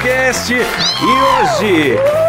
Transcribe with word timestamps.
Cast. 0.00 0.50
E 0.50 0.56
hoje 0.56 2.19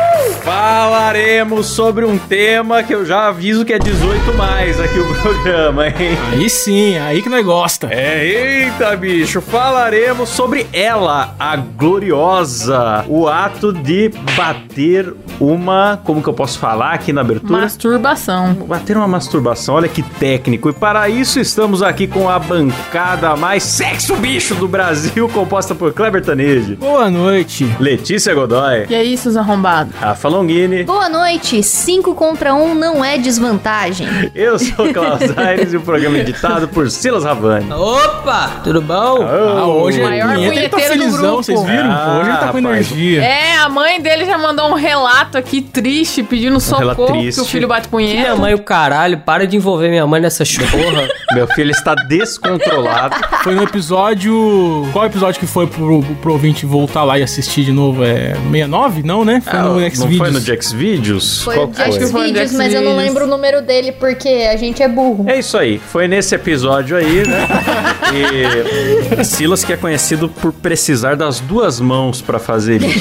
falaremos 0.41 1.67
sobre 1.67 2.03
um 2.03 2.17
tema 2.17 2.81
que 2.81 2.93
eu 2.93 3.05
já 3.05 3.27
aviso 3.27 3.63
que 3.63 3.73
é 3.73 3.79
18 3.79 4.33
mais 4.33 4.79
aqui 4.79 4.97
o 4.99 5.13
programa, 5.21 5.87
hein? 5.87 6.17
Aí 6.31 6.49
sim, 6.49 6.97
aí 6.97 7.21
que 7.21 7.29
nós 7.29 7.45
gosta. 7.45 7.87
É, 7.91 8.25
eita 8.25 8.95
bicho, 8.97 9.39
falaremos 9.39 10.29
sobre 10.29 10.65
ela, 10.73 11.35
a 11.39 11.55
gloriosa, 11.55 13.05
o 13.07 13.27
ato 13.27 13.71
de 13.71 14.09
bater 14.35 15.13
uma, 15.39 15.99
como 16.04 16.21
que 16.23 16.29
eu 16.29 16.33
posso 16.33 16.57
falar 16.57 16.93
aqui 16.93 17.13
na 17.13 17.21
abertura? 17.21 17.61
Masturbação. 17.61 18.54
Bater 18.54 18.97
uma 18.97 19.07
masturbação, 19.07 19.75
olha 19.75 19.87
que 19.87 20.01
técnico. 20.01 20.69
E 20.69 20.73
para 20.73 21.07
isso 21.07 21.39
estamos 21.39 21.83
aqui 21.83 22.07
com 22.07 22.27
a 22.29 22.39
bancada 22.39 23.35
mais 23.35 23.61
sexo 23.63 24.15
bicho 24.15 24.55
do 24.55 24.68
Brasil, 24.68 25.29
composta 25.33 25.75
por 25.75 25.93
Kleber 25.93 26.23
Tanese, 26.23 26.75
Boa 26.75 27.10
noite. 27.10 27.65
Letícia 27.79 28.33
Godoy, 28.33 28.87
E 28.89 28.96
aí, 28.96 29.15
seus 29.18 29.35
arrombados? 29.37 29.93
Rafa 29.96 30.30
Longini, 30.31 30.83
Boa 30.83 31.09
noite. 31.09 31.61
5 31.61 32.16
contra 32.16 32.53
1 32.53 32.63
um 32.71 32.73
não 32.75 33.03
é 33.03 33.17
desvantagem. 33.17 34.08
eu 34.33 34.57
sou 34.57 34.88
o 34.88 34.94
Klaus 34.94 35.21
Aires 35.38 35.73
e 35.73 35.77
o 35.77 35.81
programa 35.81 36.17
é 36.17 36.21
editado 36.21 36.67
por 36.67 36.89
Silas 36.89 37.23
Ravani. 37.23 37.71
Opa, 37.71 38.61
tudo 38.63 38.81
bom? 38.81 39.17
Ah, 39.23 39.66
hoje 39.67 39.99
O 39.99 40.05
é 40.05 40.09
maior 40.09 40.33
punheta, 40.35 40.55
ele 40.55 40.69
tá 40.69 40.77
punheteiro 40.77 40.95
do 40.95 40.99
felizão, 41.03 41.21
grupo. 41.21 41.44
vocês 41.44 41.63
viram? 41.63 41.91
Ah, 41.91 42.17
hoje 42.19 42.30
ele 42.30 42.38
tá 42.38 42.47
com 42.47 42.57
rapaz. 42.61 42.66
energia. 42.91 43.21
É, 43.23 43.55
a 43.57 43.69
mãe 43.69 44.02
dele 44.02 44.25
já 44.25 44.38
mandou 44.38 44.69
um 44.69 44.73
relato 44.73 45.38
aqui 45.38 45.61
triste, 45.61 46.23
pedindo 46.23 46.57
relato 46.59 46.95
socorro, 46.95 47.19
triste. 47.19 47.35
que 47.39 47.41
o 47.41 47.45
filho 47.49 47.67
bate 47.67 47.88
punheta. 47.88 48.19
Minha 48.21 48.35
mãe, 48.35 48.53
o 48.53 48.59
caralho, 48.59 49.17
para 49.19 49.45
de 49.45 49.57
envolver 49.57 49.89
minha 49.89 50.05
mãe 50.07 50.21
nessas 50.21 50.55
porra. 50.55 51.07
Meu 51.33 51.47
filho 51.47 51.71
está 51.71 51.95
descontrolado. 51.95 53.16
Foi 53.43 53.55
no 53.55 53.63
episódio. 53.63 54.88
Qual 54.91 55.05
episódio 55.05 55.39
que 55.39 55.47
foi 55.47 55.66
pro, 55.67 56.03
pro 56.21 56.33
ouvinte 56.33 56.66
voltar 56.66 57.03
lá 57.03 57.17
e 57.17 57.23
assistir 57.23 57.63
de 57.63 57.71
novo? 57.71 58.03
É 58.03 58.33
69? 58.51 59.03
Não, 59.03 59.23
né? 59.23 59.41
Foi 59.41 59.59
no 59.59 59.79
Ah, 59.79 59.83
X 59.83 59.99
não 59.99 60.07
Videos. 60.07 60.20
Foi 60.22 60.31
no 60.31 60.39
Jax 60.39 60.72
Videos? 60.72 61.41
Foi 61.44 61.55
Qual 61.55 61.67
o 61.67 61.73
foi? 61.73 61.86
Acho 61.86 62.00
que 62.00 62.05
Jax 62.08 62.31
Jax 62.33 62.53
mas 62.53 62.73
eu 62.73 62.81
não 62.81 62.95
lembro 62.95 63.25
o 63.25 63.27
número 63.27 63.61
dele 63.61 63.91
porque 63.91 64.30
a 64.30 64.55
gente 64.55 64.83
é 64.83 64.88
burro. 64.88 65.25
É 65.28 65.39
isso 65.39 65.58
aí, 65.58 65.80
foi 65.80 66.08
nesse 66.08 66.36
episódio 66.36 66.95
aí, 66.95 67.28
né? 67.28 67.47
E 68.13 69.23
Silas 69.23 69.63
que 69.63 69.72
é 69.72 69.78
conhecido 69.78 70.28
por 70.28 70.52
precisar 70.52 71.16
das 71.16 71.39
duas 71.39 71.80
mãos 71.80 72.22
pra 72.22 72.39
fazer 72.39 72.81
isso. 72.81 73.00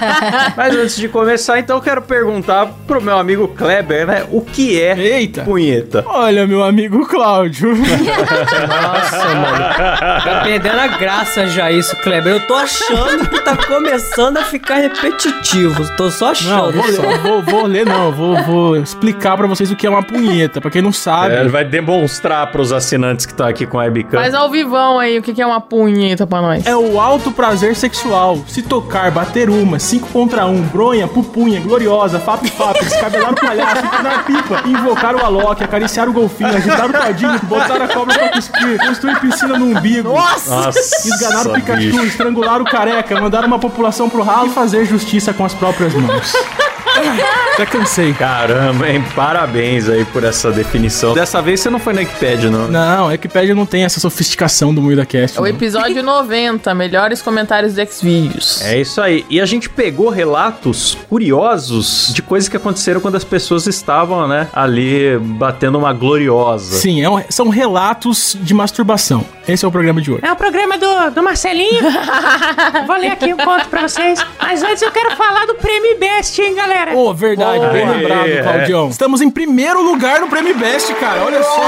Mas 0.56 0.74
antes 0.74 0.96
de 0.96 1.08
começar, 1.08 1.58
então 1.58 1.76
eu 1.76 1.82
quero 1.82 2.00
perguntar 2.00 2.66
pro 2.86 3.00
meu 3.00 3.18
amigo 3.18 3.48
Kleber, 3.48 4.06
né? 4.06 4.24
O 4.30 4.40
que 4.40 4.80
é 4.80 4.98
Eita. 4.98 5.42
punheta? 5.42 6.02
Olha, 6.06 6.46
meu 6.46 6.64
amigo 6.64 7.06
Cláudio. 7.06 7.74
Nossa, 7.76 9.34
mano. 9.34 9.58
Tá 10.24 10.40
perdendo 10.42 10.80
a 10.80 10.86
graça 10.86 11.46
já 11.48 11.70
isso, 11.70 11.94
Kleber. 11.96 12.32
Eu 12.34 12.40
tô 12.46 12.54
achando 12.54 13.28
que 13.28 13.40
tá 13.40 13.56
começando 13.56 14.38
a 14.38 14.44
ficar 14.44 14.76
repetitivo. 14.76 15.84
Tô 15.96 16.10
só 16.10 16.32
Não, 16.56 16.72
vou, 16.72 16.86
ler, 16.86 17.18
vou, 17.18 17.42
vou 17.42 17.66
ler, 17.66 17.86
não. 17.86 18.12
Vou, 18.12 18.42
vou 18.44 18.76
explicar 18.76 19.36
pra 19.36 19.46
vocês 19.46 19.70
o 19.70 19.76
que 19.76 19.86
é 19.86 19.90
uma 19.90 20.02
punheta. 20.02 20.60
Pra 20.60 20.70
quem 20.70 20.82
não 20.82 20.92
sabe. 20.92 21.34
É, 21.34 21.40
ele 21.40 21.48
vai 21.48 21.64
demonstrar 21.64 22.50
pros 22.50 22.72
assinantes 22.72 23.26
que 23.26 23.34
tá 23.34 23.48
aqui 23.48 23.66
com 23.66 23.78
a 23.78 23.84
webcam. 23.84 24.18
Faz 24.18 24.34
ao 24.34 24.50
vivão 24.50 24.98
aí, 24.98 25.18
o 25.18 25.22
que 25.22 25.40
é 25.40 25.46
uma 25.46 25.60
punheta 25.60 26.26
pra 26.26 26.40
nós? 26.40 26.66
É 26.66 26.76
o 26.76 27.00
alto 27.00 27.30
prazer 27.30 27.74
sexual. 27.76 28.38
Se 28.46 28.62
tocar, 28.62 29.10
bater 29.10 29.48
uma, 29.50 29.78
cinco 29.78 30.08
contra 30.08 30.46
um, 30.46 30.62
bronha, 30.62 31.06
pupunha, 31.06 31.60
gloriosa, 31.60 32.18
fap 32.18 32.46
fap, 32.48 32.78
descabelar 32.82 33.32
o 33.32 33.34
palhaço, 33.34 33.84
empurrar 33.84 34.20
a 34.20 34.22
pipa, 34.22 34.62
invocar 34.68 35.14
o 35.16 35.24
Alok, 35.24 35.62
acariciar 35.62 36.08
o 36.08 36.12
golfinho, 36.12 36.56
agitar 36.56 36.86
o 36.88 36.92
tadinho, 36.92 37.38
botar 37.44 37.82
a 37.82 37.88
cobra 37.88 38.18
pra 38.18 38.28
cuspir, 38.30 38.78
construir 38.86 39.20
piscina 39.20 39.58
no 39.58 39.66
umbigo. 39.66 40.08
Nossa, 40.08 40.78
Esganar 40.78 41.46
o 41.46 41.52
Pikachu, 41.52 41.80
bicho. 41.80 42.04
estrangular 42.04 42.60
o 42.60 42.64
careca, 42.64 43.20
mandar 43.20 43.44
uma 43.44 43.58
população 43.58 44.08
pro 44.08 44.22
ralo 44.22 44.48
e 44.48 44.50
fazer 44.50 44.84
justiça 44.84 45.32
com 45.32 45.44
as 45.44 45.54
próprias 45.54 45.92
mãos. 45.94 46.32
Já 47.58 47.66
cansei. 47.66 48.12
Caramba, 48.12 48.88
hein? 48.88 49.04
Parabéns 49.14 49.88
aí 49.88 50.04
por 50.06 50.22
essa 50.24 50.50
definição. 50.52 51.14
Dessa 51.14 51.40
vez 51.40 51.60
você 51.60 51.70
não 51.70 51.78
foi 51.78 51.92
na 51.94 52.00
Wikipedia, 52.00 52.50
não. 52.50 52.68
Não, 52.68 53.04
a 53.06 53.08
Wikipedia 53.08 53.54
não 53.54 53.64
tem 53.64 53.84
essa 53.84 53.98
sofisticação 54.00 54.74
do 54.74 54.82
Moída 54.82 55.06
Cast. 55.06 55.38
É 55.38 55.40
o 55.40 55.44
não. 55.44 55.50
episódio 55.50 56.02
90, 56.02 56.74
melhores 56.74 57.22
comentários 57.22 57.74
do 57.74 57.86
Xvideos. 57.86 58.60
É 58.62 58.78
isso 58.78 59.00
aí. 59.00 59.24
E 59.30 59.40
a 59.40 59.46
gente 59.46 59.68
pegou 59.70 60.10
relatos 60.10 60.96
curiosos 61.08 62.12
de 62.14 62.22
coisas 62.22 62.48
que 62.48 62.56
aconteceram 62.56 63.00
quando 63.00 63.16
as 63.16 63.24
pessoas 63.24 63.66
estavam, 63.66 64.28
né, 64.28 64.48
ali 64.52 65.18
batendo 65.18 65.78
uma 65.78 65.92
gloriosa. 65.92 66.76
Sim, 66.76 67.02
é 67.02 67.08
um- 67.10 67.22
são 67.30 67.48
relatos 67.48 68.36
de 68.40 68.52
masturbação. 68.52 69.24
Esse 69.48 69.64
é 69.64 69.68
o 69.68 69.70
programa 69.70 70.00
de 70.00 70.10
hoje. 70.12 70.20
É 70.24 70.32
o 70.32 70.36
programa 70.36 70.76
do, 70.76 71.10
do 71.12 71.22
Marcelinho. 71.22 71.82
Vou 72.86 72.96
ler 72.96 73.12
aqui 73.12 73.32
o 73.32 73.36
conto 73.36 73.66
pra 73.68 73.88
vocês. 73.88 74.18
Mas 74.40 74.62
antes 74.62 74.82
eu 74.82 74.90
quero 74.90 75.14
falar 75.16 75.46
do 75.46 75.54
Prêmio 75.54 75.98
Best, 75.98 76.40
hein, 76.40 76.54
galera? 76.54 76.85
Ô, 76.94 77.12
verdade, 77.14 77.58
Boa. 77.58 77.70
bem 77.70 77.88
lembrado, 77.88 78.28
é. 78.28 78.42
Claudião. 78.42 78.88
Estamos 78.88 79.20
em 79.20 79.30
primeiro 79.30 79.82
lugar 79.82 80.20
no 80.20 80.28
Prêmio 80.28 80.56
Best, 80.56 80.92
cara. 80.94 81.22
Olha 81.24 81.42
só. 81.42 81.62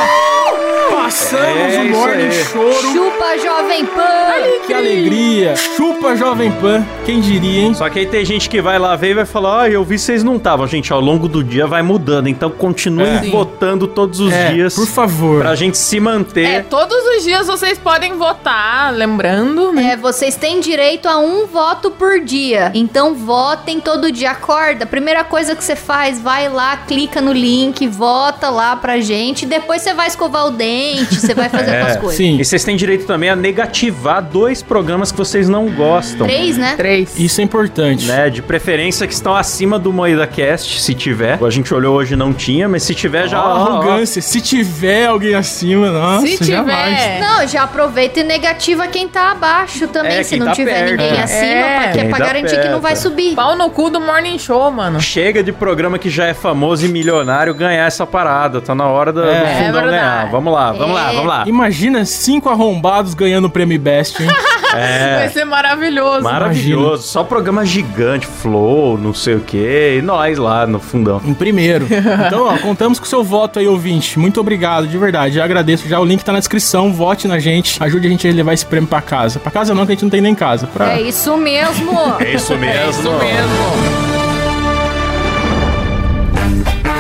Passamos 0.91 1.75
É 1.75 1.81
o 1.81 1.91
Morning. 1.91 2.31
Choro. 2.33 2.73
Chupa, 2.93 3.39
Jovem 3.39 3.84
Pan! 3.87 4.67
Que 4.67 4.73
alegria. 4.75 5.55
Chupa 5.57 6.17
Jovem 6.17 6.51
Pan. 6.53 6.84
Quem 7.05 7.21
diria, 7.21 7.62
hein? 7.62 7.75
Só 7.75 7.89
que 7.89 8.01
aí 8.01 8.07
tem 8.07 8.25
gente 8.25 8.49
que 8.49 8.61
vai 8.61 8.78
lá 8.78 8.97
ver 8.97 9.11
e 9.11 9.15
vai 9.15 9.25
falar: 9.27 9.62
Ah, 9.62 9.71
eu 9.71 9.84
vi 9.84 9.99
vocês 9.99 10.23
não 10.25 10.37
estavam. 10.37 10.67
Gente, 10.67 10.93
ao 10.93 11.01
longo 11.01 11.28
do 11.28 11.43
dia 11.45 11.67
vai 11.67 11.83
mudando. 11.83 12.28
Então 12.28 12.51
continuem 12.51 13.17
É. 13.28 13.31
votando 13.31 13.87
todos 13.87 14.21
os 14.21 14.33
É, 14.33 14.53
dias 14.53 14.75
por 14.75 14.87
favor. 14.87 15.41
pra 15.43 15.55
gente 15.55 15.77
se 15.78 16.01
manter. 16.01 16.45
É, 16.47 16.61
todos 16.62 16.97
os 17.17 17.23
dias 17.25 17.47
vocês 17.47 17.78
podem 17.78 18.15
votar, 18.17 18.93
lembrando, 18.95 19.73
né? 19.73 19.93
É, 19.93 19.97
vocês 19.97 20.37
têm 20.37 20.61
direito 20.61 21.09
a 21.09 21.19
um 21.19 21.47
voto 21.47 21.91
por 21.91 22.21
dia. 22.21 22.71
Então 22.75 23.15
votem 23.15 23.81
todo 23.81 24.11
dia. 24.12 24.31
Acorda. 24.31 24.87
Primeira 25.09 25.25
coisa 25.25 25.57
que 25.57 25.65
você 25.65 25.75
faz, 25.75 26.21
vai 26.21 26.51
lá, 26.51 26.77
clica 26.77 27.19
no 27.23 27.33
link, 27.33 27.89
vota 27.89 28.51
lá 28.51 28.77
pra 28.77 29.01
gente. 29.01 29.47
Depois 29.47 29.81
você 29.81 29.95
vai 29.95 30.07
escovar 30.07 30.45
o 30.47 30.51
dente, 30.51 31.15
você 31.19 31.33
vai 31.33 31.49
fazer 31.49 31.71
É, 31.73 31.79
outras 31.79 31.97
coisas. 31.97 32.17
Sim. 32.19 32.37
E 32.39 32.45
vocês 32.45 32.63
têm 32.63 32.77
direito 32.77 33.07
também 33.07 33.31
a 33.31 33.35
negativar 33.35 34.23
dois 34.23 34.63
programas 34.63 35.11
que 35.11 35.17
vocês 35.17 35.49
não 35.49 35.67
gostam. 35.71 36.27
Três, 36.27 36.59
né? 36.59 36.75
Três. 36.77 37.19
Isso 37.19 37.41
é 37.41 37.45
importante. 37.45 38.05
Né, 38.05 38.29
de 38.29 38.43
preferência 38.43 39.07
que 39.07 39.15
estão 39.15 39.35
acima 39.35 39.79
do 39.79 39.91
Moeda 39.95 40.27
Cast, 40.27 40.79
se 40.83 40.93
tiver. 40.93 41.43
A 41.43 41.51
gente 41.51 41.73
olhou 41.73 41.97
hoje 41.97 42.15
não 42.15 42.35
tinha, 42.35 42.69
mas 42.69 42.83
se 42.83 42.95
tiver 42.95 43.29
já. 43.29 43.43
Ó, 43.43 43.47
ó, 43.47 43.49
ó, 43.49 43.67
arrogância. 43.79 44.21
Se 44.21 44.43
tiver 44.43 45.07
alguém 45.07 45.35
acima, 45.35 45.91
nossa, 45.91 46.27
Se 46.27 46.45
jamais. 46.45 47.01
tiver. 47.01 47.21
Não, 47.21 47.49
já 47.49 47.63
aproveita 47.63 48.21
e 48.21 48.25
negativa 48.25 48.87
quem 48.89 49.09
tá 49.09 49.31
abaixo 49.31 49.89
também, 49.89 50.19
É, 50.19 50.23
se 50.23 50.37
não 50.37 50.49
tá 50.49 50.53
tiver 50.53 50.85
perto. 50.85 50.91
ninguém 51.01 51.19
acima, 51.23 51.47
É. 51.47 51.85
é 51.87 51.93
Quem 51.95 52.09
pra 52.11 52.19
tá 52.19 52.27
garantir 52.27 52.61
que 52.61 52.69
não 52.69 52.81
vai 52.83 52.93
perto. 52.93 53.05
subir. 53.05 53.35
Pau 53.35 53.57
no 53.57 53.71
cu 53.71 53.89
do 53.89 53.99
Morning 54.03 54.39
Show, 54.39 54.71
mano. 54.71 54.97
Chega 55.00 55.42
de 55.42 55.53
programa 55.53 55.98
que 55.98 56.10
já 56.10 56.26
é 56.26 56.34
famoso 56.34 56.84
e 56.84 56.88
milionário 56.88 57.54
ganhar 57.54 57.86
essa 57.86 58.06
parada. 58.06 58.60
Tá 58.60 58.75
na 58.75 58.86
hora 58.86 59.12
do, 59.12 59.22
É. 59.22 59.25
do 59.25 59.31
É 59.47 59.54
fundão 59.54 59.72
verdade. 59.82 59.91
ganhar. 59.91 60.31
Vamos 60.31 60.53
lá, 60.53 60.72
vamos 60.72 60.94
lá, 60.94 61.10
É. 61.10 61.14
vamos 61.14 61.26
lá. 61.28 61.44
Imagina 61.47 62.04
cinco 62.04 62.48
arrombados 62.48 63.14
ganhando 63.14 63.47
o 63.47 63.50
Prêmio 63.50 63.78
Best, 63.78 64.22
hein? 64.22 64.28
Vai 64.70 65.25
É. 65.25 65.31
ser 65.32 65.44
maravilhoso. 65.47 66.22
Maravilhoso, 66.22 67.03
só 67.03 67.25
programa 67.25 67.64
gigante, 67.64 68.26
Flow, 68.26 68.98
não 68.98 69.14
sei 69.14 69.34
o 69.36 69.41
que, 69.41 69.97
e 69.98 70.03
nós 70.03 70.36
lá 70.36 70.66
no 70.66 70.78
fundão. 70.78 71.20
Em 71.25 71.32
primeiro. 71.32 71.86
Então, 72.26 72.47
ó, 72.47 72.59
contamos 72.59 72.98
com 72.98 73.06
o 73.06 73.09
seu 73.09 73.25
voto 73.25 73.59
aí, 73.59 73.66
ouvinte. 73.66 74.19
Muito 74.19 74.38
obrigado, 74.41 74.86
de 74.86 74.98
verdade. 74.98 75.36
Já 75.36 75.44
agradeço. 75.44 75.88
Já 75.88 75.98
o 75.98 76.04
link 76.04 76.22
tá 76.22 76.32
na 76.32 76.38
descrição. 76.38 76.92
Vote 76.92 77.26
na 77.26 77.38
gente. 77.38 77.82
Ajude 77.82 78.06
a 78.06 78.10
gente 78.10 78.28
a 78.28 78.32
levar 78.32 78.53
esse 78.53 78.66
prêmio 78.66 78.88
pra 78.88 79.00
casa. 79.00 79.38
Pra 79.38 79.50
casa 79.50 79.75
não, 79.75 79.86
que 79.86 79.92
a 79.92 79.94
gente 79.94 80.03
não 80.03 80.10
tem 80.10 80.20
nem 80.20 80.34
casa. 80.34 80.66
Pra... 80.66 80.92
É 80.92 81.00
isso 81.00 81.34
mesmo. 81.38 81.92
É 82.20 82.34
isso 82.34 82.54
mesmo. 82.56 82.91
Isso 82.91 83.10
mesmo. 83.10 84.17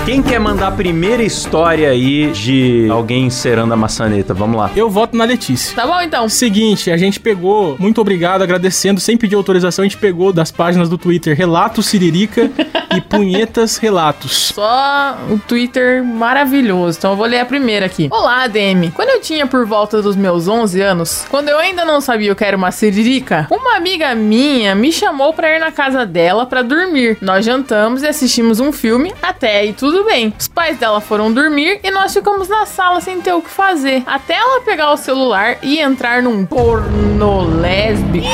Quem 0.08 0.22
quer 0.22 0.40
mandar 0.40 0.68
a 0.68 0.70
primeira 0.70 1.22
história 1.22 1.90
aí 1.90 2.32
de 2.32 2.88
alguém 2.90 3.26
encerando 3.26 3.74
a 3.74 3.76
maçaneta? 3.76 4.32
Vamos 4.32 4.56
lá. 4.56 4.70
Eu 4.74 4.88
voto 4.88 5.14
na 5.14 5.22
Letícia. 5.24 5.76
Tá 5.76 5.86
bom, 5.86 6.00
então. 6.00 6.26
Seguinte, 6.30 6.90
a 6.90 6.96
gente 6.96 7.20
pegou, 7.20 7.76
muito 7.78 8.00
obrigado, 8.00 8.40
agradecendo, 8.40 9.00
sem 9.00 9.18
pedir 9.18 9.34
autorização, 9.34 9.82
a 9.82 9.86
gente 9.86 9.98
pegou 9.98 10.32
das 10.32 10.50
páginas 10.50 10.88
do 10.88 10.96
Twitter 10.96 11.36
Relatos 11.36 11.84
Siririca 11.88 12.50
e 12.94 13.00
Punhetas 13.00 13.76
Relatos. 13.76 14.52
Só 14.54 15.18
o 15.30 15.38
Twitter 15.38 16.02
maravilhoso. 16.04 16.98
Então 16.98 17.12
eu 17.12 17.16
vou 17.16 17.26
ler 17.26 17.40
a 17.40 17.44
primeira 17.44 17.86
aqui. 17.86 18.08
Olá, 18.10 18.44
ADM. 18.44 18.90
Quando 18.94 19.10
eu 19.10 19.20
tinha 19.20 19.46
por 19.46 19.66
volta 19.66 20.00
dos 20.02 20.16
meus 20.16 20.48
11 20.48 20.80
anos, 20.80 21.26
quando 21.28 21.48
eu 21.48 21.58
ainda 21.58 21.84
não 21.84 22.00
sabia 22.00 22.32
o 22.32 22.36
que 22.36 22.44
era 22.44 22.56
uma 22.56 22.70
siririca, 22.70 23.46
uma 23.50 23.76
amiga 23.76 24.14
minha 24.14 24.74
me 24.74 24.92
chamou 24.92 25.32
pra 25.32 25.56
ir 25.56 25.58
na 25.58 25.72
casa 25.72 26.06
dela 26.06 26.46
pra 26.46 26.62
dormir. 26.62 27.18
Nós 27.20 27.44
jantamos 27.44 28.02
e 28.02 28.06
assistimos 28.06 28.60
um 28.60 28.72
filme, 28.72 29.14
até 29.22 29.60
aí 29.60 29.72
tudo 29.72 30.04
bem. 30.04 30.32
Os 30.38 30.48
pais 30.48 30.78
dela 30.78 31.00
foram 31.00 31.32
dormir 31.32 31.80
e 31.82 31.90
nós 31.90 32.12
ficamos 32.12 32.48
na 32.48 32.66
sala 32.66 33.00
sem 33.00 33.20
ter 33.20 33.32
o 33.32 33.42
que 33.42 33.50
fazer. 33.50 34.02
Até 34.06 34.34
ela 34.34 34.60
pegar 34.62 34.92
o 34.92 34.96
celular 34.96 35.58
e 35.62 35.78
entrar 35.78 36.22
num 36.22 36.44
porno 36.46 37.60
lésbico. 37.60 38.26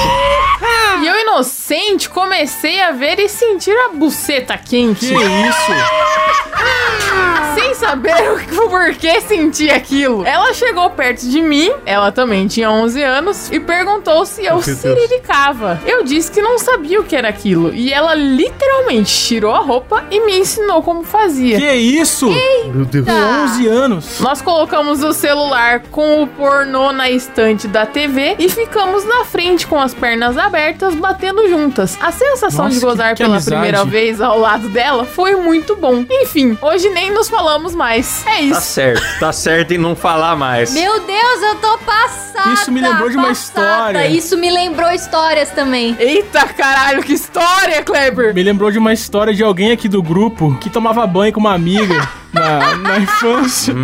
E 1.03 1.07
eu, 1.07 1.17
inocente, 1.21 2.09
comecei 2.09 2.81
a 2.81 2.93
ver 2.93 3.19
e 3.19 3.29
sentir 3.29 3.77
a 3.77 3.89
buceta 3.91 4.57
quente. 4.57 5.07
Que 5.07 5.15
isso? 5.15 5.73
Saber 7.85 8.15
o 8.59 8.69
porquê 8.71 9.21
senti 9.21 9.71
aquilo. 9.71 10.25
Ela 10.27 10.53
chegou 10.55 10.89
perto 10.91 11.29
de 11.29 11.41
mim, 11.41 11.71
ela 11.85 12.11
também 12.11 12.47
tinha 12.47 12.71
11 12.71 13.03
anos, 13.03 13.51
e 13.53 13.61
perguntou 13.61 14.25
se 14.25 14.45
eu 14.45 14.59
Deus. 14.61 14.79
siriricava. 14.79 15.81
Eu 15.87 16.03
disse 16.03 16.31
que 16.31 16.41
não 16.41 16.59
sabia 16.59 17.01
o 17.01 17.05
que 17.05 17.15
era 17.15 17.29
aquilo. 17.29 17.73
E 17.75 17.93
ela 17.93 18.15
literalmente 18.15 19.13
tirou 19.27 19.53
a 19.55 19.59
roupa 19.61 20.05
e 20.11 20.21
me 20.25 20.39
ensinou 20.39 20.83
como 20.83 21.05
fazia. 21.05 21.59
Que 21.59 21.73
isso? 21.75 22.31
Meu 22.73 22.85
Deus. 22.85 23.07
Com 23.07 23.13
11 23.13 23.69
anos. 23.69 24.21
Nós 24.21 24.41
colocamos 24.41 25.03
o 25.03 25.13
celular 25.13 25.81
com 25.91 26.23
o 26.23 26.27
pornô 26.27 26.93
na 26.93 27.11
estante 27.11 27.69
da 27.69 27.85
TV 27.87 28.37
e 28.39 28.49
ficamos 28.49 29.05
na 29.05 29.25
frente 29.25 29.67
com 29.67 29.79
as 29.81 29.93
pernas 29.95 30.37
abertas, 30.39 30.95
batendo 30.95 31.49
juntas. 31.49 31.99
A 32.01 32.11
sensação 32.13 32.65
Nossa, 32.67 32.79
de 32.79 32.85
gozar 32.85 33.09
que- 33.11 33.17
que 33.17 33.23
pela 33.25 33.37
amizade. 33.37 33.57
primeira 33.57 33.85
vez 33.85 34.21
ao 34.21 34.39
lado 34.39 34.69
dela 34.69 35.05
foi 35.05 35.37
muito 35.37 35.77
bom. 35.77 36.05
Enfim, 36.11 36.57
hoje 36.63 36.89
nem 36.91 37.11
nos 37.11 37.29
falamos 37.29 37.74
mais. 37.75 38.25
É 38.27 38.31
Tá 38.31 38.41
isso. 38.41 38.61
certo, 38.63 39.19
tá 39.21 39.33
certo 39.33 39.73
em 39.73 39.79
não 39.79 39.95
falar 39.97 40.37
mais. 40.37 40.73
Meu 40.73 41.01
Deus, 41.01 41.43
eu 41.43 41.55
tô 41.57 41.79
passada. 41.79 42.53
Isso 42.53 42.71
me 42.73 42.81
lembrou 42.81 43.09
de 43.11 43.17
uma 43.17 43.29
passada. 43.29 43.63
história. 44.01 44.07
Isso 44.09 44.37
me 44.39 44.51
lembrou 44.51 44.91
histórias 44.91 45.51
também. 45.51 45.97
Eita 45.99 46.47
caralho, 46.49 47.03
que 47.03 47.13
história, 47.13 47.83
Kleber! 47.83 48.35
Me 48.35 48.43
lembrou 48.43 48.71
de 48.71 48.79
uma 48.79 48.93
história 48.93 49.33
de 49.35 49.43
alguém 49.43 49.73
aqui 49.73 49.89
do 49.89 50.03
grupo 50.03 50.57
que 50.61 50.69
tomava 50.71 51.07
banho 51.07 51.33
com 51.33 51.41
uma 51.41 51.55
amiga 51.55 52.09
na, 52.33 52.77
na 52.77 52.99
infância. 52.99 53.75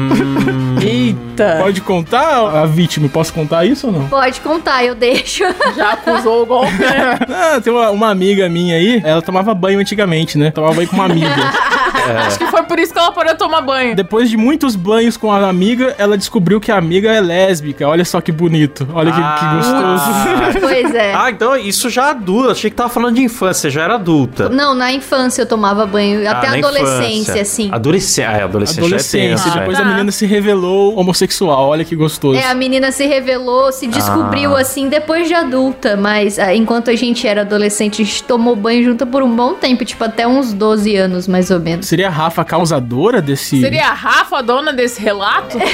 Eita! 0.82 1.56
Pode 1.60 1.80
contar 1.80 2.62
a 2.62 2.66
vítima? 2.66 3.08
Posso 3.08 3.32
contar 3.32 3.64
isso 3.64 3.86
ou 3.86 3.92
não? 3.92 4.08
Pode 4.08 4.40
contar, 4.40 4.84
eu 4.84 4.94
deixo. 4.94 5.44
Já 5.76 5.92
acusou 5.92 6.42
o 6.42 6.46
golpe, 6.46 6.72
né? 6.78 7.18
Ah, 7.28 7.60
tem 7.60 7.72
uma, 7.72 7.90
uma 7.90 8.10
amiga 8.10 8.48
minha 8.48 8.76
aí, 8.76 9.00
ela 9.04 9.22
tomava 9.22 9.54
banho 9.54 9.78
antigamente, 9.80 10.36
né? 10.38 10.50
Tomava 10.50 10.74
banho 10.74 10.88
com 10.88 10.96
uma 10.96 11.04
amiga. 11.06 11.30
Acho 12.26 12.38
que 12.38 12.46
foi 12.46 12.62
por 12.64 12.78
isso 12.78 12.92
que 12.92 12.98
ela 12.98 13.12
parou 13.12 13.32
de 13.32 13.38
tomar 13.38 13.60
banho. 13.60 13.94
Depois 13.94 14.28
de 14.30 14.36
muitos 14.36 14.74
banhos 14.76 15.16
com 15.16 15.30
a 15.32 15.48
amiga, 15.48 15.94
ela 15.98 16.16
descobriu 16.16 16.60
que 16.60 16.70
a 16.72 16.76
amiga 16.76 17.10
é 17.12 17.20
lésbica. 17.20 17.86
Olha 17.88 18.04
só 18.04 18.20
que 18.20 18.32
bonito. 18.32 18.86
Olha 18.92 19.10
que, 19.12 19.18
que 19.18 19.24
Ah. 19.24 19.56
gostoso. 19.56 20.60
pois 20.60 20.94
é. 20.94 21.14
Ah, 21.14 21.30
então 21.30 21.56
isso 21.56 21.88
já 21.90 22.10
adulto. 22.10 22.50
Achei 22.50 22.70
que 22.70 22.76
tava 22.76 22.88
falando 22.88 23.14
de 23.16 23.22
infância, 23.22 23.70
já 23.70 23.82
era 23.82 23.94
adulta. 23.94 24.48
Não, 24.48 24.74
na 24.74 24.92
infância 24.92 25.42
eu 25.42 25.46
tomava 25.46 25.86
banho, 25.86 26.20
até 26.28 26.46
Ah, 26.46 26.50
a 26.50 26.56
na 26.56 26.58
adolescência, 26.58 27.12
infância. 27.22 27.42
assim. 27.42 27.68
Adolescência. 27.72 28.28
Ah, 28.30 28.44
adolescência, 28.44 28.82
Adolescência. 28.84 29.48
é 29.50 29.58
depois 29.58 29.78
é. 29.78 29.82
a 29.82 29.84
menina 29.84 30.10
se 30.12 30.26
revelou 30.26 30.96
homossexual. 30.98 31.68
Olha 31.68 31.84
que 31.84 31.94
gostoso. 31.96 32.38
É, 32.38 32.46
a 32.50 32.54
menina 32.54 32.90
se 32.92 33.06
revelou, 33.06 33.72
se 33.72 33.86
descobriu 33.86 34.56
Ah. 34.56 34.60
assim 34.60 34.88
depois 34.88 35.28
de 35.28 35.34
adulta, 35.34 35.96
mas 35.96 36.38
ah, 36.38 36.54
enquanto 36.54 36.90
a 36.90 36.96
gente 36.96 37.26
era 37.26 37.42
adolescente, 37.42 38.02
a 38.02 38.04
gente 38.04 38.22
tomou 38.24 38.56
banho 38.56 38.84
junto 38.84 39.06
por 39.06 39.22
um 39.22 39.34
bom 39.34 39.54
tempo, 39.54 39.84
tipo 39.84 40.02
até 40.04 40.26
uns 40.26 40.52
12 40.52 40.96
anos 40.96 41.26
mais 41.28 41.50
ou 41.50 41.60
menos. 41.60 41.86
Seria 41.90 42.06
a 42.06 42.10
Rafa 42.10 42.44
causadora 42.44 43.20
desse. 43.20 43.60
Seria 43.60 43.88
a 43.88 43.92
Rafa 43.92 44.38
a 44.38 44.42
dona 44.42 44.72
desse 44.72 45.00
relato? 45.02 45.58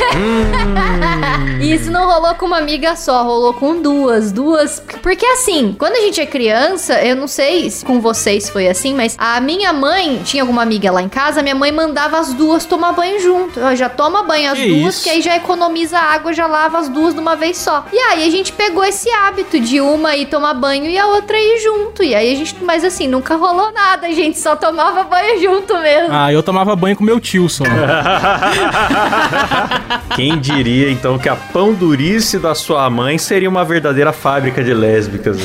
E 1.61 1.73
isso 1.73 1.91
não 1.91 2.07
rolou 2.07 2.35
com 2.35 2.45
uma 2.47 2.59
amiga 2.59 2.95
só, 2.97 3.23
rolou 3.23 3.55
com 3.55 3.81
duas, 3.81 4.31
duas. 4.31 4.83
Porque 5.03 5.25
assim, 5.25 5.75
quando 5.79 5.95
a 5.95 6.01
gente 6.01 6.21
é 6.21 6.27
criança, 6.27 7.03
eu 7.03 7.17
não 7.17 7.27
sei 7.27 7.71
se 7.71 7.85
com 7.85 7.99
vocês 7.99 8.51
foi 8.51 8.69
assim, 8.69 8.95
mas 8.95 9.17
a 9.19 9.41
minha 9.41 9.73
mãe 9.73 10.21
tinha 10.23 10.43
alguma 10.43 10.63
amiga 10.63 10.93
lá 10.93 11.01
em 11.03 11.09
casa, 11.09 11.43
minha 11.43 11.55
mãe 11.55 11.73
mandava 11.73 12.19
as 12.19 12.35
duas 12.35 12.67
tomar 12.67 12.93
banho 12.93 13.19
junto. 13.21 13.59
Ela 13.59 13.75
já 13.75 13.89
toma 13.89 14.23
banho 14.23 14.53
as 14.53 14.59
Que 14.59 14.69
duas, 14.69 14.95
isso? 14.97 15.05
que 15.05 15.11
aí 15.11 15.23
já 15.23 15.35
economiza 15.37 15.99
água, 15.99 16.33
já 16.33 16.47
lava 16.47 16.79
as 16.79 16.89
duas 16.91 17.15
de 17.15 17.21
uma 17.21 17.35
vez 17.35 17.57
só. 17.57 17.87
E 17.91 17.99
aí 17.99 18.27
a 18.27 18.31
gente 18.31 18.53
pegou 18.53 18.85
esse 18.85 19.11
hábito 19.11 19.59
de 19.59 19.81
uma 19.81 20.15
ir 20.15 20.27
tomar 20.27 20.53
banho 20.55 20.85
e 20.85 20.99
a 20.99 21.07
outra 21.07 21.39
ir 21.39 21.59
junto. 21.63 22.03
E 22.03 22.15
aí 22.15 22.33
a 22.33 22.37
gente, 22.37 22.63
mas 22.63 22.85
assim, 22.85 23.09
nunca 23.09 23.35
rolou 23.35 23.73
nada, 23.73 24.07
a 24.09 24.13
gente 24.13 24.39
só 24.39 24.55
tomava 24.55 25.05
banho 25.05 25.41
junto 25.41 25.75
mesmo. 25.79 26.06
Ah, 26.11 26.33
eu 26.33 26.43
tomava 26.43 26.75
banho 26.77 26.97
com 26.97 27.05
meu 27.05 27.19
tio 27.21 27.49
só. 27.49 27.65
Quem 30.15 30.39
diria, 30.39 30.91
então, 30.91 31.19
que 31.19 31.29
a 31.29 31.37
pão 31.37 31.75
durice 31.75 32.39
da 32.39 32.55
sua 32.55 32.89
mãe 32.89 33.19
seria 33.19 33.49
uma 33.49 33.65
verdadeira 33.65 34.13
fábrica 34.13 34.63
de 34.65 34.73
lésbicas. 34.73 35.39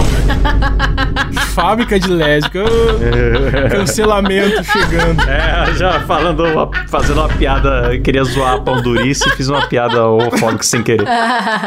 Fábrica 1.54 2.00
de 2.00 2.08
lésbica. 2.10 2.64
Ô, 2.64 3.70
Cancelamento 3.70 4.64
chegando. 4.64 5.22
É, 5.30 5.74
já 5.76 6.00
falando, 6.02 6.46
uma- 6.46 6.70
fazendo 6.88 7.20
uma 7.20 7.28
piada, 7.30 7.98
queria 8.04 8.24
zoar 8.24 8.54
a 8.56 8.62
pão 8.62 8.82
durice 8.82 9.28
e 9.28 9.32
fiz 9.32 9.50
uma 9.50 9.68
piada 9.68 10.06
homofóbica 10.08 10.64
sem 10.64 10.82
querer. 10.82 11.06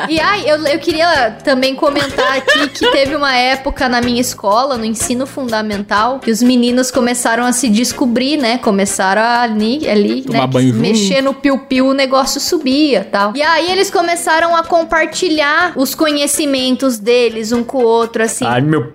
E 0.08 0.18
ai, 0.20 0.44
eu, 0.48 0.56
eu 0.66 0.78
queria 0.78 1.32
também 1.44 1.74
comentar 1.74 2.38
aqui 2.38 2.68
que 2.68 2.90
teve 2.90 3.14
uma 3.14 3.34
época 3.36 3.88
na 3.88 4.00
minha 4.00 4.20
escola, 4.20 4.78
no 4.78 4.84
ensino 4.84 5.26
fundamental, 5.26 6.18
que 6.20 6.30
os 6.30 6.42
meninos 6.42 6.90
começaram 6.90 7.44
a 7.44 7.52
se 7.52 7.68
descobrir, 7.68 8.36
né? 8.38 8.56
Começaram 8.58 8.83
a 8.86 9.42
ali, 9.42 9.88
ali 9.88 10.24
né? 10.28 10.40
mexer 10.74 11.20
no 11.20 11.34
piu-piu, 11.34 11.88
o 11.88 11.94
negócio 11.94 12.40
subia 12.40 13.06
tal. 13.10 13.36
E 13.36 13.42
aí 13.42 13.70
eles 13.70 13.90
começaram 13.90 14.56
a 14.56 14.62
compartilhar 14.62 15.72
os 15.76 15.94
conhecimentos 15.94 16.98
deles 16.98 17.52
um 17.52 17.62
com 17.64 17.78
o 17.78 17.84
outro, 17.84 18.22
assim. 18.22 18.44
Ai, 18.44 18.60
meu 18.60 18.92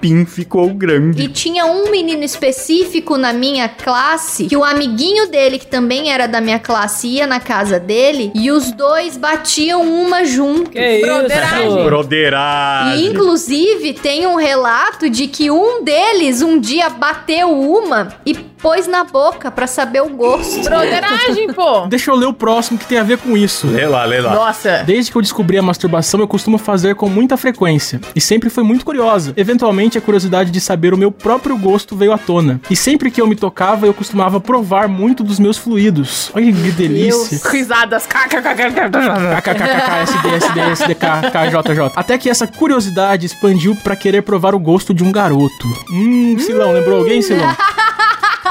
pim-pim 0.00 0.24
ficou 0.24 0.68
grande. 0.70 1.22
E 1.22 1.28
tinha 1.28 1.66
um 1.66 1.90
menino 1.90 2.22
específico 2.22 3.16
na 3.16 3.32
minha 3.32 3.68
classe 3.68 4.46
que 4.46 4.56
o 4.56 4.64
amiguinho 4.64 5.28
dele, 5.28 5.58
que 5.58 5.66
também 5.66 6.10
era 6.10 6.26
da 6.26 6.40
minha 6.40 6.58
classe, 6.58 7.08
ia 7.08 7.26
na 7.26 7.40
casa 7.40 7.78
dele 7.78 8.30
e 8.34 8.50
os 8.50 8.70
dois 8.72 9.16
batiam 9.16 9.82
uma 9.82 10.24
junto. 10.24 10.70
Que 10.70 11.00
Broderagem. 11.00 11.68
isso? 11.68 11.84
Broderagem. 11.84 13.00
E 13.00 13.08
inclusive 13.08 13.94
tem 13.94 14.26
um 14.26 14.36
relato 14.36 15.08
de 15.08 15.26
que 15.26 15.50
um 15.50 15.82
deles 15.82 16.42
um 16.42 16.58
dia 16.58 16.88
bateu 16.88 17.50
uma 17.50 18.08
e 18.24 18.34
pôs 18.34 18.86
na 18.86 19.04
boca 19.04 19.50
pra 19.50 19.66
saber 19.66 20.02
o 20.02 20.08
gosto. 20.08 20.62
Broderagem, 20.64 21.52
pô! 21.52 21.86
Deixa 21.88 22.10
eu 22.10 22.16
ler 22.16 22.26
o 22.26 22.32
próximo 22.32 22.78
que 22.78 22.86
tem 22.86 22.98
a 22.98 23.04
ver 23.04 23.18
com 23.18 23.36
isso. 23.36 23.66
Lê 23.68 23.86
lá, 23.86 24.04
lê 24.04 24.20
lá. 24.20 24.34
Nossa! 24.34 24.82
Desde 24.84 25.10
que 25.10 25.16
eu 25.16 25.22
descobri 25.22 25.56
a 25.58 25.62
masturbação, 25.62 26.20
eu 26.20 26.28
costumo 26.28 26.58
fazer 26.58 26.94
com 26.94 27.08
muita 27.08 27.36
frequência. 27.36 28.00
E 28.14 28.20
sempre 28.20 28.50
fui 28.50 28.64
muito 28.64 28.84
curiosa. 28.84 29.32
Eventualmente, 29.36 29.77
a 29.98 30.00
curiosidade 30.00 30.50
de 30.50 30.60
saber 30.60 30.92
o 30.92 30.98
meu 30.98 31.12
próprio 31.12 31.56
gosto 31.56 31.94
veio 31.96 32.12
à 32.12 32.18
tona. 32.18 32.60
E 32.68 32.74
sempre 32.74 33.10
que 33.10 33.20
eu 33.20 33.26
me 33.26 33.36
tocava, 33.36 33.86
eu 33.86 33.94
costumava 33.94 34.40
provar 34.40 34.88
muito 34.88 35.22
dos 35.22 35.38
meus 35.38 35.56
fluidos. 35.56 36.30
Olha 36.34 36.52
que 36.52 36.70
delícia. 36.72 37.40
Risadas. 37.50 38.06
SDK, 40.72 41.06
KJJ. 41.32 41.92
Até 41.94 42.18
que 42.18 42.28
essa 42.28 42.46
curiosidade 42.46 43.26
expandiu 43.26 43.76
pra 43.76 43.94
querer 43.94 44.22
provar 44.22 44.54
o 44.54 44.58
gosto 44.58 44.92
de 44.92 45.04
um 45.04 45.12
garoto. 45.12 45.68
Hum, 45.90 46.36
Silão, 46.38 46.72
lembrou 46.72 46.98
alguém, 46.98 47.22
Silão? 47.22 47.54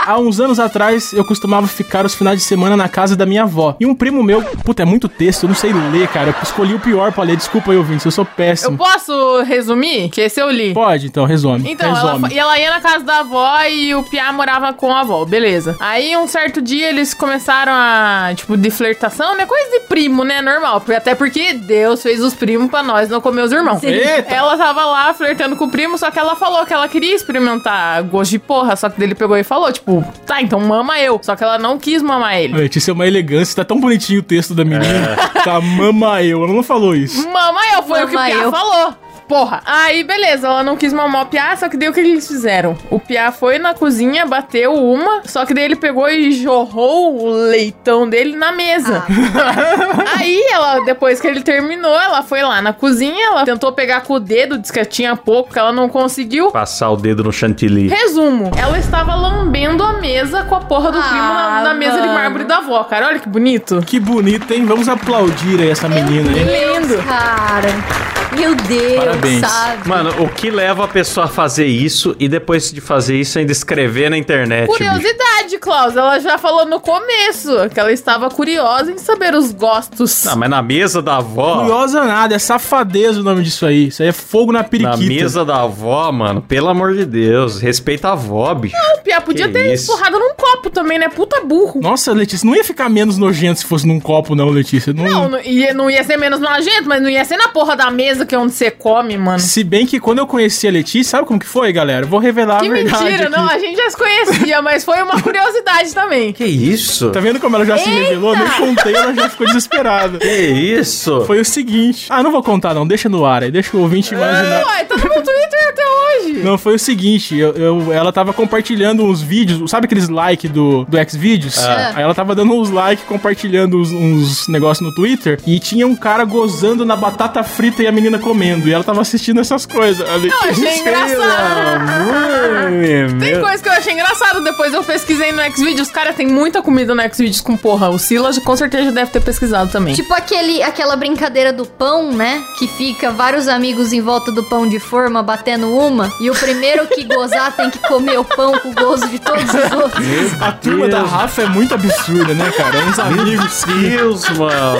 Há 0.07 0.17
uns 0.17 0.39
anos 0.39 0.59
atrás, 0.59 1.11
eu 1.11 1.25
costumava 1.25 1.67
ficar 1.67 2.05
os 2.05 2.15
finais 2.15 2.39
de 2.39 2.45
semana 2.45 2.77
na 2.77 2.87
casa 2.87 3.15
da 3.15 3.25
minha 3.25 3.43
avó. 3.43 3.75
E 3.79 3.85
um 3.85 3.93
primo 3.93 4.23
meu, 4.23 4.41
puta, 4.63 4.83
é 4.83 4.85
muito 4.85 5.09
texto, 5.09 5.43
eu 5.43 5.49
não 5.49 5.55
sei 5.55 5.73
ler, 5.73 6.07
cara. 6.07 6.29
Eu 6.29 6.35
escolhi 6.43 6.73
o 6.73 6.79
pior 6.79 7.11
pra 7.11 7.23
ler, 7.23 7.35
desculpa 7.35 7.71
aí, 7.71 7.77
ouvintes, 7.77 8.05
eu 8.05 8.11
sou 8.11 8.23
Eu 8.23 8.29
péssimo. 8.35 8.77
posso 8.77 9.41
resumir? 9.43 10.09
Que 10.09 10.21
esse 10.21 10.39
eu 10.39 10.49
li. 10.49 10.73
Pode, 10.73 11.07
então, 11.07 11.25
resume. 11.25 11.69
Então, 11.69 11.89
ela, 11.89 12.11
resume. 12.13 12.29
fa- 12.29 12.33
e 12.33 12.39
ela 12.39 12.57
ia 12.59 12.69
na 12.69 12.79
casa 12.79 13.03
da 13.03 13.19
avó 13.19 13.61
e 13.69 13.93
o 13.95 14.03
Piá 14.03 14.31
morava 14.31 14.71
com 14.73 14.93
a 14.95 15.01
avó, 15.01 15.25
beleza. 15.25 15.75
Aí, 15.79 16.15
um 16.15 16.27
certo 16.27 16.61
dia, 16.61 16.89
eles 16.89 17.13
começaram 17.13 17.71
a, 17.73 18.31
tipo, 18.35 18.55
de 18.55 18.69
flertação, 18.71 19.35
né? 19.35 19.45
Coisa 19.45 19.69
de 19.71 19.79
primo, 19.87 20.23
né? 20.23 20.41
Normal. 20.41 20.81
Até 20.95 21.15
porque 21.15 21.53
Deus 21.53 22.01
fez 22.01 22.21
os 22.23 22.33
primos 22.33 22.69
pra 22.69 22.81
nós 22.81 23.09
não 23.09 23.19
comer 23.19 23.41
os 23.41 23.51
irmãos. 23.51 23.79
Sim. 23.81 23.87
Eita! 23.87 24.33
Ela 24.33 24.55
tava 24.57 24.85
lá 24.85 25.13
flertando 25.13 25.55
com 25.55 25.65
o 25.65 25.69
primo, 25.71 25.97
só 25.97 26.09
que 26.11 26.19
ela 26.19 26.35
falou 26.35 26.65
que 26.65 26.73
ela 26.73 26.87
queria 26.87 27.15
experimentar 27.15 28.03
gosto 28.03 28.31
de 28.31 28.39
porra, 28.39 28.75
só 28.75 28.89
que 28.89 28.99
dele 28.99 29.15
pegou 29.15 29.35
e 29.37 29.43
falou, 29.43 29.71
tipo, 29.71 29.96
tá, 30.25 30.41
então 30.41 30.59
mama 30.59 30.99
eu. 30.99 31.19
Só 31.21 31.35
que 31.35 31.43
ela 31.43 31.57
não 31.57 31.77
quis 31.77 32.01
mamar 32.01 32.37
ele. 32.37 32.53
Letícia 32.53 32.91
é 32.91 32.93
uma 32.93 33.07
elegância, 33.07 33.55
tá 33.55 33.65
tão 33.65 33.79
bonitinho 33.79 34.19
o 34.19 34.23
texto 34.23 34.53
da 34.53 34.63
menina. 34.63 35.15
Tá, 35.43 35.61
mama 35.61 36.21
eu, 36.23 36.43
ela 36.43 36.53
não 36.53 36.63
falou 36.63 36.95
isso. 36.95 37.27
Mama 37.29 37.59
eu, 37.73 37.83
foi 37.83 38.03
o 38.03 38.07
que 38.07 38.15
o 38.15 38.19
Mama 38.19 38.29
eu. 38.29 38.51
falou. 38.51 38.93
Porra. 39.27 39.61
Aí, 39.65 40.03
beleza, 40.03 40.47
ela 40.47 40.63
não 40.63 40.77
quis 40.77 40.93
mamar 40.93 41.23
o 41.23 41.25
Piá, 41.25 41.55
só 41.57 41.67
que 41.67 41.75
daí 41.75 41.89
o 41.89 41.93
que 41.93 41.99
eles 41.99 42.27
fizeram? 42.27 42.77
O 42.89 42.99
Piá 42.99 43.31
foi 43.31 43.59
na 43.59 43.73
cozinha, 43.73 44.25
bateu 44.25 44.73
uma, 44.73 45.21
só 45.25 45.45
que 45.45 45.53
daí 45.53 45.65
ele 45.65 45.75
pegou 45.75 46.09
e 46.09 46.31
jorrou 46.31 47.21
o 47.21 47.29
leitão 47.29 48.07
dele 48.09 48.35
na 48.37 48.51
mesa. 48.51 49.03
Aí, 50.17 50.41
ela, 50.51 50.79
depois 50.85 51.19
que 51.19 51.27
ele 51.27 51.41
terminou, 51.41 51.99
ela 51.99 52.23
foi 52.23 52.41
lá 52.41 52.61
na 52.61 52.71
cozinha, 52.73 53.27
ela 53.27 53.43
tentou 53.45 53.71
pegar 53.73 54.01
com 54.01 54.13
o 54.13 54.19
dedo, 54.19 54.57
disse 54.57 54.71
que 54.71 54.83
tinha 54.85 55.15
pouco, 55.15 55.51
que 55.51 55.59
ela 55.59 55.71
não 55.73 55.89
conseguiu. 55.89 56.51
Passar 56.51 56.89
o 56.91 56.95
dedo 56.95 57.23
no 57.23 57.31
chantilly. 57.31 57.87
Resumo, 57.87 58.51
ela 58.57 58.77
estava 58.79 59.13
lambendo 59.15 59.83
a 59.83 59.93
mesa 59.93 60.43
com 60.43 60.55
a 60.55 60.61
porra 60.61 60.91
do 60.91 60.99
Ah, 60.99 61.03
primo 61.03 61.33
na, 61.33 61.61
na 61.61 61.73
mesa 61.73 62.01
de 62.01 62.07
mármore 62.07 62.45
da 62.45 62.57
avó, 62.57 62.83
cara. 62.85 63.07
Olha 63.07 63.19
que 63.19 63.27
bonito. 63.29 63.81
Que 63.85 63.99
bonito, 63.99 64.51
hein? 64.53 64.65
Vamos 64.65 64.87
aplaudir 64.87 65.59
aí 65.59 65.69
essa 65.69 65.89
menina, 65.89 66.31
hein? 66.31 66.45
Lindo. 66.79 66.97
Cara. 67.03 68.16
Meu 68.35 68.53
Deus, 68.55 68.95
Parabéns. 68.95 69.39
sabe? 69.41 69.87
Mano, 69.87 70.09
o 70.23 70.29
que 70.29 70.49
leva 70.51 70.83
a 70.85 70.87
pessoa 70.87 71.25
a 71.25 71.29
fazer 71.29 71.65
isso 71.65 72.15
e 72.19 72.27
depois 72.27 72.71
de 72.71 72.81
fazer 72.81 73.15
isso 73.19 73.39
ainda 73.39 73.51
escrever 73.51 74.09
na 74.09 74.17
internet? 74.17 74.67
bicho? 74.67 74.77
Curiosidade, 74.77 75.57
Klaus. 75.59 75.95
Ela 75.95 76.19
já 76.19 76.37
falou 76.37 76.65
no 76.65 76.79
começo 76.79 77.51
que 77.73 77.79
ela 77.79 77.91
estava 77.91 78.29
curiosa 78.29 78.91
em 78.91 78.97
saber 78.97 79.33
os 79.33 79.51
gostos. 79.51 80.27
Ah, 80.27 80.35
mas 80.35 80.49
na 80.49 80.61
mesa 80.61 81.01
da 81.01 81.17
avó. 81.17 81.59
Curiosa 81.61 82.03
nada, 82.03 82.35
é 82.35 82.39
safadeza 82.39 83.21
o 83.21 83.23
nome 83.23 83.41
disso 83.43 83.65
aí. 83.65 83.87
Isso 83.87 84.03
aí 84.03 84.09
é 84.09 84.13
fogo 84.13 84.51
na 84.51 84.59
Na 84.59 84.63
periquita. 84.65 84.97
mesa 84.97 85.45
da 85.45 85.61
avó, 85.63 86.11
mano, 86.11 86.41
pelo 86.41 86.67
amor 86.67 86.93
de 86.95 87.05
Deus, 87.05 87.59
respeita 87.61 88.09
a 88.09 88.11
avó, 88.13 88.53
bicho. 88.53 88.75
O 88.97 89.01
Pia 89.03 89.21
podia 89.21 89.47
Que 89.47 89.53
ter 89.53 89.73
isso? 89.73 89.91
empurrado 89.91 90.19
num 90.19 90.33
copo 90.35 90.69
também, 90.69 90.99
né? 90.99 91.07
Puta 91.09 91.41
burro. 91.41 91.79
Nossa, 91.81 92.11
Letícia, 92.13 92.45
não 92.45 92.55
ia 92.55 92.63
ficar 92.63 92.89
menos 92.89 93.17
nojento 93.17 93.59
se 93.59 93.65
fosse 93.65 93.87
num 93.87 93.99
copo, 93.99 94.35
não, 94.35 94.49
Letícia. 94.49 94.93
Não, 94.93 95.03
Não, 95.03 95.29
não 95.29 95.39
ia, 95.41 95.73
não 95.73 95.89
ia 95.89 96.03
ser 96.03 96.17
menos 96.17 96.39
nojento, 96.39 96.87
mas 96.87 97.01
não 97.01 97.09
ia 97.09 97.23
ser 97.23 97.37
na 97.37 97.47
porra 97.49 97.75
da 97.75 97.89
mesa 97.89 98.16
que 98.25 98.35
é 98.35 98.37
onde 98.39 98.53
você 98.53 98.69
come, 98.71 99.17
mano. 99.17 99.39
Se 99.39 99.63
bem 99.63 99.85
que 99.85 99.99
quando 99.99 100.19
eu 100.19 100.27
conheci 100.27 100.67
a 100.67 100.71
Letícia, 100.71 101.11
sabe 101.11 101.27
como 101.27 101.39
que 101.39 101.45
foi, 101.47 101.71
galera? 101.71 102.05
Vou 102.05 102.19
revelar 102.19 102.59
Que 102.61 102.67
a 102.67 102.71
verdade 102.71 103.03
mentira, 103.03 103.23
aqui. 103.27 103.37
não, 103.37 103.47
a 103.49 103.57
gente 103.59 103.77
já 103.77 103.89
se 103.89 103.97
conhecia, 103.97 104.61
mas 104.61 104.83
foi 104.85 105.01
uma 105.01 105.21
curiosidade 105.21 105.93
também. 105.93 106.33
Que 106.33 106.45
isso? 106.45 107.09
Tá 107.11 107.19
vendo 107.19 107.39
como 107.39 107.55
ela 107.55 107.65
já 107.65 107.77
se 107.77 107.89
revelou? 107.89 108.35
Nem 108.35 108.47
contei, 108.47 108.95
ela 108.95 109.13
já 109.13 109.29
ficou 109.29 109.47
desesperada. 109.47 110.19
Que 110.19 110.27
isso? 110.47 111.23
Foi 111.25 111.39
o 111.39 111.45
seguinte. 111.45 112.07
Ah, 112.09 112.21
não 112.23 112.31
vou 112.31 112.43
contar, 112.43 112.73
não. 112.73 112.87
Deixa 112.87 113.09
no 113.09 113.25
ar 113.25 113.43
aí. 113.43 113.51
Deixa 113.51 113.75
o 113.75 113.81
ouvinte 113.81 114.13
imaginar. 114.13 114.65
Ué, 114.65 114.83
tá 114.83 114.95
no 114.95 115.03
meu 115.03 115.23
Twitter 115.23 115.69
até 115.69 115.81
hoje. 115.83 116.33
Não, 116.43 116.57
foi 116.57 116.75
o 116.75 116.79
seguinte, 116.79 117.35
eu, 117.37 117.51
eu- 117.53 117.93
ela 117.93 118.11
tava 118.11 118.31
compartilhando 118.33 119.03
uns 119.03 119.21
vídeos, 119.21 119.69
sabe 119.71 119.85
aqueles 119.85 120.07
like 120.09 120.47
do, 120.47 120.85
do 120.85 120.97
Xvideos? 121.09 121.57
Ah. 121.59 121.93
Aí 121.95 122.03
ela 122.03 122.13
tava 122.13 122.35
dando 122.35 122.53
uns 122.53 122.69
like, 122.69 123.03
compartilhando 123.03 123.77
uns, 123.79 123.91
uns 123.91 124.47
negócios 124.47 124.85
no 124.87 124.93
Twitter, 124.93 125.39
e 125.47 125.59
tinha 125.59 125.87
um 125.87 125.95
cara 125.95 126.23
gozando 126.25 126.85
na 126.85 126.95
batata 126.95 127.43
frita 127.43 127.81
e 127.83 127.87
a 127.87 127.91
menina 127.91 128.06
comendo, 128.17 128.67
e 128.69 128.73
ela 128.73 128.83
tava 128.83 129.01
assistindo 129.01 129.39
essas 129.41 129.65
coisas. 129.65 130.07
Ali. 130.09 130.29
Eu 130.29 130.37
achei 130.49 130.79
engraçado. 130.79 131.87
Amor, 131.87 133.19
Tem 133.19 133.31
meu- 133.31 133.41
coisa 133.41 133.61
que 133.63 133.69
eu 133.69 133.73
achei 133.73 133.93
engraçado. 133.93 134.41
Depois 134.43 134.73
eu 134.73 134.83
pesquisei 134.83 135.31
no 135.31 135.41
Xvideos. 135.51 135.89
Cara, 135.89 136.13
tem 136.13 136.27
muita 136.27 136.61
comida 136.61 136.93
no 136.95 137.01
Xvideos 137.13 137.41
com 137.41 137.57
porra. 137.57 137.89
O 137.89 137.97
Silas 137.99 138.37
com 138.39 138.55
certeza 138.55 138.91
deve 138.91 139.11
ter 139.11 139.21
pesquisado 139.21 139.71
também. 139.71 139.93
Tipo 139.95 140.13
aquele, 140.13 140.61
aquela 140.63 140.95
brincadeira 140.95 141.51
do 141.51 141.65
pão, 141.65 142.11
né? 142.13 142.41
Que 142.57 142.67
fica 142.67 143.11
vários 143.11 143.47
amigos 143.47 143.91
em 143.91 144.01
volta 144.01 144.31
do 144.31 144.43
pão 144.43 144.67
de 144.67 144.79
forma 144.79 145.21
batendo 145.23 145.75
uma. 145.75 146.11
E 146.21 146.29
o 146.29 146.35
primeiro 146.35 146.87
que 146.87 147.03
gozar 147.03 147.51
tem 147.55 147.69
que 147.69 147.79
comer 147.79 148.17
o 148.19 148.23
pão 148.23 148.57
com 148.59 148.69
o 148.69 148.73
gozo 148.73 149.07
de 149.09 149.19
todos 149.19 149.43
os 149.43 149.71
outros. 149.73 150.05
A 150.41 150.51
turma 150.51 150.87
da 150.87 151.01
Rafa 151.01 151.41
é 151.43 151.45
muito 151.47 151.73
absurda, 151.73 152.33
né, 152.33 152.51
cara? 152.55 152.77
Uns 152.85 152.99
amigos 152.99 153.63
que... 153.65 153.87
Deus, 153.97 154.27
mano. 154.29 154.77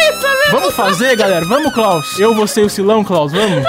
Fiquei 0.00 0.12
sabendo. 0.20 0.50
Vamos 0.52 0.74
fazer, 0.74 1.16
galera? 1.16 1.44
Vamos, 1.44 1.72
Klaus? 1.72 2.18
Eu, 2.18 2.34
você 2.34 2.62
e 2.62 2.64
o 2.64 2.70
Silão, 2.70 3.04
Klaus, 3.04 3.32
vamos? 3.32 3.64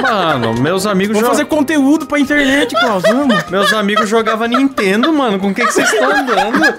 Mano, 0.00 0.54
meus 0.54 0.86
amigos 0.86 1.16
Vamos 1.16 1.30
fazer 1.30 1.44
conteúdo 1.46 2.06
pra 2.06 2.18
internet, 2.18 2.74
Klaus, 2.74 3.02
vamos? 3.02 3.44
Meus 3.50 3.72
amigos 3.72 4.08
jogavam 4.08 4.46
Nintendo, 4.46 5.12
mano. 5.12 5.38
Com 5.38 5.48
o 5.48 5.54
que 5.54 5.64
que 5.66 5.72
vocês 5.72 5.90
estão 5.92 6.10
andando? 6.10 6.74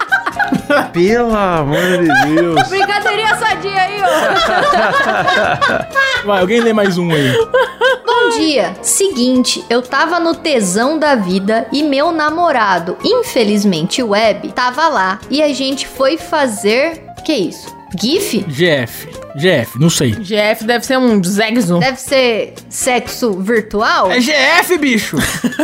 Pelo 0.94 1.36
amor 1.36 1.98
de 1.98 2.08
Deus. 2.26 2.68
Brincadeirinha 2.70 3.36
sadia 3.36 3.82
aí, 3.82 4.02
ó. 4.02 6.26
Vai, 6.26 6.42
alguém 6.42 6.62
lê 6.62 6.74
mais 6.74 6.98
um 6.98 7.12
aí. 7.12 7.34
Bom 8.06 8.30
dia. 8.38 8.74
Seguinte, 8.82 9.64
eu 9.70 9.82
tava 9.82 10.20
no 10.20 10.34
tesão 10.36 10.98
da 10.98 11.16
vida 11.16 11.68
e 11.72 11.84
meu 11.84 12.12
namorado, 12.12 12.98
infelizmente 13.04 14.02
web, 14.02 14.50
tava 14.54 14.88
lá. 14.88 15.20
E 15.30 15.44
a 15.44 15.54
gente 15.54 15.88
foi 15.88 16.18
fazer. 16.18 17.04
Que 17.24 17.34
isso? 17.34 17.78
GIF? 17.98 18.46
GF. 18.48 19.08
GF, 19.36 19.80
não 19.80 19.90
sei. 19.90 20.12
GF 20.12 20.64
deve 20.66 20.86
ser 20.86 20.98
um 20.98 21.24
Zegzo. 21.24 21.80
Deve 21.80 22.00
ser 22.00 22.54
sexo 22.70 23.34
virtual? 23.34 24.12
É 24.12 24.20
GF, 24.20 24.78
bicho! 24.78 25.18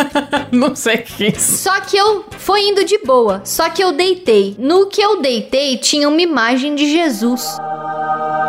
Não 0.52 0.76
sei 0.76 0.96
o 0.96 1.04
que 1.04 1.24
é 1.26 1.28
isso. 1.30 1.58
Só 1.58 1.82
que 1.82 1.98
eu 1.98 2.26
foi 2.38 2.62
indo 2.70 2.86
de 2.86 3.00
boa. 3.00 3.42
Só 3.44 3.70
que 3.70 3.84
eu 3.84 3.92
deitei. 3.92 4.56
No 4.58 4.88
que 4.88 5.02
eu 5.02 5.22
deitei 5.22 5.78
tinha 5.78 6.08
uma 6.08 6.22
imagem 6.22 6.76
de 6.76 6.90
Jesus. 6.90 7.44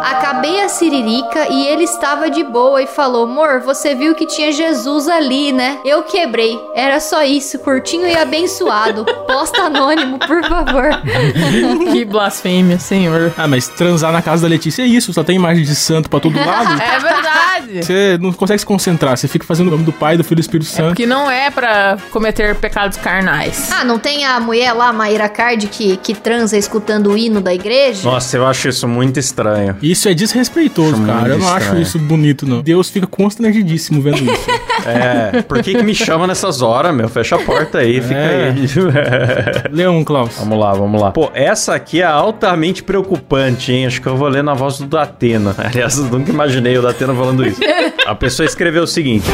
Acabei 0.07 0.61
a 0.61 0.69
siririca 0.69 1.49
e 1.51 1.67
ele 1.67 1.83
estava 1.83 2.31
de 2.31 2.45
boa 2.45 2.81
e 2.81 2.87
falou: 2.87 3.25
Amor, 3.25 3.61
você 3.61 3.93
viu 3.93 4.15
que 4.15 4.25
tinha 4.25 4.53
Jesus 4.53 5.09
ali, 5.09 5.51
né? 5.51 5.79
Eu 5.85 6.05
quebrei. 6.05 6.57
Era 6.77 7.01
só 7.01 7.25
isso, 7.25 7.59
curtinho 7.59 8.07
e 8.07 8.17
abençoado. 8.17 9.05
Posta 9.27 9.63
anônimo, 9.63 10.19
por 10.21 10.43
favor. 10.45 10.91
Que 11.93 12.05
blasfêmia, 12.05 12.79
senhor. 12.79 13.33
Ah, 13.37 13.49
mas 13.49 13.69
transar 13.69 14.13
na 14.13 14.23
casa 14.23 14.43
da 14.43 14.49
Letícia 14.49 14.83
é 14.83 14.87
isso, 14.87 15.13
só 15.13 15.25
tem 15.25 15.35
imagem 15.37 15.65
de 15.65 15.75
santo 15.75 16.09
pra 16.09 16.21
todo 16.21 16.39
lado. 16.39 16.77
É 16.87 16.99
verdade. 16.99 17.85
Você 17.85 18.19
não 18.21 18.33
consegue 18.33 18.61
se 18.61 18.67
concentrar, 18.67 19.17
você 19.17 19.27
fica 19.27 19.45
fazendo 19.45 19.69
o 19.69 19.71
nome 19.73 19.85
do 19.85 19.93
Pai, 19.93 20.17
do 20.17 20.23
Filho 20.23 20.35
e 20.35 20.37
do 20.37 20.41
Espírito 20.43 20.69
Santo. 20.69 20.89
Porque 20.89 21.07
não 21.07 21.31
é 21.31 21.51
pra 21.51 21.97
cometer 22.11 22.55
pecados 22.55 22.97
carnais. 22.97 23.71
Ah, 23.73 23.85
não 23.85 23.99
tem 23.99 24.25
a 24.25 24.39
mulher 24.39 24.73
lá, 24.73 24.93
Maíra 24.93 25.29
Card, 25.29 25.67
que, 25.67 25.97
que 25.97 26.15
transa 26.15 26.57
escutando 26.57 27.11
o 27.11 27.19
hino 27.19 27.41
da 27.41 27.53
igreja? 27.53 28.09
Nossa, 28.09 28.37
eu 28.37 28.47
acho 28.47 28.69
isso 28.69 28.87
muito 28.87 29.19
estranho. 29.19 29.77
Isso 29.97 30.11
é 30.11 30.13
desrespeitoso, 30.15 31.03
cara. 31.07 31.31
Eu 31.31 31.39
não 31.39 31.49
acho 31.49 31.75
isso 31.79 31.99
bonito, 31.99 32.47
não. 32.47 32.61
Deus 32.61 32.91
fica 32.91 33.07
constrangidíssimo 33.07 34.03
vendo 34.03 34.19
isso. 34.31 34.47
É, 34.87 35.43
por 35.43 35.61
que 35.65 35.75
que 35.75 35.83
me 35.83 35.93
chama 35.97 36.29
nessas 36.29 36.63
horas, 36.63 36.95
meu? 36.95 37.09
Fecha 37.09 37.35
a 37.35 37.39
porta 37.41 37.79
aí, 37.79 38.01
fica 38.01 38.15
É. 38.15 38.51
aí. 38.51 38.67
Lê 39.73 39.89
um, 39.89 40.05
Klaus. 40.05 40.37
Vamos 40.39 40.57
lá, 40.61 40.73
vamos 40.75 41.01
lá. 41.03 41.11
Pô, 41.11 41.29
essa 41.35 41.75
aqui 41.75 42.03
é 42.03 42.05
altamente 42.05 42.85
preocupante, 42.85 43.73
hein? 43.73 43.87
Acho 43.87 44.01
que 44.01 44.07
eu 44.07 44.17
vou 44.17 44.29
ler 44.29 44.45
na 44.45 44.55
voz 44.55 44.79
do 44.79 44.87
Datena. 44.87 45.53
Aliás, 45.59 45.99
eu 45.99 46.05
nunca 46.05 46.31
imaginei 46.31 46.79
o 46.79 46.83
Datena 46.83 47.13
falando 47.15 47.45
isso. 47.45 47.61
A 48.07 48.15
pessoa 48.15 48.47
escreveu 48.47 48.85
o 48.85 48.87
seguinte. 48.87 49.27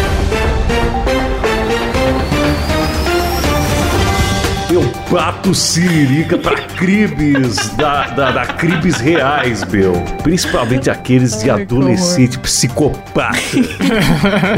Eu 5.12 5.18
bato 5.18 5.54
siririca 5.54 6.38
pra 6.38 6.54
cribes 6.54 7.68
da, 7.76 8.08
da, 8.08 8.30
da 8.30 8.46
cribes 8.46 8.96
reais, 8.96 9.62
meu. 9.62 9.92
Principalmente 10.22 10.88
aqueles 10.88 11.38
de 11.38 11.50
Ai, 11.50 11.60
adolescente 11.60 12.38
psicopata. 12.38 13.36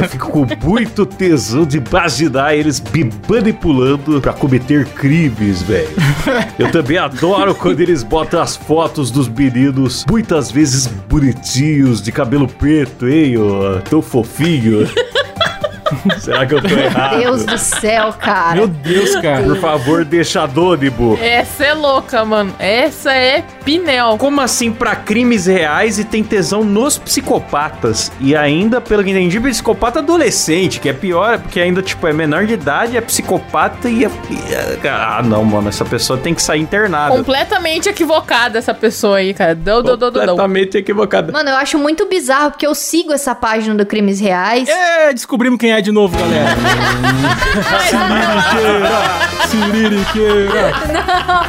Eu 0.00 0.08
fico 0.08 0.30
com 0.30 0.46
muito 0.64 1.04
tesão 1.04 1.64
de 1.64 1.78
imaginar 1.78 2.54
eles 2.54 2.80
me 2.80 3.10
manipulando 3.28 4.20
pra 4.20 4.32
cometer 4.32 4.86
crimes, 4.86 5.60
velho. 5.60 5.88
Eu 6.56 6.70
também 6.70 6.98
adoro 6.98 7.52
quando 7.56 7.80
eles 7.80 8.04
botam 8.04 8.40
as 8.40 8.54
fotos 8.54 9.10
dos 9.10 9.28
meninos, 9.28 10.04
muitas 10.08 10.52
vezes 10.52 10.86
bonitinhos, 10.86 12.00
de 12.00 12.12
cabelo 12.12 12.46
preto, 12.46 13.08
hein, 13.08 13.34
ó, 13.38 13.80
tão 13.80 14.00
fofinho. 14.00 14.88
Será 16.18 16.46
que 16.46 16.54
eu 16.54 16.62
tô 16.62 16.68
errado? 16.68 17.18
Deus 17.18 17.44
do 17.44 17.58
céu, 17.58 18.12
cara. 18.12 18.54
Meu 18.56 18.68
Deus, 18.68 19.16
cara. 19.16 19.42
Por 19.44 19.56
favor, 19.56 20.04
deixa 20.04 20.42
anônimo. 20.42 21.18
Essa 21.20 21.64
é 21.64 21.74
louca, 21.74 22.24
mano. 22.24 22.54
Essa 22.58 23.12
é 23.12 23.42
Pinel. 23.64 24.16
Como 24.18 24.40
assim 24.40 24.72
pra 24.72 24.96
crimes 24.96 25.46
reais 25.46 25.98
e 25.98 26.04
tem 26.04 26.22
tesão 26.22 26.64
nos 26.64 26.98
psicopatas? 26.98 28.10
E 28.20 28.34
ainda, 28.34 28.80
pelo 28.80 29.02
que 29.04 29.10
entendi, 29.10 29.38
psicopata 29.40 29.98
adolescente, 30.00 30.80
que 30.80 30.88
é 30.88 30.92
pior, 30.92 31.38
porque 31.38 31.60
ainda, 31.60 31.82
tipo, 31.82 32.06
é 32.06 32.12
menor 32.12 32.46
de 32.46 32.54
idade, 32.54 32.96
é 32.96 33.00
psicopata 33.00 33.88
e 33.88 34.04
é... 34.04 34.08
é- 34.82 34.88
Ah, 34.88 35.22
não, 35.24 35.44
mano, 35.44 35.68
essa 35.68 35.84
pessoa 35.84 36.18
tem 36.18 36.34
que 36.34 36.42
sair 36.42 36.60
internada. 36.60 37.14
Completamente 37.14 37.88
equivocada 37.88 38.58
essa 38.58 38.72
pessoa 38.74 39.18
aí, 39.18 39.34
cara. 39.34 39.54
Dão, 39.54 39.82
dão, 39.82 39.96
dão, 39.96 40.10
dão. 40.10 40.20
Completamente 40.26 40.78
equivocada. 40.78 41.32
Mano, 41.32 41.50
eu 41.50 41.56
acho 41.56 41.78
muito 41.78 42.06
bizarro, 42.06 42.50
porque 42.52 42.66
eu 42.66 42.74
sigo 42.74 43.12
essa 43.12 43.34
página 43.34 43.74
do 43.74 43.84
Crimes 43.86 44.20
Reais. 44.20 44.68
É, 44.68 45.12
descobrimos 45.12 45.58
quem 45.58 45.72
é 45.72 45.80
de 45.84 45.92
novo, 45.92 46.16
galera. 46.18 46.56
Siririqueira. 49.48 50.72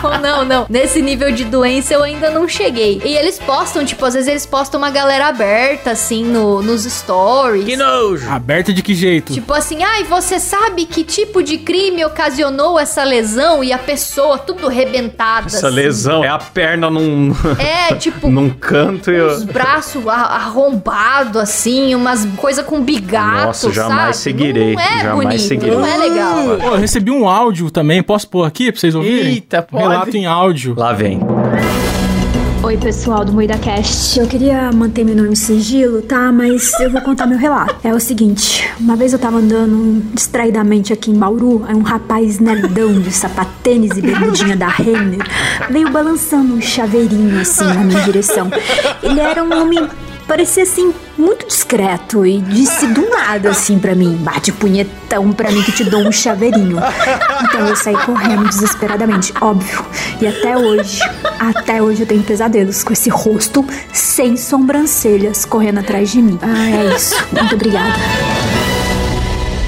Não, 0.01 0.19
não, 0.19 0.45
não. 0.45 0.65
Nesse 0.69 1.01
nível 1.01 1.31
de 1.31 1.45
doença 1.45 1.93
eu 1.93 2.03
ainda 2.03 2.29
não 2.29 2.47
cheguei. 2.47 3.01
E 3.03 3.15
eles 3.15 3.39
postam, 3.39 3.85
tipo, 3.85 4.03
às 4.05 4.13
vezes 4.13 4.29
eles 4.29 4.45
postam 4.45 4.77
uma 4.79 4.91
galera 4.91 5.27
aberta, 5.27 5.91
assim, 5.91 6.23
no, 6.23 6.61
nos 6.61 6.83
stories. 6.83 7.65
Que 7.65 7.75
nojo. 7.77 8.29
Aberta 8.29 8.73
de 8.73 8.81
que 8.81 8.93
jeito? 8.93 9.33
Tipo 9.33 9.53
assim, 9.53 9.83
ai, 9.83 10.03
você 10.03 10.39
sabe 10.39 10.85
que 10.85 11.03
tipo 11.03 11.41
de 11.41 11.57
crime 11.57 12.03
ocasionou 12.05 12.79
essa 12.79 13.03
lesão 13.03 13.63
e 13.63 13.71
a 13.71 13.77
pessoa 13.77 14.37
tudo 14.37 14.67
rebentada. 14.67 15.47
Essa 15.47 15.67
assim. 15.67 15.75
lesão 15.75 16.23
é 16.23 16.27
a 16.27 16.37
perna 16.37 16.89
num, 16.89 17.33
É, 17.57 17.93
tipo, 17.95 18.29
num 18.29 18.49
canto 18.49 19.09
e... 19.09 19.21
os 19.21 19.41
eu- 19.41 19.47
braços 19.47 20.05
arrombados, 20.07 21.41
assim, 21.41 21.95
umas 21.95 22.25
coisa 22.37 22.63
com 22.63 22.81
bigato, 22.81 23.45
Nossa, 23.47 23.71
jamais 23.71 24.14
sabe? 24.14 24.14
Seguirei, 24.15 24.73
Não 24.75 24.81
é 24.81 25.01
jamais 25.01 25.27
bonito, 25.27 25.41
seguirei. 25.47 25.75
não 25.77 25.85
é 25.85 25.97
legal. 25.97 26.35
Pô, 26.57 26.67
eu 26.67 26.77
recebi 26.77 27.11
um 27.11 27.27
áudio 27.27 27.69
também, 27.71 28.01
posso 28.01 28.27
pôr 28.29 28.43
aqui 28.45 28.71
pra 28.71 28.79
vocês 28.79 28.95
ouvirem? 28.95 29.33
Eita, 29.33 29.61
pode. 29.61 29.83
Relato 29.83 30.17
em 30.17 30.25
áudio. 30.25 30.73
Lá 30.77 30.93
vem. 30.93 31.19
Oi, 32.63 32.77
pessoal 32.77 33.23
do 33.23 33.31
Moída 33.31 33.55
Cast. 33.59 34.19
Eu 34.19 34.25
queria 34.25 34.71
manter 34.71 35.05
meu 35.05 35.15
nome 35.15 35.29
em 35.29 35.35
sigilo, 35.35 36.01
tá? 36.01 36.31
Mas 36.31 36.73
eu 36.79 36.89
vou 36.89 36.99
contar 37.01 37.27
meu 37.27 37.37
relato. 37.37 37.75
É 37.83 37.93
o 37.93 37.99
seguinte: 37.99 38.67
uma 38.79 38.95
vez 38.95 39.13
eu 39.13 39.19
tava 39.19 39.37
andando 39.37 40.01
distraidamente 40.15 40.91
aqui 40.91 41.11
em 41.11 41.13
Bauru, 41.13 41.63
aí 41.67 41.75
um 41.75 41.83
rapaz 41.83 42.39
nerdão 42.39 42.91
de 42.99 43.11
sapatênis 43.11 43.91
e 43.95 44.01
bermudinha 44.01 44.55
da 44.57 44.67
Renner 44.67 45.19
veio 45.69 45.91
balançando 45.91 46.55
um 46.55 46.61
chaveirinho 46.61 47.39
assim 47.39 47.65
na 47.65 47.83
minha 47.83 48.01
direção. 48.01 48.49
Ele 49.03 49.19
era 49.19 49.43
um 49.43 49.61
homem 49.61 49.87
parecia 50.27 50.63
assim, 50.63 50.93
muito 51.17 51.47
discreto 51.47 52.25
e 52.25 52.39
disse 52.41 52.87
do 52.87 53.09
nada 53.09 53.49
assim 53.51 53.79
pra 53.79 53.95
mim: 53.95 54.15
bate 54.17 54.51
punhetão 54.51 55.31
pra 55.31 55.51
mim 55.51 55.61
que 55.63 55.71
te 55.71 55.83
dou 55.83 56.01
um 56.01 56.11
chaveirinho. 56.11 56.77
Então 57.43 57.67
eu 57.67 57.75
saí 57.75 57.97
correndo 58.05 58.47
desesperadamente, 58.47 59.33
óbvio. 59.41 59.85
E 60.21 60.27
até 60.27 60.57
hoje, 60.57 60.99
até 61.39 61.81
hoje 61.81 62.01
eu 62.01 62.07
tenho 62.07 62.23
pesadelos 62.23 62.83
com 62.83 62.93
esse 62.93 63.09
rosto 63.09 63.65
sem 63.93 64.37
sobrancelhas 64.37 65.45
correndo 65.45 65.79
atrás 65.79 66.11
de 66.11 66.21
mim. 66.21 66.39
Ah, 66.41 66.69
é 66.69 66.95
isso. 66.95 67.15
Muito 67.31 67.55
obrigada. 67.55 67.95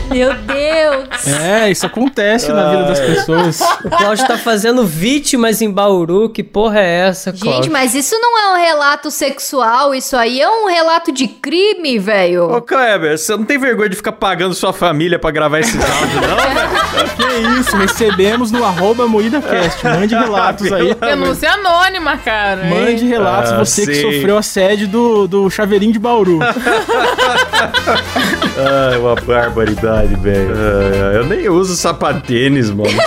Meu 0.10 0.34
Deus. 0.34 1.28
É, 1.42 1.70
isso 1.70 1.86
acontece 1.86 2.52
na 2.52 2.70
vida 2.70 2.84
das 2.84 3.00
pessoas. 3.00 3.60
O 3.84 3.90
Cláudio 3.90 4.26
tá 4.28 4.38
fazendo 4.38 4.86
vítimas 4.86 5.62
em 5.62 5.70
Bauru. 5.72 6.30
Que 6.30 6.44
porra 6.44 6.80
é 6.80 7.08
essa, 7.08 7.32
Cláudio? 7.34 7.64
Gente, 7.64 7.70
mas 7.72 7.94
isso 7.96 8.16
não 8.20 8.38
é 8.40 8.54
um 8.54 8.58
relato 8.66 9.12
sexual, 9.12 9.94
isso 9.94 10.16
aí 10.16 10.40
é 10.42 10.50
um 10.50 10.68
relato 10.68 11.12
de 11.12 11.28
crime, 11.28 12.00
velho. 12.00 12.52
Ô, 12.56 12.62
Kleber, 12.62 13.18
você 13.18 13.36
não 13.36 13.44
tem 13.44 13.58
vergonha 13.58 13.90
de 13.90 13.96
ficar 13.96 14.14
pagando 14.14 14.54
sua 14.54 14.72
família 14.74 15.20
pra 15.20 15.32
gravar 15.32 15.60
esses 15.60 15.76
áudios, 15.76 16.22
não, 16.22 16.38
velho? 16.54 16.68
Que 17.18 17.60
isso, 17.60 17.76
recebemos 17.78 18.52
no 18.52 18.64
arroba 18.64 19.08
MoídaCast. 19.08 19.84
Mande 19.86 20.16
relatos 20.16 20.72
aí. 20.72 20.94
Denúncia 20.96 21.52
anônima, 21.52 22.18
cara. 22.18 22.64
Mande 22.66 23.06
relatos, 23.06 23.52
Ah, 23.52 23.58
você 23.58 23.86
que 23.86 23.96
sim. 23.96 24.02
sofreu 24.02 24.38
assédio 24.38 24.88
do, 24.88 25.28
do 25.28 25.50
chaveirinho 25.50 25.92
de 25.94 26.00
Bauru. 26.00 26.40
Ai, 28.58 28.98
uma 28.98 29.16
barbaridade, 29.16 30.16
velho. 30.16 30.54
Ai, 30.56 31.18
eu 31.18 31.26
nem 31.26 31.48
uso 31.50 31.76
sapatênis, 31.76 32.72
mano. 32.72 32.90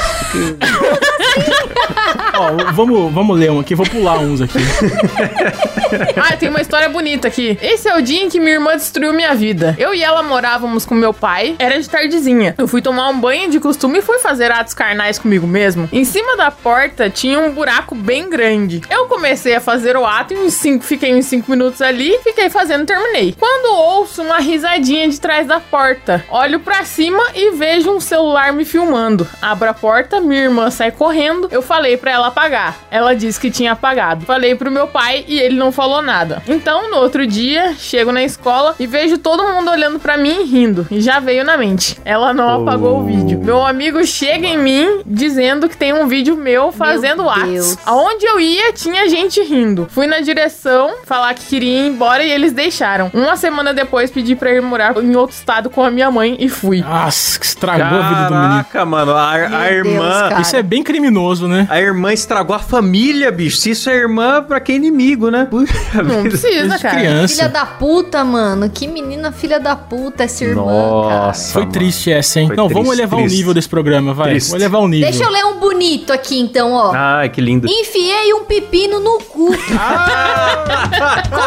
Ó, 2.40 2.72
vamos, 2.72 3.12
vamos 3.12 3.38
ler 3.38 3.50
um 3.50 3.60
aqui, 3.60 3.74
vou 3.74 3.84
pular 3.86 4.18
uns 4.18 4.40
aqui. 4.40 4.58
Ah, 6.16 6.36
tem 6.36 6.48
uma 6.48 6.60
história 6.60 6.88
bonita 6.88 7.26
aqui. 7.26 7.58
Esse 7.60 7.88
é 7.88 7.96
o 7.96 8.00
dia 8.00 8.22
em 8.22 8.28
que 8.28 8.38
minha 8.38 8.52
irmã 8.52 8.76
destruiu 8.76 9.12
minha 9.12 9.34
vida. 9.34 9.74
Eu 9.76 9.92
e 9.92 10.02
ela 10.02 10.22
morávamos 10.22 10.84
com 10.84 10.94
meu 10.94 11.12
pai, 11.12 11.56
era 11.58 11.80
de 11.80 11.88
tardezinha. 11.88 12.54
Eu 12.56 12.68
fui 12.68 12.80
tomar 12.80 13.08
um 13.08 13.18
banho 13.18 13.50
de 13.50 13.58
costume 13.58 13.98
e 13.98 14.02
fui 14.02 14.18
fazer 14.20 14.52
atos 14.52 14.72
carnais 14.72 15.18
comigo 15.18 15.48
mesmo. 15.48 15.88
Em 15.92 16.04
cima 16.04 16.36
da 16.36 16.50
porta 16.50 17.10
tinha 17.10 17.40
um 17.40 17.50
buraco 17.50 17.94
bem 17.94 18.30
grande. 18.30 18.82
Eu 18.88 19.06
comecei 19.06 19.56
a 19.56 19.60
fazer 19.60 19.96
o 19.96 20.06
ato 20.06 20.32
e 20.32 20.36
uns 20.36 20.54
cinco, 20.54 20.84
fiquei 20.84 21.12
uns 21.12 21.26
5 21.26 21.50
minutos 21.50 21.82
ali, 21.82 22.18
fiquei 22.22 22.48
fazendo 22.48 22.86
terminei. 22.86 23.34
Quando 23.36 23.74
ouço 23.74 24.22
uma 24.22 24.38
risadinha 24.38 25.08
de 25.08 25.20
trás 25.20 25.46
da 25.46 25.58
porta, 25.58 26.24
olho 26.30 26.60
pra 26.60 26.84
cima 26.84 27.22
e 27.34 27.50
vejo 27.56 27.90
um 27.90 27.98
celular 28.00 28.52
me 28.52 28.64
filmando. 28.64 29.26
Abro 29.42 29.68
a 29.68 29.74
porta, 29.74 30.20
minha 30.20 30.42
irmã 30.42 30.70
sai 30.70 30.92
correndo. 30.92 31.48
Eu 31.50 31.62
falei 31.62 31.96
pra 31.96 32.12
ela 32.12 32.29
apagar. 32.30 32.76
Ela 32.90 33.14
disse 33.14 33.38
que 33.38 33.50
tinha 33.50 33.72
apagado. 33.72 34.24
Falei 34.24 34.54
pro 34.54 34.70
meu 34.70 34.86
pai 34.86 35.24
e 35.28 35.38
ele 35.38 35.56
não 35.56 35.70
falou 35.72 36.00
nada. 36.02 36.42
Então, 36.48 36.90
no 36.90 36.96
outro 36.98 37.26
dia, 37.26 37.74
chego 37.78 38.12
na 38.12 38.22
escola 38.22 38.74
e 38.78 38.86
vejo 38.86 39.18
todo 39.18 39.42
mundo 39.44 39.70
olhando 39.70 39.98
pra 39.98 40.16
mim 40.16 40.42
e 40.42 40.44
rindo. 40.44 40.86
E 40.90 41.00
já 41.00 41.20
veio 41.20 41.44
na 41.44 41.56
mente. 41.56 41.98
Ela 42.04 42.32
não 42.32 42.62
apagou 42.62 43.00
o 43.00 43.04
vídeo. 43.04 43.40
Meu 43.42 43.64
amigo 43.64 44.04
chega 44.06 44.46
em 44.46 44.58
mim 44.58 45.02
dizendo 45.06 45.68
que 45.68 45.76
tem 45.76 45.92
um 45.92 46.06
vídeo 46.06 46.36
meu 46.36 46.72
fazendo 46.72 47.22
Deus. 47.24 47.72
atos. 47.72 47.78
Aonde 47.86 48.24
eu 48.24 48.40
ia, 48.40 48.72
tinha 48.72 49.08
gente 49.08 49.42
rindo. 49.42 49.86
Fui 49.90 50.06
na 50.06 50.20
direção 50.20 50.94
falar 51.04 51.34
que 51.34 51.46
queria 51.46 51.80
ir 51.80 51.88
embora 51.88 52.22
e 52.22 52.30
eles 52.30 52.52
deixaram. 52.52 53.10
Uma 53.12 53.36
semana 53.36 53.74
depois, 53.74 54.10
pedi 54.10 54.34
pra 54.36 54.52
ir 54.52 54.62
morar 54.62 54.96
em 54.96 55.14
outro 55.16 55.34
estado 55.36 55.68
com 55.70 55.82
a 55.84 55.90
minha 55.90 56.10
mãe 56.10 56.36
e 56.38 56.48
fui. 56.48 56.80
Nossa, 56.80 57.38
que 57.38 57.46
estragou 57.46 57.98
a 57.98 58.08
vida 58.08 58.24
do 58.28 58.34
menino. 58.34 58.50
Caraca, 58.64 58.84
mano. 58.86 59.12
A, 59.12 59.34
a 59.34 59.38
Meu 59.38 59.48
Deus, 59.50 59.86
irmã. 59.86 60.28
cara. 60.28 60.40
Isso 60.40 60.56
é 60.56 60.62
bem 60.62 60.82
criminoso, 60.82 61.48
né? 61.48 61.66
A 61.70 61.80
irmã 61.80 62.12
estragou 62.20 62.54
a 62.54 62.58
família, 62.58 63.30
bicho. 63.32 63.56
Se 63.56 63.70
isso 63.70 63.90
é 63.90 63.96
irmã, 63.96 64.42
pra 64.42 64.60
que 64.60 64.72
inimigo, 64.72 65.30
né? 65.30 65.46
Puxa 65.50 65.72
Não 66.02 66.04
vida. 66.04 66.22
precisa, 66.22 66.60
Desde 66.68 66.78
cara. 66.78 66.96
criança. 66.96 67.34
Filha 67.36 67.48
da 67.48 67.66
puta, 67.66 68.24
mano. 68.24 68.70
Que 68.70 68.86
menina 68.86 69.32
filha 69.32 69.58
da 69.58 69.74
puta 69.76 70.24
essa 70.24 70.44
irmã, 70.44 70.62
cara. 70.64 71.26
Nossa. 71.26 71.52
Foi 71.52 71.62
mano. 71.62 71.72
triste 71.72 72.10
essa, 72.12 72.40
hein? 72.40 72.46
Foi 72.48 72.56
Não, 72.56 72.68
vamos 72.68 72.88
triste, 72.88 73.00
elevar 73.00 73.20
triste. 73.20 73.34
o 73.34 73.36
nível 73.38 73.54
desse 73.54 73.68
programa, 73.68 74.14
vai. 74.14 74.30
Triste. 74.30 74.48
Vamos 74.48 74.62
elevar 74.62 74.80
o 74.82 74.88
nível. 74.88 75.10
Deixa 75.10 75.24
eu 75.24 75.30
ler 75.30 75.44
um 75.44 75.58
bonito 75.58 76.12
aqui, 76.12 76.38
então, 76.38 76.72
ó. 76.72 76.92
Ai, 76.94 77.28
que 77.28 77.40
lindo. 77.40 77.66
Enfiei 77.68 78.32
um 78.34 78.44
pepino 78.44 79.00
no 79.00 79.18
cu. 79.20 79.50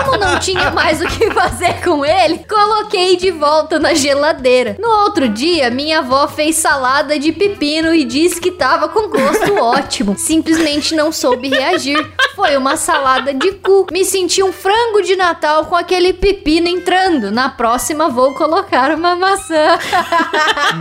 Como 0.05 0.17
não 0.17 0.39
tinha 0.39 0.71
mais 0.71 1.01
o 1.01 1.05
que 1.07 1.29
fazer 1.31 1.81
com 1.83 2.05
ele, 2.05 2.39
coloquei 2.49 3.15
de 3.17 3.31
volta 3.31 3.79
na 3.79 3.93
geladeira. 3.93 4.75
No 4.79 4.87
outro 5.03 5.27
dia, 5.29 5.69
minha 5.69 5.99
avó 5.99 6.27
fez 6.27 6.55
salada 6.55 7.17
de 7.19 7.31
pepino 7.31 7.93
e 7.93 8.03
disse 8.05 8.39
que 8.39 8.51
tava 8.51 8.89
com 8.89 9.09
gosto 9.09 9.53
ótimo. 9.55 10.15
Simplesmente 10.17 10.62
não 10.95 11.11
soube 11.11 11.49
reagir. 11.49 12.05
Foi 12.35 12.55
uma 12.57 12.75
salada 12.77 13.33
de 13.33 13.51
cu. 13.53 13.85
Me 13.91 14.03
senti 14.03 14.41
um 14.41 14.51
frango 14.51 15.01
de 15.03 15.15
Natal 15.15 15.65
com 15.65 15.75
aquele 15.75 16.13
pepino 16.13 16.67
entrando. 16.67 17.31
Na 17.31 17.49
próxima, 17.49 18.09
vou 18.09 18.33
colocar 18.33 18.91
uma 18.91 19.15
maçã. 19.15 19.77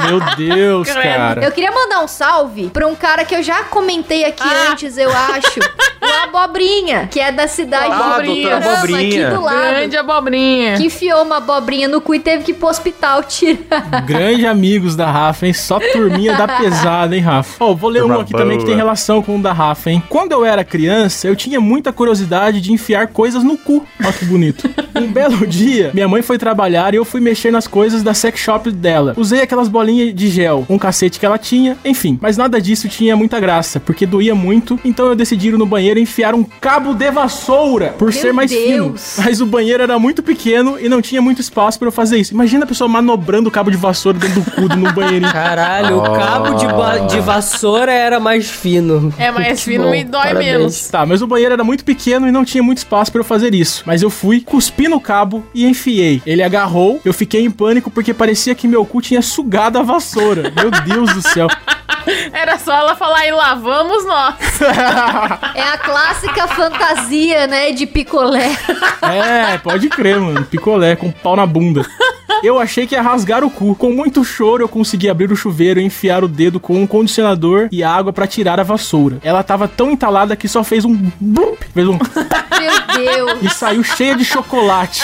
Meu 0.07 0.21
Deus, 0.37 0.89
cara. 0.91 1.45
Eu 1.45 1.53
queria 1.53 1.71
mandar 1.73 2.01
um 2.03 2.09
salve 2.09 2.71
pra 2.71 2.87
um 2.87 2.95
cara 2.95 3.25
que 3.25 3.35
eu 3.35 3.43
já 3.43 3.65
comentei 3.65 4.25
aqui 4.25 4.43
Ah. 4.43 4.71
antes, 4.73 4.97
eu 4.97 5.11
acho. 5.11 5.61
O 6.03 6.25
Abobrinha, 6.37 7.07
que 7.11 7.21
é 7.21 7.31
da 7.31 7.47
cidade 7.47 7.93
Ah, 7.93 8.19
de 8.21 8.51
Abobrinha. 8.51 9.29
aqui 9.29 9.35
do 9.37 9.41
lado. 9.43 9.57
Grande 9.61 9.97
abobrinha. 9.97 10.77
Que 10.77 10.87
enfiou 10.87 11.23
uma 11.23 11.37
abobrinha 11.37 11.87
no 11.87 12.01
cu 12.01 12.13
e 12.15 12.19
teve 12.19 12.43
que 12.43 12.51
ir 12.51 12.55
pro 12.55 12.69
hospital 12.69 13.23
tirar. 13.23 14.03
Grande 14.05 14.45
amigos 14.45 14.97
da 14.97 15.09
Rafa, 15.09 15.47
hein? 15.47 15.53
Só 15.53 15.79
turminha 15.79 16.35
da 16.37 16.49
pesada, 16.59 17.15
hein, 17.15 17.23
Rafa? 17.23 17.65
Ó, 17.65 17.73
vou 17.75 17.89
ler 17.89 18.01
Turma 18.01 18.19
um 18.19 18.21
aqui 18.23 18.33
também 18.33 18.59
que 18.59 18.65
tem 18.65 18.75
relação 18.75 19.23
com 19.23 19.37
o 19.39 19.43
da 19.43 19.53
Rafa, 19.53 19.72
hein? 19.91 20.03
Quando 20.09 20.33
eu 20.33 20.45
era 20.45 20.65
criança, 20.65 21.27
eu 21.27 21.37
tinha 21.37 21.61
muita 21.61 21.93
curiosidade 21.93 22.61
de 22.61 22.73
enfiar 22.73 23.09
coisas 23.09 23.43
no 23.43 23.57
cu. 23.57 23.85
Olha 24.03 24.13
que 24.13 24.25
bonito. 24.25 24.69
Um 24.95 25.11
belo 25.11 25.47
dia, 25.47 25.91
minha 25.95 26.07
mãe 26.07 26.23
foi 26.23 26.37
trabalhar 26.39 26.93
e 26.93 26.99
eu 26.99 27.05
fui 27.05 27.21
mexer 27.21 27.51
nas 27.51 27.67
coisas 27.67 28.03
da 28.03 28.13
sex 28.15 28.39
shop 28.39 28.71
dela. 28.71 29.15
Usei 29.17 29.41
aquelas 29.41 29.67
bolinhas 29.67 30.15
de 30.15 30.29
gel, 30.29 30.67
um 30.69 30.79
cacete 30.79 31.19
que 31.19 31.25
ela 31.27 31.39
tinha, 31.39 31.77
enfim. 31.85 32.19
Mas 32.21 32.37
nada 32.37 32.61
disso 32.61 32.89
tinha 32.89 33.17
muita 33.17 33.41
graça, 33.41 33.81
porque 33.81 34.07
doía 34.07 34.35
muito, 34.35 34.79
então 34.85 35.07
eu 35.07 35.17
decidi 35.17 35.49
ir 35.49 35.59
no 35.59 35.67
banheiro 35.67 35.99
e 35.99 36.03
enfiar 36.03 36.35
um 36.35 36.45
cabo 36.45 36.95
de 36.95 37.11
vassoura, 37.11 37.95
por 37.99 38.13
Meu 38.13 38.21
ser 38.21 38.33
mais 38.33 38.51
Deus. 38.51 38.65
fino. 38.65 38.95
Mas 39.25 39.41
o 39.41 39.47
banheiro 39.47 39.83
era 39.83 39.99
muito 39.99 40.23
pequeno 40.23 40.79
e 40.79 40.89
não 40.89 41.01
tinha 41.03 41.23
muito 41.23 41.41
espaço 41.41 41.79
pra 41.79 41.89
eu 41.89 41.93
fazer 41.93 42.19
isso. 42.19 42.35
Imagina 42.35 42.65
a 42.65 42.69
pessoa 42.69 42.87
manobrando 42.87 43.49
o 43.49 43.53
cabo 43.53 43.71
de 43.71 43.77
vassoura 43.77 44.19
dentro 44.19 44.41
do 44.41 44.51
cu 44.51 44.63
no 44.77 44.93
banheirinho. 44.93 45.33
Caralho, 45.33 45.99
o 45.99 46.03
cabo 46.03 46.55
de, 46.55 47.15
de 47.15 47.21
vassoura 47.21 47.93
era 47.93 48.21
mais 48.21 48.51
fino. 48.51 49.13
É 49.19 49.31
mais 49.31 49.52
Que 49.59 49.65
fino 49.65 49.85
bom, 49.85 49.95
e 49.95 50.05
dói 50.05 50.23
parabéns. 50.23 50.53
menos. 50.53 50.89
Tá, 50.89 51.05
mas 51.07 51.23
o 51.23 51.27
banheiro 51.27 51.53
era 51.55 51.65
muito 51.65 51.85
pequeno 51.85 52.29
e 52.29 52.33
não 52.33 52.45
tinha 52.45 52.63
muito 52.63 52.79
espaço 52.79 53.11
pra 53.11 53.21
eu 53.21 53.25
fazer 53.25 53.55
isso. 53.55 53.83
Mas 53.87 54.03
eu 54.03 54.11
fui, 54.11 54.41
cuspi 54.41 54.89
no 54.89 55.01
cabo 55.01 55.45
e 55.55 55.65
enfiei. 55.67 56.23
Ele 56.27 56.43
agarrou, 56.43 57.01
eu 57.05 57.13
fiquei 57.13 57.45
em 57.45 57.51
pânico 57.51 57.91
porque 57.91 58.13
parecia 58.15 58.55
que 58.55 58.69
meu 58.69 58.85
cu 58.85 59.01
tinha 59.01 59.23
sugado 59.23 59.79
a 59.79 59.83
vassoura. 59.83 60.53
Meu 60.57 60.71
Deus 60.71 61.13
do 61.15 61.23
céu. 61.23 61.49
Era 62.33 62.59
só 62.59 62.75
ela 62.75 62.97
falar, 62.97 63.27
e 63.27 63.31
lá 63.31 63.55
vamos 63.55 64.05
nós. 64.05 64.35
É 65.55 65.63
a 65.63 65.79
clássica 65.79 66.49
fantasia, 66.49 67.47
né, 67.47 67.73
de 67.73 67.87
picolé. 67.87 68.57
É, 69.03 69.59
pode 69.59 69.89
crer, 69.89 70.19
mano. 70.19 70.45
Picolé 70.45 70.97
com 70.97 71.11
pau 71.11 71.37
na 71.37 71.47
bunda. 71.47 71.85
Eu 72.43 72.59
achei 72.59 72.87
que 72.87 72.95
ia 72.95 73.03
rasgar 73.03 73.45
o 73.45 73.51
cu. 73.51 73.75
Com 73.75 73.93
muito 73.93 74.25
choro, 74.25 74.63
eu 74.63 74.69
consegui 74.69 75.09
abrir 75.09 75.31
o 75.31 75.37
chuveiro 75.37 75.81
e 75.81 75.85
enfiar 75.85 76.25
o 76.25 76.29
dedo 76.29 76.59
com 76.59 76.81
um 76.81 76.87
condicionador 76.87 77.69
e 77.71 77.83
água 77.83 78.13
pra 78.13 78.27
tirar 78.27 78.59
a 78.61 78.63
vassoura. 78.63 79.19
Ela 79.23 79.43
tava 79.43 79.69
tão 79.69 79.91
entalada 79.91 80.37
que 80.37 80.49
só 80.49 80.63
fez 80.65 80.85
um 80.85 80.97
blup, 81.21 81.59
fez 81.73 81.89
um 81.89 81.99
Meu 82.63 82.97
Deus. 82.97 83.43
e 83.43 83.49
saiu 83.49 83.83
cheia 83.83 84.15
de 84.15 84.25
chocolate. 84.25 85.03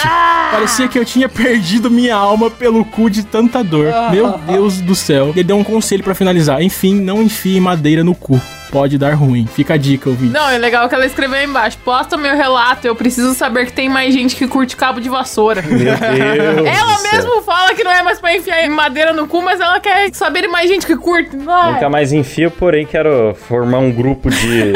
Parecia 0.51 0.87
que 0.87 0.97
eu 0.97 1.03
tinha 1.05 1.27
perdido 1.27 1.89
minha 1.91 2.15
alma 2.15 2.49
pelo 2.49 2.85
cu 2.85 3.09
de 3.09 3.23
tanta 3.23 3.63
dor. 3.63 3.87
Meu 4.11 4.37
Deus 4.37 4.79
do 4.81 4.95
céu. 4.95 5.29
Ele 5.29 5.43
deu 5.43 5.57
um 5.57 5.63
conselho 5.63 6.03
pra 6.03 6.15
finalizar. 6.15 6.61
Enfim, 6.61 6.95
não 6.95 7.21
enfie 7.21 7.59
madeira 7.59 8.03
no 8.03 8.15
cu. 8.15 8.39
Pode 8.71 8.97
dar 8.97 9.13
ruim. 9.15 9.45
Fica 9.47 9.73
a 9.73 9.77
dica, 9.77 10.09
ouvinte. 10.09 10.33
Não, 10.33 10.49
é 10.49 10.57
legal 10.57 10.87
que 10.87 10.95
ela 10.95 11.05
escreveu 11.05 11.37
aí 11.37 11.45
embaixo. 11.45 11.77
Posta 11.83 12.17
meu 12.17 12.35
relato, 12.35 12.85
eu 12.85 12.95
preciso 12.95 13.33
saber 13.33 13.65
que 13.65 13.73
tem 13.73 13.89
mais 13.89 14.13
gente 14.13 14.35
que 14.35 14.47
curte 14.47 14.75
cabo 14.75 14.99
de 14.99 15.09
vassoura. 15.09 15.61
Meu 15.61 15.77
Deus. 15.79 15.99
Ela 15.99 16.93
do 16.93 16.99
céu. 16.99 17.11
mesmo 17.13 17.41
fala 17.41 17.73
que 17.73 17.83
não 17.83 17.91
é 17.91 18.03
mais 18.03 18.19
pra 18.19 18.35
enfiar 18.35 18.69
madeira 18.69 19.11
no 19.13 19.27
cu, 19.27 19.41
mas 19.41 19.59
ela 19.59 19.79
quer 19.79 20.13
saber 20.13 20.41
de 20.43 20.47
mais 20.47 20.69
gente 20.69 20.85
que 20.85 20.95
curte. 20.95 21.35
Nunca 21.35 21.89
mais 21.89 22.11
enfio, 22.13 22.51
porém 22.51 22.85
quero 22.85 23.33
formar 23.47 23.79
um 23.79 23.91
grupo 23.91 24.29
de, 24.29 24.73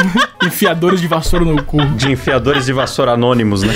Enfiadores 0.44 1.00
de 1.00 1.06
vassoura 1.06 1.44
no 1.44 1.62
cu. 1.62 1.84
de 1.96 2.12
enfiadores 2.12 2.66
de 2.66 2.72
vassoura 2.72 3.12
anônimos, 3.12 3.62
né? 3.62 3.72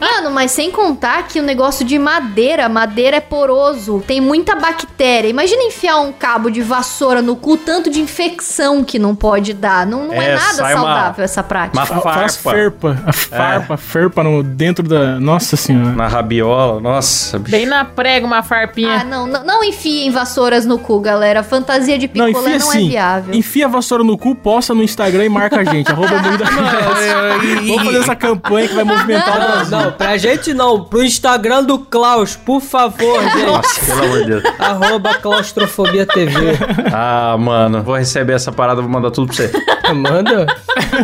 Mano, 0.00 0.13
Mano, 0.24 0.34
mas 0.34 0.52
sem 0.52 0.70
contar 0.70 1.28
que 1.28 1.38
o 1.38 1.42
negócio 1.42 1.84
de 1.84 1.98
madeira, 1.98 2.66
madeira 2.66 3.18
é 3.18 3.20
poroso, 3.20 4.02
tem 4.06 4.22
muita 4.22 4.54
bactéria. 4.54 5.28
Imagina 5.28 5.62
enfiar 5.64 5.98
um 6.00 6.12
cabo 6.12 6.48
de 6.50 6.62
vassoura 6.62 7.20
no 7.20 7.36
cu, 7.36 7.58
tanto 7.58 7.90
de 7.90 8.00
infecção 8.00 8.82
que 8.82 8.98
não 8.98 9.14
pode 9.14 9.52
dar. 9.52 9.86
Não, 9.86 10.06
não 10.06 10.14
é, 10.14 10.30
É, 10.30 10.34
nada 10.34 10.54
sai 10.54 10.74
uma- 10.74 10.82
saudável 10.82 11.24
essa 11.24 11.42
prática. 11.42 11.76
Uma 11.78 11.84
Fa- 11.86 12.00
Faz 12.00 12.36
farpa 12.38 12.58
ferpa. 12.58 13.02
A 13.06 13.12
farpa, 13.12 13.76
ferpa 13.76 14.24
no, 14.24 14.42
dentro 14.42 14.88
da. 14.88 15.20
Nossa 15.20 15.56
senhora. 15.56 15.94
na 15.94 16.08
rabiola. 16.08 16.80
Nossa, 16.80 17.38
bicho. 17.38 17.50
Bem 17.50 17.66
na 17.66 17.84
prega, 17.84 18.26
uma 18.26 18.42
farpinha. 18.42 19.00
Ah, 19.02 19.04
não, 19.04 19.26
não, 19.26 19.44
não 19.44 19.62
enfiem 19.62 20.10
vassouras 20.10 20.64
no 20.64 20.78
cu, 20.78 21.00
galera. 21.00 21.42
Fantasia 21.42 21.98
de 21.98 22.10
Não, 22.14 22.26
picolé 22.26 22.46
enfia 22.54 22.58
não, 22.60 22.68
assim. 22.70 22.86
é 22.86 22.88
viável. 22.90 23.34
Enfia 23.34 23.66
a 23.66 23.68
vassoura 23.68 24.02
no 24.02 24.16
cu, 24.16 24.34
posta 24.34 24.72
no 24.74 24.82
Instagram 24.82 25.24
e 25.26 25.28
marca 25.28 25.60
a 25.60 25.64
gente. 25.64 25.90
Arroba. 25.92 26.14
Vamos 27.66 27.84
fazer 27.84 27.98
essa 27.98 28.16
campanha 28.16 28.68
que 28.68 28.74
vai 28.74 28.84
movimentar 28.84 29.36
o 29.36 29.40
Não, 29.40 29.46
Brasil. 29.48 29.78
não, 29.78 29.92
pra 29.92 30.13
gente 30.16 30.52
não. 30.54 30.84
Pro 30.84 31.02
Instagram 31.02 31.64
do 31.64 31.78
Klaus, 31.78 32.36
por 32.36 32.60
favor, 32.60 33.22
gente. 33.22 33.46
Nossa, 33.46 33.84
pelo 33.86 34.04
amor 34.04 34.18
de 34.20 34.26
Deus. 34.26 34.44
Arroba 34.58 35.14
Claustrofobia 35.14 36.06
TV. 36.06 36.58
Ah, 36.92 37.36
mano, 37.38 37.82
vou 37.82 37.96
receber 37.96 38.34
essa 38.34 38.52
parada, 38.52 38.80
vou 38.80 38.90
mandar 38.90 39.10
tudo 39.10 39.26
pra 39.26 39.36
você. 39.36 39.50
Manda. 39.94 40.46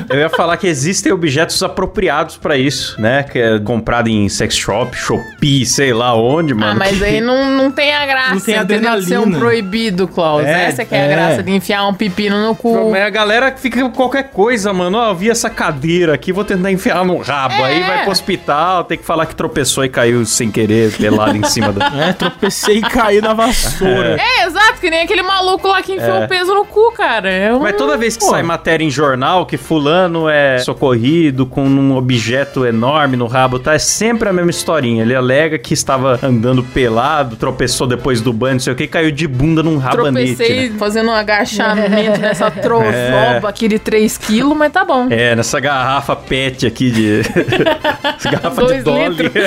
Eu 0.09 0.19
ia 0.19 0.29
falar 0.29 0.57
que 0.57 0.67
existem 0.67 1.13
objetos 1.13 1.63
apropriados 1.63 2.37
pra 2.37 2.57
isso, 2.57 3.01
né? 3.01 3.23
Que 3.23 3.39
é 3.39 3.59
comprado 3.59 4.09
em 4.09 4.29
sex 4.29 4.57
shop, 4.57 4.97
Shopee, 4.97 5.65
sei 5.67 5.93
lá 5.93 6.15
onde, 6.15 6.55
mano. 6.55 6.73
Ah, 6.73 6.75
mas 6.75 6.99
que- 6.99 7.05
aí 7.05 7.21
não, 7.21 7.51
não 7.51 7.71
tem 7.71 7.95
a 7.95 8.07
graça, 8.07 8.35
Não 8.35 8.41
tem? 8.41 8.41
De 8.41 8.51
ser 8.51 8.57
um 8.57 8.61
adrenalina. 8.61 9.39
proibido, 9.39 10.09
Klaus. 10.09 10.45
É, 10.45 10.67
Essa 10.67 10.85
que 10.85 10.95
é, 10.95 11.01
a 11.01 11.05
é. 11.05 11.09
graça 11.09 11.43
de 11.43 11.51
enfiar 11.53 11.87
um 11.87 11.95
pepino 11.95 12.47
no 12.47 12.55
cu. 12.55 12.91
Mas 12.91 13.03
a 13.03 13.11
galera 13.11 13.53
fica 13.57 13.81
com 13.83 13.91
qualquer 13.91 14.25
coisa, 14.31 14.73
mano. 14.73 14.99
Ó, 14.99 15.11
eu 15.11 15.15
vi 15.15 15.31
essa 15.31 15.49
cadeira 15.51 16.15
aqui, 16.15 16.33
vou 16.33 16.45
tentar 16.45 16.71
enfiar 16.71 17.05
no 17.05 17.17
rabo. 17.19 17.55
É. 17.55 17.65
Aí 17.65 17.83
vai 17.83 18.03
pro 18.03 18.11
hospital, 18.13 18.85
tem 18.85 18.99
que 18.99 19.05
falar 19.05 19.27
que 19.27 19.35
tropeçou 19.35 19.85
e 19.85 19.89
caiu 19.89 20.25
sem 20.25 20.51
querer, 20.51 20.93
pelado 20.97 21.37
em 21.37 21.45
cima 21.45 21.73
da. 21.73 21.91
É, 22.01 22.13
tropecei 22.13 22.79
e 22.79 22.81
caí 22.81 23.21
na 23.21 23.35
vassoura. 23.35 24.17
É, 24.19 24.47
exato, 24.47 24.81
que 24.81 24.89
nem 24.91 25.03
aquele 25.03 25.23
maluco 25.23 25.67
lá 25.69 25.83
que 25.83 25.93
enfiou 25.93 26.23
É. 26.23 26.25
o 26.25 26.29
peso 26.29 26.55
no 26.55 26.65
cu, 26.65 26.93
cara. 26.93 27.31
É 27.31 27.53
um... 27.53 27.61
Mas 27.61 27.77
toda 27.77 27.97
vez 27.97 28.17
que 28.17 28.25
Pô. 28.25 28.31
sai 28.31 28.43
matéria 28.43 28.85
em 28.85 28.91
jornal 28.91 29.45
que 29.45 29.57
fulano 29.57 29.80
é 30.29 30.59
socorrido 30.59 31.47
com 31.47 31.65
um 31.65 31.97
objeto 31.97 32.67
enorme 32.67 33.17
no 33.17 33.27
rabo, 33.27 33.59
tá? 33.59 33.75
É 33.75 33.79
sempre 33.79 34.29
a 34.29 34.33
mesma 34.33 34.51
historinha. 34.51 35.03
Ele 35.03 35.15
alega 35.15 35.59
que 35.59 35.73
estava 35.73 36.19
andando 36.23 36.63
pelado, 36.63 37.37
tropeçou 37.37 37.87
depois 37.87 38.21
do 38.21 38.33
banho, 38.33 38.55
não 38.55 38.61
sei 38.61 38.73
o 38.73 38.77
que, 38.77 38.87
caiu 38.87 39.11
de 39.11 39.27
bunda 39.27 39.63
num 39.63 39.79
rabanete. 39.79 40.37
Tropecei 40.37 40.71
né? 40.71 40.79
fazendo 40.79 41.11
um 41.11 41.15
agachamento 41.15 42.21
nessa 42.21 42.51
trozoba 42.51 43.49
aqui 43.49 43.69
de 43.69 43.79
3 43.79 44.19
quilos, 44.19 44.57
mas 44.57 44.73
tá 44.73 44.85
bom. 44.85 45.07
É, 45.11 45.35
nessa 45.35 45.59
garrafa 45.61 46.15
pet 46.17 46.67
aqui 46.67 46.91
de. 46.91 47.23
Garrafa 48.31 48.67
de 48.67 48.83
Dolly. 48.83 49.09
litros. 49.09 49.33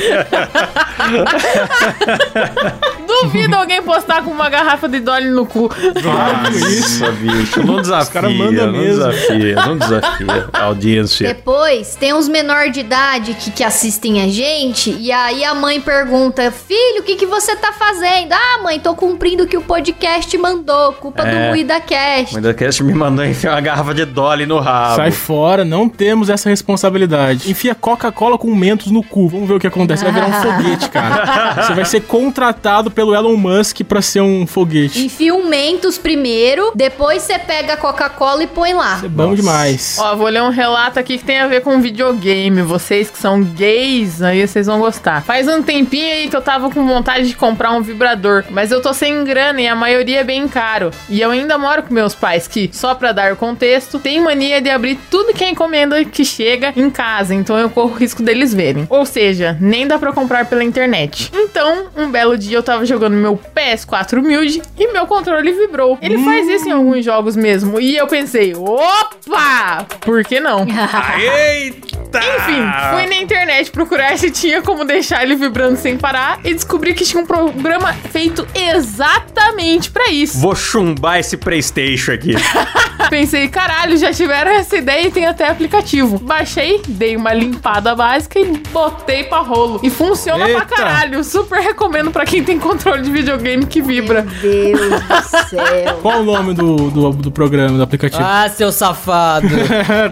Duvido 3.07 3.55
alguém 3.55 3.81
postar 3.81 4.23
com 4.23 4.31
uma 4.31 4.49
garrafa 4.49 4.89
de 4.89 4.99
Dolly 4.99 5.29
no 5.29 5.45
cu. 5.45 5.69
Nossa, 6.03 7.11
bicho. 7.11 7.65
Não 7.65 7.81
desafia. 7.81 8.13
caras 8.13 8.35
mandam 8.35 8.71
não 8.71 8.79
mesmo. 8.79 9.05
desafia, 9.05 9.55
não 9.55 9.77
desafia 9.77 10.22
audiência. 10.51 11.27
Depois, 11.27 11.95
tem 11.95 12.13
uns 12.13 12.27
menor 12.27 12.69
de 12.69 12.79
idade 12.79 13.33
que, 13.33 13.51
que 13.51 13.63
assistem 13.63 14.21
a 14.21 14.27
gente, 14.27 14.91
e 14.99 15.11
aí 15.11 15.43
a 15.43 15.53
mãe 15.53 15.79
pergunta: 15.79 16.51
Filho, 16.51 17.01
o 17.01 17.03
que, 17.03 17.15
que 17.15 17.25
você 17.25 17.55
tá 17.55 17.71
fazendo? 17.73 18.33
Ah, 18.33 18.61
mãe, 18.63 18.79
tô 18.79 18.95
cumprindo 18.95 19.43
o 19.43 19.47
que 19.47 19.57
o 19.57 19.61
podcast 19.61 20.35
mandou, 20.37 20.93
culpa 20.93 21.23
do 21.23 21.29
É. 21.29 21.49
Muida 21.49 21.79
Cast. 21.79 22.37
O 22.37 22.53
Cast 22.53 22.83
me 22.83 22.93
mandou 22.93 23.25
enfiar 23.25 23.53
uma 23.53 23.61
garrafa 23.61 23.93
de 23.93 24.05
Dolly 24.05 24.45
no 24.45 24.59
rabo. 24.59 24.95
Sai 24.95 25.11
fora, 25.11 25.63
não 25.63 25.87
temos 25.87 26.29
essa 26.29 26.49
responsabilidade. 26.49 27.49
Enfia 27.49 27.75
Coca-Cola 27.75 28.37
com 28.37 28.53
mentos 28.53 28.91
no 28.91 29.03
cu. 29.03 29.27
Vamos 29.27 29.47
ver 29.47 29.55
o 29.55 29.59
que 29.59 29.67
acontece. 29.67 30.03
Vai 30.03 30.13
virar 30.13 30.27
um 30.27 30.41
foguete, 30.41 30.89
cara. 30.89 31.63
Você 31.63 31.73
vai 31.73 31.85
ser 31.85 32.01
contratado 32.01 32.91
pelo 32.91 33.13
Elon 33.13 33.35
Musk 33.37 33.81
pra 33.83 34.01
ser 34.01 34.21
um 34.21 34.45
foguete. 34.45 35.05
Enfia 35.05 35.33
um 35.33 35.53
Mentos 35.53 35.97
primeiro, 35.97 36.71
depois 36.75 37.21
você 37.21 37.37
pega 37.37 37.73
a 37.73 37.77
Coca-Cola 37.77 38.43
e 38.43 38.47
põe 38.47 38.73
lá. 38.73 38.99
É 39.03 39.07
bom 39.07 39.35
demais. 39.35 39.97
Ó, 39.99 40.12
vou 40.17 40.27
ler 40.27 40.41
um 40.41 40.49
relato 40.49 40.99
aqui 40.99 41.17
que 41.17 41.23
tem 41.23 41.39
a 41.39 41.47
ver 41.47 41.61
com 41.61 41.79
videogame. 41.81 42.61
Vocês 42.61 43.09
que 43.09 43.17
são 43.17 43.43
gays, 43.43 44.21
aí 44.21 44.45
vocês 44.45 44.67
vão 44.67 44.79
gostar. 44.79 45.23
Faz 45.23 45.47
um 45.47 45.61
tempinho 45.61 46.13
aí 46.13 46.29
que 46.29 46.35
eu 46.35 46.41
tava 46.41 46.69
com 46.69 46.85
vontade 46.85 47.27
de 47.27 47.35
comprar 47.35 47.71
um 47.71 47.81
vibrador, 47.81 48.43
mas 48.49 48.71
eu 48.71 48.81
tô 48.81 48.93
sem 48.93 49.23
grana 49.23 49.61
e 49.61 49.67
a 49.67 49.75
maioria 49.75 50.19
é 50.19 50.23
bem 50.23 50.47
caro. 50.47 50.91
E 51.09 51.21
eu 51.21 51.31
ainda 51.31 51.57
moro 51.57 51.83
com 51.83 51.93
meus 51.93 52.13
pais, 52.15 52.47
que, 52.47 52.69
só 52.71 52.95
pra 52.95 53.11
dar 53.11 53.35
contexto, 53.35 53.99
tem 53.99 54.19
mania 54.19 54.61
de 54.61 54.69
abrir 54.69 54.99
tudo 55.09 55.33
que 55.33 55.43
é 55.43 55.49
encomenda 55.49 56.03
que 56.05 56.23
chega 56.23 56.73
em 56.75 56.89
casa, 56.89 57.33
então 57.33 57.57
eu 57.57 57.69
corro 57.69 57.91
o 57.91 57.97
risco 57.97 58.23
deles 58.23 58.53
verem. 58.53 58.87
Ou 58.89 59.05
seja, 59.05 59.57
nem 59.59 59.87
dá 59.87 59.97
pra 59.97 60.13
comprar 60.13 60.45
pela 60.45 60.63
internet. 60.63 61.31
Então, 61.33 61.87
um 61.95 62.09
belo 62.09 62.37
dia 62.37 62.57
eu 62.57 62.63
tava 62.63 62.85
jogando 62.85 63.13
meu 63.13 63.39
PS4 63.55 64.19
humilde 64.19 64.61
e 64.77 64.91
meu 64.91 65.05
controle 65.05 65.51
vibrou. 65.51 65.97
Ele 66.01 66.17
faz 66.23 66.47
isso 66.47 66.67
em 66.67 66.71
alguns 66.71 67.03
jogos 67.03 67.35
mesmo. 67.35 67.79
E 67.79 67.95
eu 67.95 68.07
pensei, 68.07 68.53
opa! 68.55 69.85
Por 70.05 70.23
que 70.23 70.39
não? 70.39 70.65
Eita! 71.17 71.93
Enfim, 72.19 72.61
fui 72.91 73.07
na 73.07 73.15
internet 73.23 73.71
procurar 73.71 74.15
se 74.19 74.29
tinha 74.29 74.61
como 74.61 74.85
deixar 74.85 75.23
ele 75.23 75.35
vibrando 75.35 75.77
sem 75.77 75.97
parar 75.97 76.39
e 76.43 76.53
descobri 76.53 76.93
que 76.93 77.03
tinha 77.03 77.21
um 77.21 77.25
programa 77.25 77.91
feito 78.11 78.47
exatamente 78.53 79.89
pra 79.89 80.09
isso. 80.09 80.37
Vou 80.39 80.55
chumbar 80.55 81.19
esse 81.19 81.37
Playstation 81.37 82.11
aqui. 82.11 82.35
Pensei, 83.09 83.47
caralho, 83.47 83.97
já 83.97 84.13
tiveram 84.13 84.51
essa 84.51 84.77
ideia 84.77 85.07
e 85.07 85.11
tem 85.11 85.25
até 85.25 85.47
aplicativo. 85.49 86.19
Baixei, 86.19 86.81
dei 86.87 87.15
uma 87.15 87.33
limpada 87.33 87.95
básica 87.95 88.39
e 88.39 88.57
botei 88.71 89.23
pra 89.23 89.39
rolo. 89.39 89.79
E 89.83 89.89
funciona 89.89 90.47
Eita. 90.47 90.65
pra 90.65 90.77
caralho. 90.77 91.23
Super 91.23 91.59
recomendo 91.61 92.11
pra 92.11 92.25
quem 92.25 92.43
tem 92.43 92.59
controle 92.59 93.01
de 93.01 93.11
videogame 93.11 93.65
que 93.65 93.81
vibra. 93.81 94.21
Deus 94.21 94.79
do 94.79 95.49
céu. 95.49 95.97
Qual 96.01 96.21
o 96.21 96.23
nome 96.23 96.53
do, 96.53 96.91
do, 96.91 97.09
do 97.11 97.31
programa, 97.31 97.77
do 97.77 97.83
aplicativo? 97.83 98.23
Ah, 98.23 98.47
seu 98.49 98.71
safado. 98.71 99.47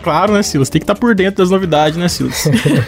Claro, 0.03 0.33
né, 0.33 0.43
Silas? 0.43 0.69
Tem 0.69 0.79
que 0.79 0.83
estar 0.83 0.95
por 0.95 1.13
dentro 1.15 1.37
das 1.37 1.49
novidades, 1.49 1.97
né, 1.97 2.07
Silas? 2.07 2.47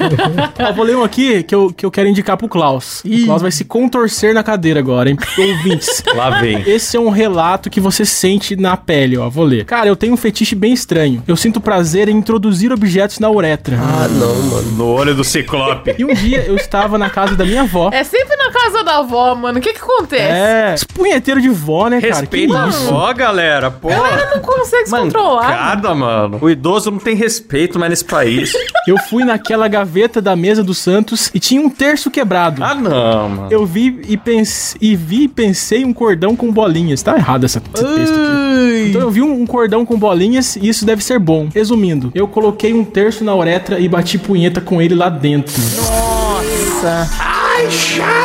Ó, 0.59 0.73
vou 0.73 0.85
ler 0.85 0.95
um 0.95 1.03
aqui 1.03 1.43
que 1.43 1.53
eu, 1.53 1.71
que 1.73 1.85
eu 1.85 1.91
quero 1.91 2.07
indicar 2.09 2.37
pro 2.37 2.47
Klaus. 2.47 3.01
O 3.05 3.25
Klaus 3.25 3.41
vai 3.41 3.51
se 3.51 3.63
contorcer 3.65 4.33
na 4.33 4.43
cadeira 4.43 4.79
agora, 4.79 5.09
hein? 5.09 5.17
Ouvintes. 5.37 6.03
Lá 6.15 6.39
vem. 6.41 6.63
Esse 6.67 6.97
é 6.97 6.99
um 6.99 7.09
relato 7.09 7.69
que 7.69 7.79
você 7.79 8.05
sente 8.05 8.55
na 8.55 8.75
pele, 8.77 9.17
ó. 9.17 9.29
Vou 9.29 9.43
ler. 9.43 9.65
Cara, 9.65 9.87
eu 9.87 9.95
tenho 9.95 10.13
um 10.13 10.17
fetiche 10.17 10.55
bem 10.55 10.73
estranho. 10.73 11.23
Eu 11.27 11.35
sinto 11.35 11.59
prazer 11.59 12.09
em 12.09 12.17
introduzir 12.17 12.71
objetos 12.71 13.19
na 13.19 13.29
uretra. 13.29 13.77
ah, 13.79 14.07
não, 14.07 14.35
mano. 14.43 14.71
No 14.73 14.87
olho 14.87 15.13
do 15.15 15.23
Ciclope. 15.23 15.95
E 15.97 16.05
um 16.05 16.13
dia 16.13 16.45
eu 16.45 16.55
estava 16.55 16.97
na 16.97 17.09
casa 17.09 17.35
da 17.35 17.45
minha 17.45 17.61
avó. 17.61 17.89
É 17.93 18.03
sempre 18.03 18.35
na 18.35 18.51
casa 18.51 18.83
da 18.83 18.97
avó, 18.99 19.35
mano. 19.35 19.59
O 19.59 19.61
que 19.61 19.73
que 19.73 19.79
acontece? 19.81 20.23
É, 20.23 20.73
esse 20.75 20.85
punheteiro 20.85 21.41
de 21.41 21.49
vó, 21.49 21.87
né, 21.87 21.99
cara? 22.01 22.13
Que 22.13 22.19
Respeita 22.19 22.57
a 22.57 22.63
avó, 22.65 23.13
galera. 23.13 23.71
Porra. 23.71 24.33
Não 24.33 24.41
consegue 24.41 24.85
se 24.85 24.91
controlar. 24.91 25.43
Mancada, 25.49 25.95
mano. 25.95 26.37
O 26.41 26.49
idoso 26.49 26.82
não 26.91 26.99
tem 26.99 27.15
respeito 27.15 27.79
mais 27.79 27.89
nesse 27.89 28.05
país. 28.05 28.53
Eu 28.87 28.97
fui 29.09 29.23
naquela 29.23 29.67
gaveta 29.67 30.21
da 30.21 30.35
mesa 30.35 30.63
do 30.63 30.73
Santos 30.73 31.31
e 31.33 31.39
tinha 31.39 31.61
um 31.61 31.69
terço 31.69 32.11
quebrado. 32.11 32.63
ah, 32.63 32.75
não, 32.75 33.29
mano. 33.29 33.47
Eu 33.49 33.65
vi 33.65 34.01
e, 34.07 34.17
pense, 34.17 34.75
e 34.81 34.95
vi 34.95 35.23
e 35.23 35.27
pensei 35.27 35.85
um 35.85 35.93
cordão 35.93 36.35
com 36.35 36.51
bolinhas. 36.51 37.01
Tá 37.01 37.15
errado 37.15 37.45
essa, 37.45 37.61
esse 37.73 37.83
texto 37.83 38.13
aqui. 38.13 38.89
Então 38.89 39.01
eu 39.01 39.09
vi 39.09 39.21
um, 39.21 39.41
um 39.41 39.45
cordão 39.45 39.85
com 39.85 39.97
bolinhas 39.97 40.55
e 40.57 40.67
isso 40.67 40.85
deve 40.85 41.03
ser 41.03 41.19
bom. 41.19 41.47
Resumindo, 41.53 42.11
eu 42.13 42.27
coloquei 42.27 42.73
um 42.73 42.83
terço 42.83 43.23
na 43.23 43.33
uretra 43.35 43.79
e 43.79 43.87
bati 43.87 44.17
punheta 44.17 44.59
com 44.59 44.81
ele 44.81 44.95
lá 44.95 45.09
dentro. 45.09 45.53
Nossa. 45.61 47.09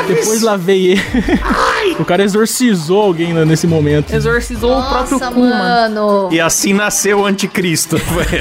Depois 0.09 0.43
lavei 0.43 0.93
ele. 0.93 1.03
O 1.99 2.05
cara 2.05 2.23
exorcizou 2.23 3.03
alguém 3.03 3.33
né, 3.33 3.45
nesse 3.45 3.67
momento. 3.67 4.13
Exorcizou 4.15 4.79
o 4.79 4.83
próprio 4.83 5.19
Nossa, 5.19 5.33
cu, 5.33 5.41
mano. 5.41 5.59
mano. 5.59 6.29
E 6.33 6.41
assim 6.41 6.73
nasceu 6.73 7.21
o 7.21 7.27
anticristo. 7.27 7.99
Foi, 8.09 8.25
foi- 8.25 8.39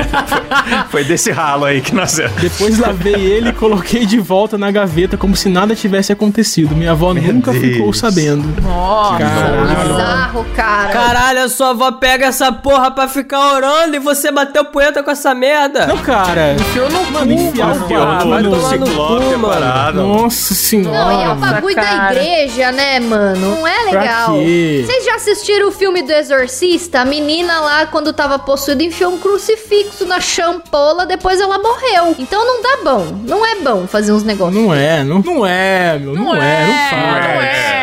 foi 0.89 1.03
desse 1.03 1.31
ralo 1.31 1.65
aí 1.65 1.81
que 1.81 1.93
nasceu. 1.93 2.29
Depois 2.39 2.79
lavei 2.79 3.13
ele 3.15 3.49
e 3.49 3.53
coloquei 3.53 4.05
de 4.05 4.19
volta 4.19 4.57
na 4.57 4.71
gaveta 4.71 5.17
como 5.17 5.36
se 5.36 5.49
nada 5.49 5.75
tivesse 5.75 6.12
acontecido. 6.12 6.75
Minha 6.75 6.91
avó 6.91 7.13
nunca 7.13 7.51
Deus. 7.51 7.63
ficou 7.63 7.93
sabendo. 7.93 8.62
Nossa. 8.62 9.17
Caralho. 9.17 9.88
Bizarro, 9.88 10.45
cara. 10.55 10.89
Caralho, 10.91 11.43
a 11.43 11.49
sua 11.49 11.69
avó 11.71 11.91
pega 11.93 12.25
essa 12.27 12.51
porra 12.51 12.91
pra 12.91 13.07
ficar 13.07 13.53
orando 13.55 13.95
e 13.95 13.99
você 13.99 14.31
bateu 14.31 14.65
punheta 14.65 15.03
com 15.03 15.12
essa 15.12 15.33
merda. 15.36 15.86
Não, 15.88 15.97
cara. 15.97 16.53
Enfiou 16.53 16.89
no 16.89 17.12
Mano, 17.12 17.36
cu, 17.36 17.41
enfiar 17.41 17.67
mano. 17.67 17.86
Enfiou 17.86 18.41
no 18.41 18.69
Ciclope 18.69 19.23
cu, 19.25 19.38
mano. 19.39 20.07
Nossa 20.07 20.53
Não, 20.77 21.12
e 21.12 21.15
é 21.15 21.17
senhora. 21.19 21.31
o 21.31 21.36
bagulho 21.36 21.75
da 21.75 22.12
igreja, 22.12 22.71
né, 22.71 22.99
mano? 22.99 23.37
Não 23.39 23.67
é 23.67 23.89
Pra 23.89 24.02
legal. 24.02 24.36
Vocês 24.36 25.06
já 25.06 25.15
assistiram 25.15 25.69
o 25.69 25.71
filme 25.71 26.02
do 26.02 26.12
Exorcista? 26.12 27.02
A 27.02 27.06
menina 27.06 27.60
lá, 27.60 27.86
quando 27.86 28.12
tava 28.13 28.38
possuída, 28.39 28.84
enfiou 28.84 29.13
um 29.13 29.17
crucifixo 29.17 30.06
na 30.06 30.19
champola, 30.19 31.06
depois 31.06 31.39
ela 31.39 31.58
morreu. 31.58 32.15
Então 32.17 32.45
não 32.45 32.62
dá 32.62 32.78
bom. 32.84 33.06
Não 33.23 33.45
é 33.45 33.56
bom 33.56 33.88
fazer 33.88 34.12
uns 34.12 34.23
negócios. 34.23 34.62
Não 34.62 34.73
é, 34.73 35.04
não, 35.04 35.19
não 35.19 35.45
é, 35.45 35.97
meu. 36.00 36.13
Não, 36.13 36.36
é, 36.36 36.67
não 36.67 36.89
fala. 36.89 37.34
Não 37.34 37.41
é. 37.41 37.76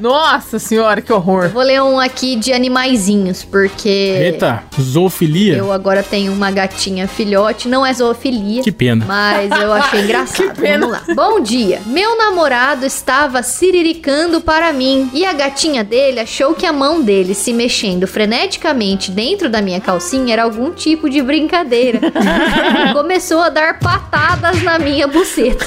Nossa 0.10 0.58
senhora, 0.58 1.02
que 1.02 1.12
horror. 1.12 1.50
Vou 1.50 1.62
ler 1.62 1.82
um 1.82 2.00
aqui 2.00 2.34
de 2.34 2.52
animaizinhos, 2.52 3.44
porque 3.44 3.88
Eita, 3.88 4.64
zoofilia? 4.80 5.56
eu 5.58 5.70
agora 5.70 6.02
tenho 6.02 6.32
uma 6.32 6.50
gatinha 6.50 7.06
filhote, 7.06 7.68
não 7.68 7.84
é 7.84 7.92
zoofilia. 7.92 8.62
Que 8.62 8.72
pena. 8.72 9.04
Mas 9.06 9.50
eu 9.60 9.72
achei 9.72 10.00
engraçado. 10.04 10.54
Que 10.54 10.60
pena. 10.60 10.86
Vamos 10.86 11.06
lá. 11.08 11.14
Bom 11.14 11.40
dia. 11.40 11.82
Meu 11.84 12.16
namorado 12.16 12.86
estava 12.86 13.42
siriricando 13.42 14.40
para 14.40 14.72
mim 14.72 15.10
e 15.12 15.26
a 15.26 15.34
gatinha 15.34 15.84
dele 15.84 16.20
achou 16.20 16.54
que 16.54 16.64
a 16.64 16.72
mão 16.72 17.02
dele 17.02 17.34
se 17.34 17.52
mexendo 17.52 18.06
freneticamente 18.06 19.10
dentro 19.10 19.50
da 19.50 19.60
minha 19.60 19.80
calcinha 19.80 20.32
era 20.32 20.44
algum 20.44 20.70
tipo 20.70 21.10
de 21.10 21.20
brincadeira. 21.20 22.00
Começou 22.94 23.40
a 23.40 23.50
dar 23.50 23.78
patadas 23.78 24.62
na 24.62 24.78
minha 24.78 25.06
buceta. 25.06 25.66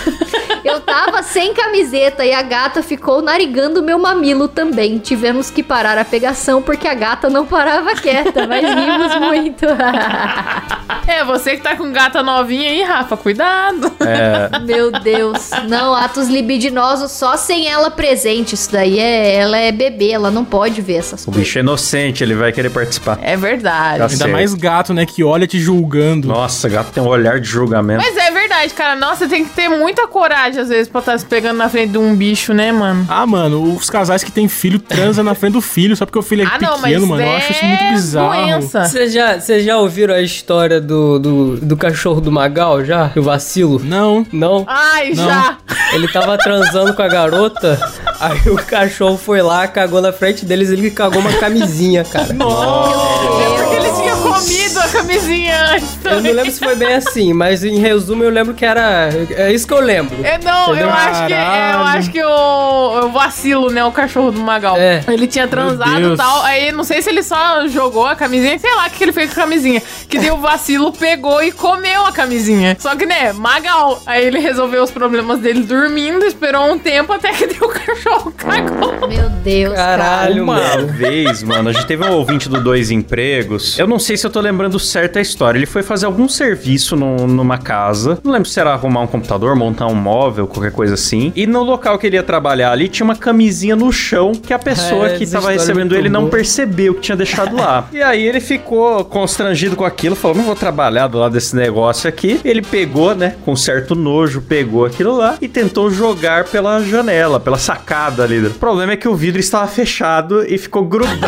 Eu 0.63 0.80
tava 0.80 1.22
sem 1.22 1.54
camiseta 1.54 2.26
e 2.26 2.34
a 2.34 2.41
gata 2.41 2.82
ficou 2.82 3.22
narigando 3.22 3.84
meu 3.84 4.00
mamilo 4.00 4.23
também. 4.48 4.98
Tivemos 5.00 5.50
que 5.50 5.62
parar 5.62 5.98
a 5.98 6.06
pegação 6.06 6.62
porque 6.62 6.88
a 6.88 6.94
gata 6.94 7.30
não 7.30 7.46
parava 7.46 7.94
quieta, 7.96 8.48
mas 8.48 8.64
rimos 8.64 9.16
muito. 9.20 9.66
É, 11.06 11.24
você 11.26 11.58
que 11.58 11.62
tá 11.62 11.76
com 11.76 11.92
gata 11.92 12.24
novinha 12.24 12.70
aí, 12.70 12.82
Rafa, 12.82 13.18
cuidado. 13.18 13.92
É, 14.00 14.58
Meu 14.60 14.90
Deus. 14.90 15.50
Não, 15.68 15.94
atos 15.94 16.30
libidinosos 16.30 17.12
só 17.12 17.36
sem 17.36 17.68
ela 17.68 17.92
presente. 17.92 18.54
Isso 18.56 18.72
daí 18.72 19.00
é. 19.00 19.36
Ela 19.36 19.58
é 19.58 19.72
bebê, 19.72 20.12
ela 20.12 20.32
não 20.32 20.46
pode 20.46 20.82
ver 20.82 20.96
essas 20.96 21.24
o 21.24 21.26
coisas. 21.26 21.44
bicho 21.44 21.58
é 21.58 21.62
inocente, 21.62 22.24
ele 22.24 22.34
vai 22.36 22.54
querer 22.54 22.70
participar. 22.70 23.20
É 23.22 23.36
verdade. 23.36 23.98
Tá 23.98 24.06
Ainda 24.06 24.18
certo. 24.18 24.32
mais 24.32 24.54
gato, 24.54 24.94
né? 24.94 25.06
Que 25.06 25.24
olha 25.26 25.46
te 25.46 25.60
julgando. 25.60 26.28
Nossa, 26.28 26.70
gato 26.70 26.92
tem 26.94 27.04
um 27.04 27.08
olhar 27.08 27.38
de 27.40 27.48
julgamento. 27.48 28.02
Mas 28.02 28.16
é 28.16 28.32
verdade, 28.32 28.74
cara. 28.74 28.96
Nossa, 28.96 29.28
tem 29.28 29.44
que 29.44 29.52
ter 29.52 29.68
muita 29.68 30.08
coragem, 30.08 30.62
às 30.62 30.70
vezes, 30.70 30.88
pra 30.88 31.00
estar 31.00 31.18
se 31.18 31.26
pegando 31.26 31.58
na 31.58 31.68
frente 31.68 31.92
de 31.92 31.98
um 31.98 32.16
bicho, 32.16 32.54
né, 32.54 32.72
mano? 32.72 33.06
Ah, 33.10 33.26
mano, 33.26 33.76
os 33.76 33.90
casais 33.90 34.12
que 34.21 34.32
têm 34.32 34.49
filho 34.49 34.78
transam 34.78 35.23
na 35.23 35.34
frente 35.34 35.54
do 35.54 35.62
filho 35.62 35.95
só 35.95 36.06
porque 36.06 36.19
o 36.19 36.21
filho 36.21 36.41
é 36.43 36.45
ah, 36.45 36.49
pequeno, 36.52 36.71
não, 36.71 36.80
mas 36.80 37.02
mano. 37.02 37.21
Eu 37.21 37.28
é 37.28 37.38
acho 37.38 37.52
isso 37.54 37.65
muito 37.65 37.84
bizarro. 37.93 38.45
doença. 38.45 38.84
Vocês 38.86 39.13
já, 39.13 39.38
já 39.39 39.78
ouviram 39.78 40.13
a 40.13 40.21
história 40.21 40.82
do, 40.82 41.17
do, 41.19 41.56
do 41.58 41.78
cachorro 41.78 42.19
do 42.19 42.32
Magal, 42.32 42.84
já? 42.84 43.12
O 43.15 43.21
vacilo? 43.21 43.80
Não. 43.84 44.26
Não? 44.32 44.65
Ai, 44.67 45.13
Não. 45.13 45.26
já. 45.26 45.58
Ele 45.93 46.08
tava 46.08 46.38
transando 46.38 46.93
com 46.93 47.02
a 47.02 47.08
garota, 47.08 47.80
aí 48.19 48.49
o 48.49 48.56
cachorro 48.58 49.17
foi 49.17 49.41
lá, 49.41 49.67
cagou 49.67 50.02
na 50.02 50.12
frente 50.12 50.43
deles 50.45 50.69
e 50.69 50.73
ele 50.73 50.91
cagou 50.91 51.21
uma 51.21 51.32
camisinha, 51.34 52.04
cara. 52.04 52.28
É 52.34 53.63
porque 53.63 53.76
ele 53.76 53.91
tinha 53.95 54.15
comido 54.15 54.62
camisinha 54.94 55.72
antes 55.74 55.98
Eu 56.04 56.22
não 56.22 56.32
lembro 56.32 56.52
se 56.52 56.60
foi 56.60 56.76
bem 56.76 56.94
assim, 56.94 57.34
mas 57.34 57.64
em 57.64 57.80
resumo 57.80 58.24
eu 58.24 58.30
lembro 58.30 58.54
que 58.54 58.66
era. 58.66 59.10
É 59.36 59.52
isso 59.52 59.68
que 59.68 59.74
eu 59.74 59.82
lembro. 59.82 60.16
É, 60.24 60.38
não, 60.44 60.76
eu 60.76 60.90
acho 60.90 61.28
que, 61.28 61.34
é, 61.34 61.72
eu 61.74 61.80
acho 61.80 62.12
que 62.12 62.24
o, 62.24 63.06
o 63.06 63.10
vacilo, 63.12 63.70
né? 63.72 63.84
O 63.84 63.92
cachorro 63.92 64.32
do 64.32 64.40
Magal. 64.40 64.78
É. 64.78 65.04
Ele 65.08 65.28
tinha 65.28 65.48
transado 65.48 66.14
e 66.14 66.18
tal. 66.18 66.44
Aí 66.44 66.72
não 66.72 66.84
sei 66.84 67.02
se 67.02 67.10
ele 67.10 67.24
só 67.24 67.68
jogou 67.68 68.06
a 68.06 68.16
camisinha, 68.16 68.58
sei 68.60 68.74
lá 68.76 68.88
o 68.88 68.90
que 68.90 69.04
ele 69.04 69.12
fez 69.14 69.34
com 69.34 69.40
a 69.40 69.44
camisinha. 69.44 69.82
Que 70.08 70.20
o 70.32 70.38
vacilo 70.38 70.92
pegou 70.92 71.42
e 71.44 71.52
comeu 71.52 72.06
a 72.06 72.12
camisinha. 72.12 72.78
Só 72.80 72.96
que, 72.96 73.06
né, 73.06 73.34
Magal. 73.34 74.02
Aí 74.06 74.26
ele 74.26 74.40
resolveu 74.40 74.84
os 74.84 74.92
problemas 74.92 75.40
dele 75.40 75.64
dormindo, 75.64 76.24
esperou 76.26 76.72
um 76.72 76.78
tempo 76.78 77.12
até 77.14 77.32
que 77.32 77.48
deu 77.54 77.68
o 77.68 77.72
cachorro 77.72 78.32
cagou. 78.32 79.08
Meu 79.08 79.30
Deus. 79.30 79.74
cara. 79.74 80.04
Caralho, 80.04 80.44
Uma 80.44 80.56
mano. 80.56 80.88
vez, 80.88 81.44
mano, 81.44 81.70
a 81.70 81.74
gente 81.74 81.86
teve 81.86 82.04
um 82.04 82.12
ouvinte 82.12 82.50
do 82.50 82.62
Dois 82.62 82.92
Empregos. 82.92 83.78
Eu 83.80 83.88
não 83.88 84.00
sei 84.00 84.18
se 84.18 84.26
eu 84.26 84.32
tô 84.32 84.40
lembrando 84.40 84.80
certo 84.84 85.17
a 85.17 85.22
história. 85.22 85.58
Ele 85.58 85.65
foi 85.65 85.82
fazer 85.82 86.06
algum 86.06 86.28
serviço 86.30 86.96
num- 86.96 87.28
numa 87.28 87.58
casa. 87.58 88.19
Não 88.24 88.32
lembro 88.32 88.48
se 88.50 88.60
era 88.60 88.74
arrumar 88.74 89.02
um 89.02 89.08
computador, 89.08 89.56
montar 89.56 89.88
um 89.88 89.96
móvel, 89.96 90.46
qualquer 90.48 90.72
coisa 90.72 90.93
assim. 90.93 91.32
E 91.36 91.48
no 91.48 91.63
local 91.63 91.98
que 91.98 92.06
ele 92.08 92.15
ia 92.17 92.24
trabalhar 92.24 92.72
ali, 92.72 92.88
tinha 92.88 93.04
uma 93.06 93.15
camisinha 93.15 93.76
no 93.76 93.91
chão 93.91 94.34
que 94.34 94.54
a 94.54 94.60
pessoa 94.60 95.10
É, 95.13 95.17
que 95.17 95.26
tava 95.26 95.52
é 95.52 95.54
recebendo 95.58 95.96
ele 95.96 96.10
não 96.10 96.30
percebeu 96.30 96.93
que 96.93 97.02
tinha 97.02 97.15
deixado 97.15 97.56
lá. 97.56 97.88
e 97.93 98.02
aí 98.02 98.22
ele 98.28 98.39
ficou 98.39 99.04
constrangido 99.06 99.76
com 99.76 99.86
aquilo, 99.86 100.15
falou: 100.15 100.38
não 100.38 100.43
vou 100.43 100.56
trabalhar 100.56 101.08
do 101.08 101.17
lado 101.17 101.32
desse 101.34 101.56
negócio 101.56 102.08
aqui. 102.10 102.39
Ele 102.43 102.62
pegou, 102.62 103.15
né, 103.15 103.36
com 103.46 103.56
certo 103.56 103.96
nojo, 103.96 104.41
pegou 104.41 104.86
aquilo 104.86 105.15
lá 105.17 105.36
e 105.41 105.48
tentou 105.48 105.89
jogar 105.89 106.46
pela 106.46 106.82
janela, 106.82 107.39
pela 107.39 107.58
sacada 107.58 108.24
ali. 108.24 108.46
O 108.48 108.52
problema 108.52 108.93
é 108.93 108.96
que 108.98 109.08
o 109.08 109.15
vidro 109.15 109.39
estava 109.39 109.67
fechado 109.67 110.43
e 110.46 110.58
ficou 110.58 110.84
grudado. 110.86 111.19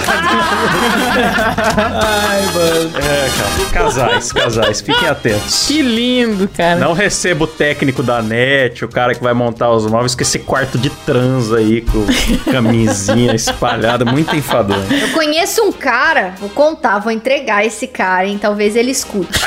Ai, 1.78 2.42
mano. 2.54 2.92
é, 2.98 3.30
cara. 3.38 3.45
Casais, 3.72 4.32
casais, 4.32 4.82
fiquem 4.82 5.08
atentos. 5.08 5.68
Que 5.68 5.82
lindo, 5.82 6.48
cara. 6.48 6.80
Não 6.80 6.94
receba 6.94 7.44
o 7.44 7.48
técnico 7.48 8.02
da 8.02 8.22
net, 8.22 8.86
o 8.86 8.88
cara 8.88 9.14
que 9.14 9.22
vai 9.22 9.34
montar 9.34 9.72
os 9.72 9.86
móveis, 9.86 10.16
com 10.16 10.22
esse 10.22 10.40
quarto 10.40 10.78
de 10.78 10.90
trans 10.90 11.52
aí, 11.52 11.82
com 11.82 12.06
camisinha 12.52 13.34
espalhada, 13.36 14.06
muito 14.06 14.36
enfadonho. 14.36 14.86
Eu 14.92 15.10
conheço 15.10 15.62
um 15.64 15.72
cara, 15.72 16.34
vou 16.40 16.50
contar, 16.50 17.00
vou 17.00 17.12
entregar 17.12 17.66
esse 17.66 17.88
cara, 17.88 18.28
hein? 18.28 18.38
Talvez 18.42 18.76
ele 18.76 18.92
escute. 18.92 19.40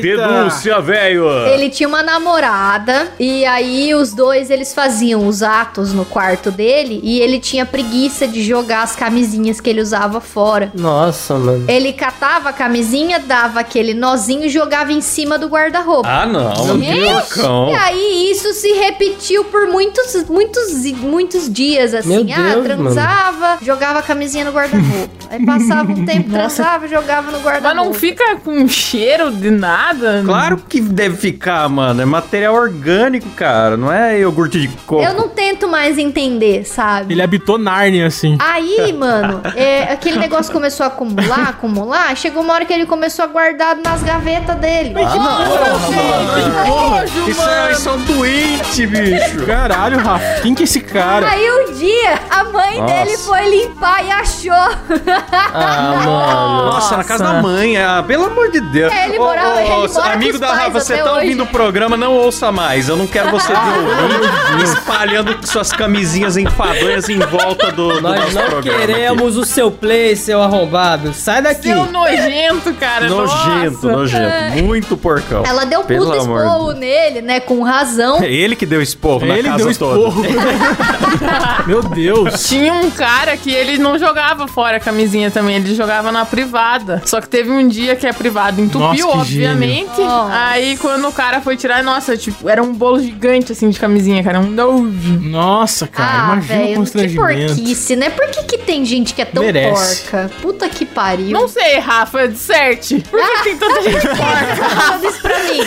Denúncia, 0.00 0.80
velho! 0.80 1.28
Ele 1.46 1.68
tinha 1.68 1.88
uma 1.88 2.02
namorada 2.02 3.08
e 3.18 3.44
aí 3.44 3.94
os 3.94 4.12
dois 4.12 4.50
eles 4.50 4.72
faziam 4.72 5.26
os 5.26 5.42
atos 5.42 5.92
no 5.92 6.04
quarto 6.04 6.50
dele 6.50 7.00
e 7.02 7.20
ele 7.20 7.38
tinha 7.38 7.66
preguiça 7.66 8.26
de 8.26 8.42
jogar 8.42 8.82
as 8.82 8.94
camisinhas 8.96 9.60
que 9.60 9.68
ele 9.68 9.80
usava 9.80 10.20
fora. 10.20 10.70
Nossa, 10.74 11.34
mano. 11.34 11.64
Ele 11.68 11.92
catava 11.92 12.50
a 12.50 12.52
camisinha, 12.60 13.18
dava 13.18 13.60
aquele 13.60 13.94
nozinho 13.94 14.44
e 14.44 14.50
jogava 14.50 14.92
em 14.92 15.00
cima 15.00 15.38
do 15.38 15.46
guarda-roupa. 15.46 16.06
Ah, 16.06 16.26
não, 16.26 16.78
Gente, 16.78 17.10
loucão. 17.10 17.70
E 17.70 17.74
aí 17.74 18.30
isso 18.30 18.52
se 18.52 18.70
repetiu 18.74 19.44
por 19.44 19.66
muitos, 19.66 20.28
muitos, 20.28 20.70
muitos 20.92 21.50
dias, 21.50 21.94
assim. 21.94 22.22
Meu 22.22 22.34
ah, 22.36 22.52
Deus, 22.52 22.64
transava, 22.66 23.58
jogava 23.62 24.00
a 24.00 24.02
camisinha 24.02 24.44
no 24.44 24.50
guarda-roupa. 24.50 25.08
aí 25.30 25.46
passava 25.46 25.90
um 25.90 26.04
tempo, 26.04 26.28
transava, 26.30 26.86
jogava 26.86 27.30
no 27.30 27.38
Mas 27.38 27.46
guarda-roupa. 27.46 27.82
não 27.82 27.94
fica 27.94 28.36
com 28.36 28.68
cheiro 28.68 29.30
de 29.30 29.50
nada? 29.50 30.22
Claro 30.22 30.58
que 30.58 30.82
deve 30.82 31.16
ficar, 31.16 31.66
mano. 31.66 32.02
É 32.02 32.04
material 32.04 32.54
orgânico, 32.54 33.30
cara. 33.30 33.74
Não 33.78 33.90
é 33.90 34.20
iogurte 34.20 34.60
de 34.60 34.68
coco. 34.84 35.02
Eu 35.02 35.14
não 35.14 35.30
tento 35.30 35.66
mais 35.66 35.96
entender, 35.96 36.66
sabe? 36.66 37.14
Ele 37.14 37.22
habitou 37.22 37.56
Nárnia, 37.56 38.06
assim. 38.06 38.36
Aí, 38.38 38.92
mano, 38.92 39.40
é, 39.56 39.84
aquele 39.84 40.18
negócio 40.18 40.52
começou 40.52 40.84
a 40.84 40.88
acumular, 40.88 41.48
acumular. 41.48 42.14
Chegou 42.14 42.42
uma 42.42 42.49
hora 42.52 42.64
que 42.64 42.72
ele 42.72 42.86
começou 42.86 43.24
a 43.24 43.28
guardar 43.28 43.76
nas 43.76 44.02
gavetas 44.02 44.56
dele. 44.56 44.94
Nojo, 46.66 47.30
Isso 47.30 47.48
é, 47.48 47.72
isso 47.72 47.88
é 47.88 47.92
um 47.92 48.02
doente, 48.02 48.86
bicho. 48.86 49.46
Caralho, 49.46 49.98
Rafa. 49.98 50.40
Quem 50.42 50.54
que 50.54 50.62
é 50.62 50.64
esse 50.64 50.80
cara? 50.80 51.28
Aí 51.28 51.50
um 51.50 51.72
dia 51.72 52.19
mãe 52.52 52.80
Nossa. 52.80 52.94
dele 52.94 53.16
foi 53.18 53.48
limpar 53.50 54.04
e 54.04 54.10
achou. 54.10 54.52
Ah, 54.52 55.92
mano. 56.04 56.64
Nossa, 56.70 56.96
na 56.96 57.04
casa 57.04 57.24
da 57.24 57.42
mãe. 57.42 57.76
Ah, 57.78 58.02
pelo 58.06 58.26
amor 58.26 58.50
de 58.50 58.60
Deus. 58.60 58.92
É, 58.92 59.08
ele 59.08 59.18
morava- 59.18 59.60
ele 59.60 59.68
mora 59.70 59.88
com 59.88 60.00
amigo 60.00 60.34
os 60.34 60.40
da 60.40 60.52
Rafa, 60.52 60.70
você 60.70 60.96
tá 60.96 61.04
hoje. 61.04 61.14
ouvindo 61.24 61.42
o 61.44 61.46
programa, 61.46 61.96
não 61.96 62.14
ouça 62.14 62.50
mais. 62.52 62.88
Eu 62.88 62.96
não 62.96 63.06
quero 63.06 63.30
você 63.32 63.52
de 63.52 63.58
ouvir 63.58 64.64
espalhando 64.64 65.46
suas 65.46 65.72
camisinhas 65.72 66.36
enfadonhas 66.36 67.08
em 67.08 67.18
volta 67.18 67.70
do, 67.72 67.88
do 67.94 68.00
Nós 68.00 68.20
nosso 68.20 68.34
não 68.34 68.44
programa. 68.46 68.78
queremos 68.78 69.36
o 69.36 69.44
seu 69.44 69.70
play, 69.70 70.16
seu 70.16 70.42
arrombado. 70.42 71.12
Sai 71.14 71.42
daqui. 71.42 71.68
Seu 71.68 71.86
nojento, 71.86 72.72
cara. 72.74 73.06
aqui. 73.06 73.14
Nojento, 73.14 73.86
nossa. 73.86 73.96
nojento. 73.96 74.64
Muito 74.64 74.96
porcão. 74.96 75.42
Ela 75.46 75.64
deu 75.64 75.82
Pelo 75.84 76.12
amor 76.12 76.40
esporro 76.44 76.72
nele, 76.72 77.20
né? 77.22 77.40
Com 77.40 77.62
razão. 77.62 78.22
É 78.22 78.30
ele 78.30 78.54
que 78.56 78.66
deu 78.66 78.80
esporro 78.82 79.26
na 79.26 79.36
Ele 79.38 79.48
casa 79.48 79.64
deu 79.64 79.74
toda. 79.76 79.98
esporro. 79.98 80.22
Meu 81.66 81.82
Deus. 81.82 82.39
Tinha 82.46 82.72
um 82.72 82.90
cara 82.90 83.36
que 83.36 83.50
ele 83.52 83.78
não 83.78 83.98
jogava 83.98 84.48
fora 84.48 84.78
a 84.78 84.80
camisinha 84.80 85.30
também, 85.30 85.56
ele 85.56 85.74
jogava 85.74 86.10
na 86.10 86.24
privada. 86.24 87.02
Só 87.04 87.20
que 87.20 87.28
teve 87.28 87.50
um 87.50 87.66
dia 87.68 87.94
que 87.96 88.06
a 88.06 88.14
privada 88.14 88.60
entupiu, 88.60 89.06
Nossa, 89.06 89.18
obviamente. 89.18 89.94
gênio. 89.96 90.10
Aí 90.32 90.76
quando 90.78 91.06
o 91.08 91.12
cara 91.12 91.40
foi 91.40 91.56
tirar, 91.56 91.82
nossa, 91.82 92.16
tipo, 92.16 92.48
era 92.48 92.62
um 92.62 92.72
bolo 92.72 93.00
gigante 93.00 93.52
assim 93.52 93.68
de 93.70 93.78
camisinha, 93.78 94.22
cara, 94.22 94.40
um 94.40 94.50
nojo. 94.50 95.20
Nossa, 95.20 95.86
cara, 95.86 96.10
ah, 96.10 96.32
imagina 96.32 96.40
o 96.40 96.58
velho, 96.58 96.68
que 96.68 96.74
constrangimento. 96.76 97.54
porquice, 97.54 97.96
né? 97.96 98.10
Por 98.10 98.26
que, 98.28 98.42
que 98.44 98.58
tem 98.58 98.84
gente 98.84 99.14
que 99.14 99.22
é 99.22 99.24
tão 99.24 99.42
Merece. 99.42 100.02
porca? 100.02 100.30
Puta 100.40 100.68
que 100.68 100.84
pariu. 100.84 101.30
Não 101.30 101.46
sei, 101.48 101.78
Rafa, 101.78 102.26
disserte. 102.28 103.00
Por 103.10 103.20
que 103.20 103.42
tem 103.44 103.56
tanta 103.56 103.82
gente 103.82 104.06
porca? 104.08 104.56
Fala 104.56 105.06
isso 105.06 105.20
pra 105.20 105.38
mim. 105.44 105.60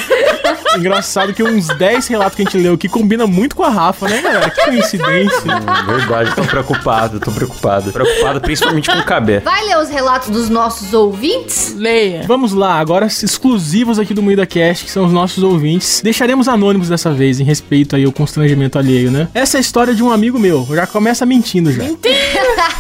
Engraçado 0.77 1.33
que 1.33 1.43
uns 1.43 1.67
10 1.67 2.07
relatos 2.07 2.35
que 2.35 2.41
a 2.41 2.45
gente 2.45 2.57
leu 2.57 2.73
aqui 2.73 2.89
combina 2.89 3.27
muito 3.27 3.55
com 3.55 3.63
a 3.63 3.69
Rafa, 3.69 4.07
né, 4.07 4.21
galera? 4.21 4.49
Que 4.49 4.61
coincidência. 4.65 5.55
Hum, 5.55 5.85
Verdade, 5.97 6.35
tô 6.35 6.43
preocupado, 6.63 7.19
tô 7.19 7.31
preocupado. 7.31 7.91
Preocupado 7.91 8.41
principalmente 8.41 8.89
com 8.89 8.97
o 8.97 9.03
cabé. 9.03 9.39
Vai 9.39 9.65
ler 9.65 9.77
os 9.77 9.89
relatos 9.89 10.29
dos 10.29 10.49
nossos 10.49 10.93
ouvintes? 10.93 11.75
Leia. 11.77 12.23
Vamos 12.27 12.53
lá, 12.53 12.79
agora 12.79 13.05
exclusivos 13.05 13.99
aqui 13.99 14.13
do 14.13 14.21
Moída 14.21 14.45
Cast, 14.45 14.85
que 14.85 14.91
são 14.91 15.05
os 15.05 15.11
nossos 15.11 15.43
ouvintes. 15.43 16.01
Deixaremos 16.03 16.47
anônimos 16.47 16.89
dessa 16.89 17.11
vez, 17.11 17.39
em 17.39 17.43
respeito 17.43 17.95
aí 17.95 18.05
ao 18.05 18.11
constrangimento 18.11 18.77
alheio, 18.77 19.11
né? 19.11 19.27
Essa 19.33 19.57
é 19.57 19.59
a 19.59 19.61
história 19.61 19.93
de 19.93 20.03
um 20.03 20.11
amigo 20.11 20.39
meu, 20.39 20.65
já 20.71 20.87
começa 20.87 21.25
mentindo 21.25 21.71
já. 21.71 21.83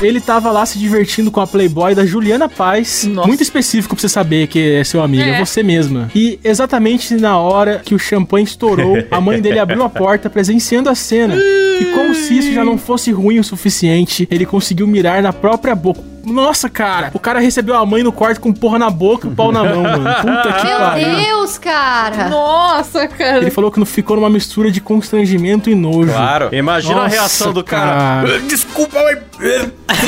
Ele 0.01 0.19
tava 0.19 0.51
lá 0.51 0.65
se 0.65 0.77
divertindo 0.77 1.31
com 1.31 1.39
a 1.39 1.47
Playboy 1.47 1.95
da 1.95 2.05
Juliana 2.05 2.49
Paz. 2.49 3.05
Nossa. 3.05 3.27
Muito 3.27 3.43
específico 3.43 3.95
pra 3.95 4.01
você 4.01 4.09
saber 4.09 4.47
que 4.47 4.75
é 4.75 4.83
seu 4.83 5.01
amigo, 5.01 5.23
é. 5.23 5.33
É. 5.33 5.45
você 5.45 5.63
mesma. 5.63 6.09
E 6.15 6.39
exatamente 6.43 7.15
na 7.15 7.37
hora 7.37 7.81
que 7.83 7.95
o 7.95 7.99
champanhe 7.99 8.45
estourou, 8.45 8.97
a 9.09 9.21
mãe 9.21 9.41
dele 9.41 9.59
abriu 9.59 9.83
a 9.83 9.89
porta 9.89 10.29
presenciando 10.29 10.89
a 10.89 10.95
cena. 10.95 11.35
E 11.81 11.85
como 11.93 12.13
se 12.13 12.37
isso 12.37 12.53
já 12.53 12.63
não 12.63 12.77
fosse 12.77 13.11
ruim 13.11 13.39
o 13.39 13.43
suficiente, 13.43 14.27
ele 14.29 14.45
conseguiu 14.45 14.87
mirar 14.87 15.21
na 15.21 15.33
própria 15.33 15.75
boca. 15.75 16.12
Nossa, 16.25 16.69
cara, 16.69 17.11
o 17.13 17.19
cara 17.19 17.39
recebeu 17.39 17.75
a 17.75 17.85
mãe 17.85 18.01
no 18.03 18.11
quarto 18.11 18.39
com 18.39 18.53
porra 18.53 18.79
na 18.79 18.89
boca 18.89 19.27
e 19.27 19.29
o 19.29 19.35
pau 19.35 19.51
na 19.51 19.63
mão, 19.63 19.83
mano. 19.83 20.03
Puta 20.21 20.53
que 20.53 20.65
Meu 20.67 20.77
pariu. 20.77 21.15
Deus, 21.15 21.57
cara. 21.57 22.29
Nossa, 22.29 23.07
cara. 23.07 23.37
Ele 23.37 23.51
falou 23.51 23.71
que 23.71 23.79
não 23.79 23.85
ficou 23.85 24.15
numa 24.15 24.29
mistura 24.29 24.71
de 24.71 24.79
constrangimento 24.79 25.69
e 25.69 25.75
nojo. 25.75 26.11
Claro. 26.11 26.49
Imagina 26.53 26.93
a 27.01 27.03
Nossa, 27.03 27.15
reação 27.15 27.53
do 27.53 27.63
cara. 27.63 28.25
cara. 28.27 28.39
Desculpa, 28.47 28.99
mãe. 29.01 29.17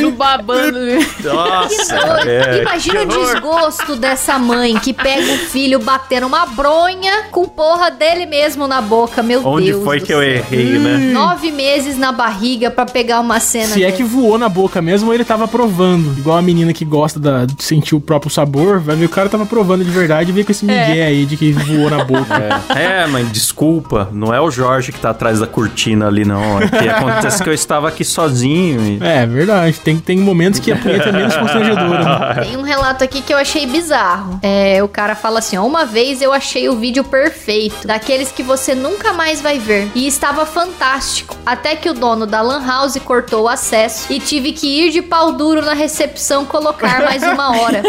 No 0.02 0.12
babando. 0.12 0.78
Nossa. 1.24 1.96
Oi, 2.22 2.30
é, 2.30 2.62
Imagina 2.62 3.02
o 3.02 3.06
desgosto 3.06 3.96
dessa 3.96 4.40
mãe 4.40 4.78
que 4.80 4.94
pega 4.94 5.34
o 5.34 5.38
filho 5.38 5.80
batendo 5.80 6.28
uma 6.28 6.46
bronha 6.46 7.24
com 7.32 7.46
porra 7.46 7.92
dele 7.92 8.26
mesmo 8.26 8.68
na 8.68 8.82
boca. 8.82 9.22
Meu 9.22 9.46
Onde 9.46 9.72
Deus. 9.72 9.84
foi 9.84 10.00
do 10.00 10.06
que 10.06 10.14
eu 10.14 10.20
céu. 10.20 10.28
errei, 10.30 10.80
né? 10.80 10.98
Nove 11.14 11.52
meses 11.52 11.98
na 11.98 12.12
barriga 12.12 12.72
pra 12.72 12.86
pegar 12.86 13.20
uma 13.20 13.40
cena. 13.40 13.68
Se 13.68 13.84
é 13.84 13.88
dessa. 13.88 13.98
que 13.98 14.04
voou 14.04 14.38
na 14.38 14.48
boca 14.48 14.82
mesmo, 14.82 15.10
ou 15.10 15.14
ele 15.14 15.26
tava 15.26 15.48
provando. 15.48 16.05
Igual 16.18 16.38
a 16.38 16.42
menina 16.42 16.74
que 16.74 16.84
gosta 16.86 17.20
da- 17.20 17.46
de 17.46 17.64
sentir 17.64 17.96
o 17.96 18.00
próprio 18.00 18.32
sabor, 18.32 18.80
vai 18.80 18.96
ver 18.96 19.06
o 19.06 19.10
cara 19.10 19.30
tava 19.30 19.46
provando 19.46 19.84
de 19.84 19.90
verdade 19.92 20.30
e 20.30 20.34
veio 20.34 20.46
com 20.46 20.52
esse 20.52 20.66
migué 20.66 21.06
aí 21.06 21.26
de 21.26 21.38
que 21.38 21.52
voou 21.52 21.90
na 21.90 22.04
boca. 22.04 22.36
É, 22.76 23.06
mãe, 23.08 23.26
desculpa. 23.26 24.10
Não 24.12 24.34
é 24.34 24.40
o 24.42 24.50
Jorge 24.52 24.92
que 24.92 25.00
tá 25.00 25.10
atrás 25.12 25.40
da 25.40 25.48
cortina 25.48 26.08
ali, 26.08 26.26
não. 26.26 26.62
É 26.62 26.68
que 26.68 26.90
acontece 26.90 27.42
que 27.44 27.50
eu 27.50 27.54
estava 27.54 27.88
aqui 27.88 28.04
sozinho. 28.04 28.82
e- 28.82 29.00
É, 29.02 29.26
verdade. 29.26 29.80
Tem, 29.80 29.98
tem 29.98 30.18
momentos 30.18 30.60
que 30.60 30.72
a 30.72 30.76
punheta 30.76 31.10
é 31.10 31.12
menos 31.12 31.36
constrangedora. 31.38 32.34
Né? 32.36 32.42
Tem 32.44 32.58
um 32.58 32.62
relato 32.62 33.04
aqui 33.04 33.22
que 33.22 33.34
eu 33.34 33.38
achei 33.38 33.66
bizarro. 33.66 34.40
É, 34.42 34.82
o 34.84 34.88
cara 34.88 35.16
fala 35.16 35.40
assim: 35.40 35.58
ó, 35.58 35.66
uma 35.66 35.86
vez 35.86 36.22
eu 36.22 36.32
achei 36.34 36.68
o 36.70 36.76
vídeo 36.78 37.04
perfeito, 37.04 37.88
daqueles 37.88 38.32
que 38.32 38.44
você 38.44 38.74
nunca 38.76 39.14
mais 39.14 39.42
vai 39.42 39.60
ver. 39.60 39.90
E 39.96 40.08
estava 40.08 40.46
fantástico. 40.46 41.36
Até 41.46 41.76
que 41.76 41.90
o 41.90 41.94
dono 41.94 42.26
da 42.26 42.42
Lan 42.42 42.66
House 42.66 42.98
cortou 43.04 43.44
o 43.44 43.48
acesso 43.48 44.12
e 44.12 44.20
tive 44.20 44.52
que 44.52 44.68
ir 44.68 44.92
de 44.92 45.02
pau 45.02 45.32
duro 45.34 45.62
na 45.64 45.74
recepção 45.96 46.46
colocar 46.46 47.04
mais 47.04 47.24
uma 47.24 47.58
hora. 47.58 47.82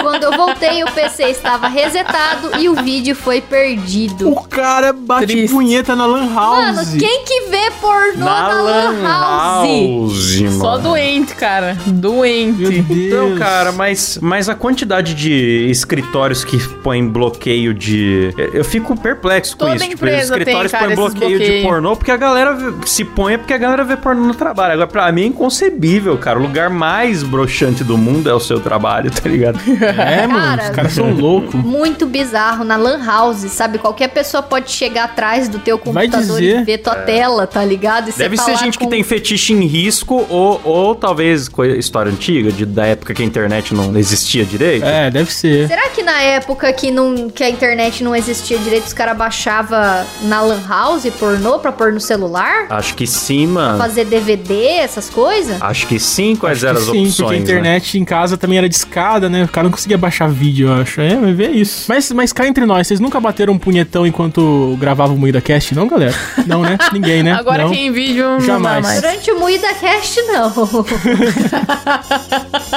Quando 0.00 0.22
eu 0.22 0.32
voltei, 0.36 0.84
o 0.84 0.92
PC 0.92 1.24
estava 1.24 1.66
resetado 1.66 2.56
e 2.60 2.68
o 2.68 2.76
vídeo 2.76 3.16
foi 3.16 3.40
perdido. 3.40 4.30
O 4.30 4.44
cara 4.44 4.92
bate 4.92 5.26
Triste. 5.26 5.52
punheta 5.52 5.96
na 5.96 6.06
Lan 6.06 6.32
House. 6.32 6.76
Mano, 6.76 6.98
quem 6.98 7.24
que 7.24 7.48
vê 7.48 7.70
pornô 7.80 8.24
na, 8.24 8.48
Na 8.48 8.62
Lan 8.62 9.02
House? 9.02 9.68
House, 9.68 10.40
mano. 10.40 10.60
Só 10.60 10.78
doente, 10.78 11.34
cara. 11.34 11.76
Doente. 11.86 12.60
Meu 12.60 12.70
Deus. 12.82 13.08
Então, 13.08 13.36
cara, 13.36 13.72
mas, 13.72 14.18
mas 14.22 14.48
a 14.48 14.54
quantidade 14.54 15.14
de 15.14 15.66
escritórios 15.68 16.44
que 16.44 16.58
põem 16.78 17.08
bloqueio 17.08 17.74
de. 17.74 18.32
Eu 18.54 18.64
fico 18.64 18.96
perplexo 18.96 19.56
com 19.56 19.64
Toda 19.64 19.74
isso. 19.74 19.88
Tipo, 19.88 20.04
os 20.04 20.10
empresa 20.10 20.34
tem, 20.34 20.42
escritórios 20.42 20.72
cara, 20.72 20.84
põem 20.84 20.92
esses 20.94 21.14
bloqueio 21.14 21.40
de 21.40 21.62
pornô 21.62 21.96
porque 21.96 22.12
a 22.12 22.16
galera 22.16 22.56
se 22.86 23.04
põe 23.04 23.34
é 23.34 23.38
porque 23.38 23.52
a 23.52 23.58
galera 23.58 23.82
vê 23.82 23.96
pornô 23.96 24.28
no 24.28 24.34
trabalho. 24.34 24.74
Agora, 24.74 24.86
pra 24.86 25.10
mim 25.10 25.22
é 25.22 25.26
inconcebível, 25.26 26.16
cara. 26.18 26.38
O 26.38 26.42
lugar 26.42 26.70
mais 26.70 27.24
broxante 27.24 27.47
do 27.84 27.96
mundo 27.98 28.28
é 28.28 28.34
o 28.34 28.40
seu 28.40 28.60
trabalho, 28.60 29.10
tá 29.14 29.28
ligado? 29.28 29.58
É, 29.98 30.26
mano, 30.26 30.56
Cara. 30.58 30.62
os 30.64 30.76
caras 30.76 30.92
são 30.92 31.10
loucos. 31.12 31.54
Muito 31.54 32.06
bizarro 32.06 32.64
na 32.64 32.76
Lan 32.76 33.04
House, 33.04 33.38
sabe? 33.50 33.78
Qualquer 33.78 34.08
pessoa 34.08 34.42
pode 34.42 34.70
chegar 34.70 35.04
atrás 35.04 35.48
do 35.48 35.58
teu 35.58 35.78
computador 35.78 36.20
dizer. 36.38 36.60
e 36.60 36.64
ver 36.64 36.78
tua 36.78 36.94
tela, 36.94 37.46
tá 37.46 37.64
ligado? 37.64 38.08
E 38.08 38.12
você 38.12 38.18
Deve 38.18 38.36
ser 38.36 38.56
gente 38.56 38.78
com- 38.78 38.84
que 38.84 38.90
tem 38.90 39.02
fetiche 39.02 39.52
em 39.52 39.66
risco 39.66 40.26
ou, 40.28 40.60
ou 40.64 40.94
talvez 40.94 41.48
história 41.78 42.10
antiga, 42.12 42.50
de, 42.52 42.64
da 42.66 42.86
época 42.86 43.14
que 43.14 43.22
a 43.22 43.24
internet 43.24 43.74
não 43.74 43.96
existia 43.96 44.44
direito. 44.44 44.84
É, 44.84 45.10
deve 45.10 45.32
ser. 45.32 45.68
Será 45.68 45.88
que 45.90 46.02
na 46.02 46.20
época 46.20 46.72
que, 46.72 46.90
não, 46.90 47.28
que 47.30 47.42
a 47.42 47.48
internet 47.50 48.02
não 48.04 48.14
existia 48.14 48.58
direito, 48.58 48.86
os 48.86 48.92
caras 48.92 49.16
baixavam 49.16 49.78
na 50.22 50.40
Lan 50.42 50.60
House 50.68 51.06
pornô 51.18 51.58
pra 51.58 51.72
pôr 51.72 51.92
no 51.92 52.00
celular? 52.00 52.66
Acho 52.70 52.94
que 52.94 53.06
sim, 53.06 53.46
mano. 53.46 53.78
Fazer 53.78 54.04
DVD, 54.04 54.78
essas 54.78 55.08
coisas? 55.10 55.56
Acho 55.60 55.86
que 55.86 55.98
sim. 55.98 56.36
Quais 56.36 56.62
eram 56.62 56.78
as 56.78 56.84
Sim, 56.86 57.02
opções? 57.06 57.37
A 57.38 57.40
né? 57.40 57.44
internet 57.44 57.98
em 57.98 58.04
casa 58.04 58.36
também 58.36 58.58
era 58.58 58.68
discada, 58.68 59.28
né? 59.28 59.44
O 59.44 59.48
cara 59.48 59.64
não 59.64 59.70
conseguia 59.70 59.98
baixar 59.98 60.28
vídeo, 60.28 60.68
eu 60.68 60.82
acho. 60.82 61.00
É, 61.00 61.14
mas 61.14 61.36
vê 61.36 61.48
isso. 61.48 61.84
Mas, 61.88 62.10
mas 62.12 62.32
cá 62.32 62.46
entre 62.46 62.64
nós, 62.66 62.86
vocês 62.86 63.00
nunca 63.00 63.18
bateram 63.20 63.52
um 63.54 63.58
punhetão 63.58 64.06
enquanto 64.06 64.76
gravavam 64.80 65.16
o 65.16 65.18
Moída 65.18 65.40
Cast, 65.40 65.74
não, 65.74 65.86
galera? 65.88 66.14
Não, 66.46 66.62
né? 66.62 66.76
Ninguém, 66.92 67.22
né? 67.22 67.32
Agora 67.32 67.64
não. 67.64 67.70
aqui 67.70 67.80
em 67.80 67.92
vídeo 67.92 68.24
não 68.24 68.40
Jamais. 68.40 68.82
dá 68.82 68.88
mais. 68.88 69.00
Durante 69.00 69.30
o 69.30 69.38
Moída 69.38 69.68
Cast, 69.74 70.20
não. 70.22 70.52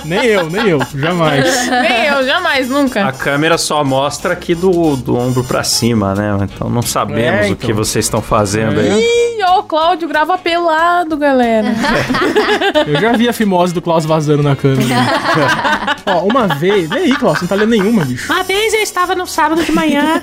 Nem 0.06 0.26
eu, 0.26 0.50
nem 0.50 0.68
eu. 0.68 0.80
Jamais. 0.96 1.46
Nem 1.70 2.06
eu, 2.08 2.26
jamais, 2.26 2.70
nunca. 2.70 3.06
A 3.06 3.12
câmera 3.12 3.58
só 3.58 3.84
mostra 3.84 4.34
aqui 4.34 4.56
do, 4.56 4.96
do 4.96 5.18
ombro 5.18 5.44
pra 5.44 5.64
cima, 5.64 6.14
né? 6.16 6.38
Então 6.44 6.70
não 6.70 6.82
sabemos 6.82 7.22
É, 7.22 7.42
o 7.44 7.46
então. 7.48 7.68
que 7.68 7.74
vocês 7.74 8.06
estão 8.06 8.22
fazendo 8.22 8.80
aí. 8.80 9.00
Ih, 9.00 9.44
ó, 9.44 9.60
o 9.60 9.64
Cláudio 9.64 10.08
grava 10.08 10.38
pelado, 10.38 11.18
galera. 11.18 11.68
Eu 12.88 13.00
já 13.00 13.12
vi 13.14 13.28
a 13.30 13.34
fimose 13.34 13.74
do 13.74 13.82
Klaus 13.82 14.06
vazando 14.06 14.44
na 14.44 14.51
câmera. 14.56 14.96
Ó, 16.06 16.26
uma 16.26 16.48
vez. 16.48 16.90
Nem 16.90 17.04
aí, 17.04 17.16
Klaus, 17.16 17.40
você 17.40 17.46
não 17.46 17.50
tá 17.50 17.56
lendo 17.56 17.70
nenhuma, 17.70 18.04
bicho. 18.06 18.32
Uma 18.32 18.44
vez 18.44 18.74
eu 18.74 18.82
estava 18.82 19.16
no 19.16 19.28
sábado 19.28 19.64
de 19.64 19.72
manhã, 19.72 20.22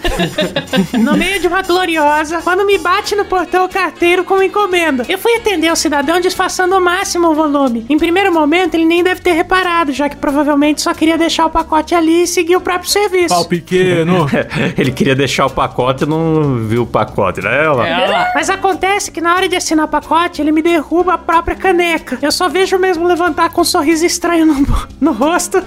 no 0.98 1.16
meio 1.16 1.40
de 1.40 1.46
uma 1.46 1.62
gloriosa, 1.62 2.40
quando 2.42 2.64
me 2.66 2.78
bate 2.78 3.14
no 3.14 3.24
portão 3.24 3.64
o 3.64 3.68
carteiro 3.68 4.24
com 4.24 4.34
uma 4.34 4.44
encomenda. 4.44 5.04
Eu 5.08 5.18
fui 5.18 5.34
atender 5.36 5.70
o 5.72 5.76
cidadão 5.76 6.20
disfarçando 6.20 6.74
ao 6.74 6.80
máximo 6.80 7.28
o 7.28 7.34
volume. 7.34 7.86
Em 7.88 7.98
primeiro 7.98 8.32
momento, 8.32 8.74
ele 8.74 8.84
nem 8.84 9.02
deve 9.02 9.20
ter 9.20 9.32
reparado, 9.32 9.92
já 9.92 10.08
que 10.08 10.16
provavelmente 10.16 10.82
só 10.82 10.92
queria 10.92 11.16
deixar 11.16 11.46
o 11.46 11.50
pacote 11.50 11.94
ali 11.94 12.22
e 12.22 12.26
seguir 12.26 12.56
o 12.56 12.60
próprio 12.60 12.90
serviço. 12.90 13.34
Pau 13.34 13.44
pequeno. 13.44 14.26
Ele 14.76 14.90
queria 14.92 15.14
deixar 15.14 15.46
o 15.46 15.50
pacote 15.50 16.04
e 16.04 16.06
não 16.06 16.66
viu 16.66 16.82
o 16.82 16.86
pacote, 16.86 17.40
né? 17.40 17.64
Ela? 17.64 17.86
Ela. 17.86 18.32
Mas 18.34 18.50
acontece 18.50 19.10
que 19.10 19.20
na 19.20 19.34
hora 19.34 19.48
de 19.48 19.56
assinar 19.56 19.86
o 19.86 19.88
pacote, 19.88 20.40
ele 20.40 20.52
me 20.52 20.62
derruba 20.62 21.14
a 21.14 21.18
própria 21.18 21.56
caneca. 21.56 22.18
Eu 22.20 22.30
só 22.30 22.48
vejo 22.48 22.78
mesmo 22.78 23.06
levantar 23.06 23.50
com 23.50 23.60
um 23.60 23.64
sorriso 23.64 24.04
estranho 24.18 24.44
no, 24.46 24.66
no 25.00 25.12
rosto. 25.12 25.62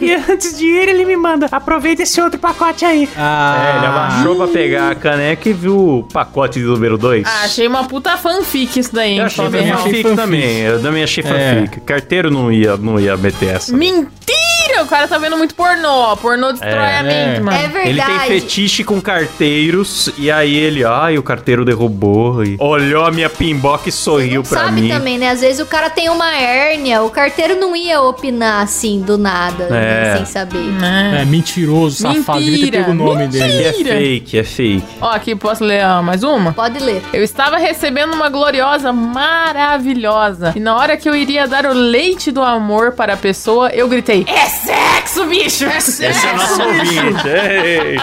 e 0.00 0.12
antes 0.14 0.58
de 0.58 0.64
ir, 0.66 0.88
ele 0.88 1.04
me 1.04 1.16
manda: 1.16 1.46
aproveita 1.52 2.02
esse 2.02 2.20
outro 2.20 2.38
pacote 2.40 2.84
aí. 2.84 3.08
Ah, 3.16 3.72
É, 3.74 3.76
ele 3.78 3.86
abaixou 3.86 4.36
pra 4.36 4.48
pegar 4.48 4.90
a 4.92 4.94
caneca 4.94 5.48
e 5.48 5.52
viu 5.52 5.76
o 5.98 6.02
pacote 6.04 6.58
de 6.58 6.64
número 6.64 6.96
2. 6.98 7.26
Ah, 7.26 7.44
achei 7.44 7.66
uma 7.68 7.84
puta 7.84 8.16
fanfic 8.16 8.78
isso 8.80 8.94
daí, 8.94 9.12
hein? 9.12 9.18
Eu 9.18 9.26
achei 9.26 9.44
achei 9.46 9.62
fanfic 9.72 10.02
fanfic. 10.02 10.16
também. 10.16 10.60
Eu 10.60 10.82
também 10.82 11.02
achei 11.04 11.24
É. 11.24 11.26
fanfic. 11.66 11.80
Carteiro 11.82 12.30
não 12.30 12.50
ia, 12.50 12.76
não 12.76 12.98
ia 12.98 13.16
meter 13.16 13.50
essa. 13.56 13.76
Mentira! 13.76 14.43
O 14.82 14.86
cara 14.86 15.06
tá 15.08 15.18
vendo 15.18 15.36
muito 15.36 15.54
pornô. 15.54 16.16
Pornô 16.16 16.52
destrói 16.52 16.72
É. 16.74 16.98
a 16.98 17.02
mente, 17.02 17.36
É. 17.36 17.40
mano. 17.40 17.56
É 17.56 17.68
verdade. 17.68 17.88
Ele 17.88 18.02
tem 18.02 18.18
fetiche 18.40 18.84
com 18.84 19.00
carteiros 19.00 20.10
e 20.18 20.30
aí 20.30 20.54
ele, 20.56 20.84
ai, 20.84 21.16
o 21.18 21.22
carteiro 21.22 21.64
derrubou 21.64 22.44
e 22.44 22.56
olhou 22.58 23.04
a 23.04 23.10
minha 23.10 23.28
pimboca 23.30 23.88
e 23.88 23.92
sorriu 23.92 24.42
pra 24.42 24.64
Sabe 24.66 24.82
mim. 24.82 24.88
também, 24.88 25.18
né? 25.18 25.30
Às 25.30 25.40
vezes 25.40 25.60
o 25.60 25.66
cara 25.66 25.88
tem 25.90 26.08
uma 26.08 26.34
hérnia, 26.36 27.02
o 27.02 27.10
carteiro 27.10 27.56
não 27.58 27.74
ia 27.74 28.00
opinar 28.00 28.62
assim, 28.62 29.00
do 29.00 29.16
nada, 29.18 29.68
né, 29.68 30.12
É. 30.12 30.16
sem 30.16 30.26
saber. 30.26 30.64
É. 30.82 31.22
É, 31.22 31.24
mentiroso, 31.24 31.96
safado. 32.02 32.38
Devia 32.40 32.58
ter 32.58 32.64
Mentira, 32.64 32.78
pego 32.84 32.90
o 32.90 32.94
nome 32.94 33.24
mentira. 33.26 33.46
dele. 33.46 33.62
É 33.64 33.70
Mentira. 33.72 33.94
fake, 33.96 34.38
é 34.38 34.44
fake. 34.44 34.84
Ó, 35.00 35.10
aqui, 35.10 35.34
posso 35.34 35.64
ler 35.64 35.84
ó, 35.84 36.02
mais 36.02 36.22
uma? 36.22 36.52
Pode 36.52 36.78
ler. 36.78 37.02
Eu 37.12 37.22
estava 37.22 37.56
recebendo 37.56 38.12
uma 38.14 38.28
gloriosa 38.28 38.92
maravilhosa. 38.92 40.52
E 40.56 40.60
na 40.60 40.76
hora 40.76 40.96
que 40.96 41.08
eu 41.08 41.14
iria 41.14 41.46
dar 41.46 41.66
o 41.66 41.72
leite 41.72 42.30
do 42.30 42.42
amor 42.42 42.92
para 42.92 43.14
a 43.14 43.16
pessoa, 43.16 43.68
eu 43.70 43.88
gritei: 43.88 44.24
É 44.28 44.48
sexo, 44.64 45.24
bicho! 45.26 45.64
É 45.64 45.80
sexo! 45.80 46.02
Esse 46.04 46.26
é 46.26 46.32
nosso 46.32 46.62
ouvinte. 46.62 47.28
Ei. 47.28 47.96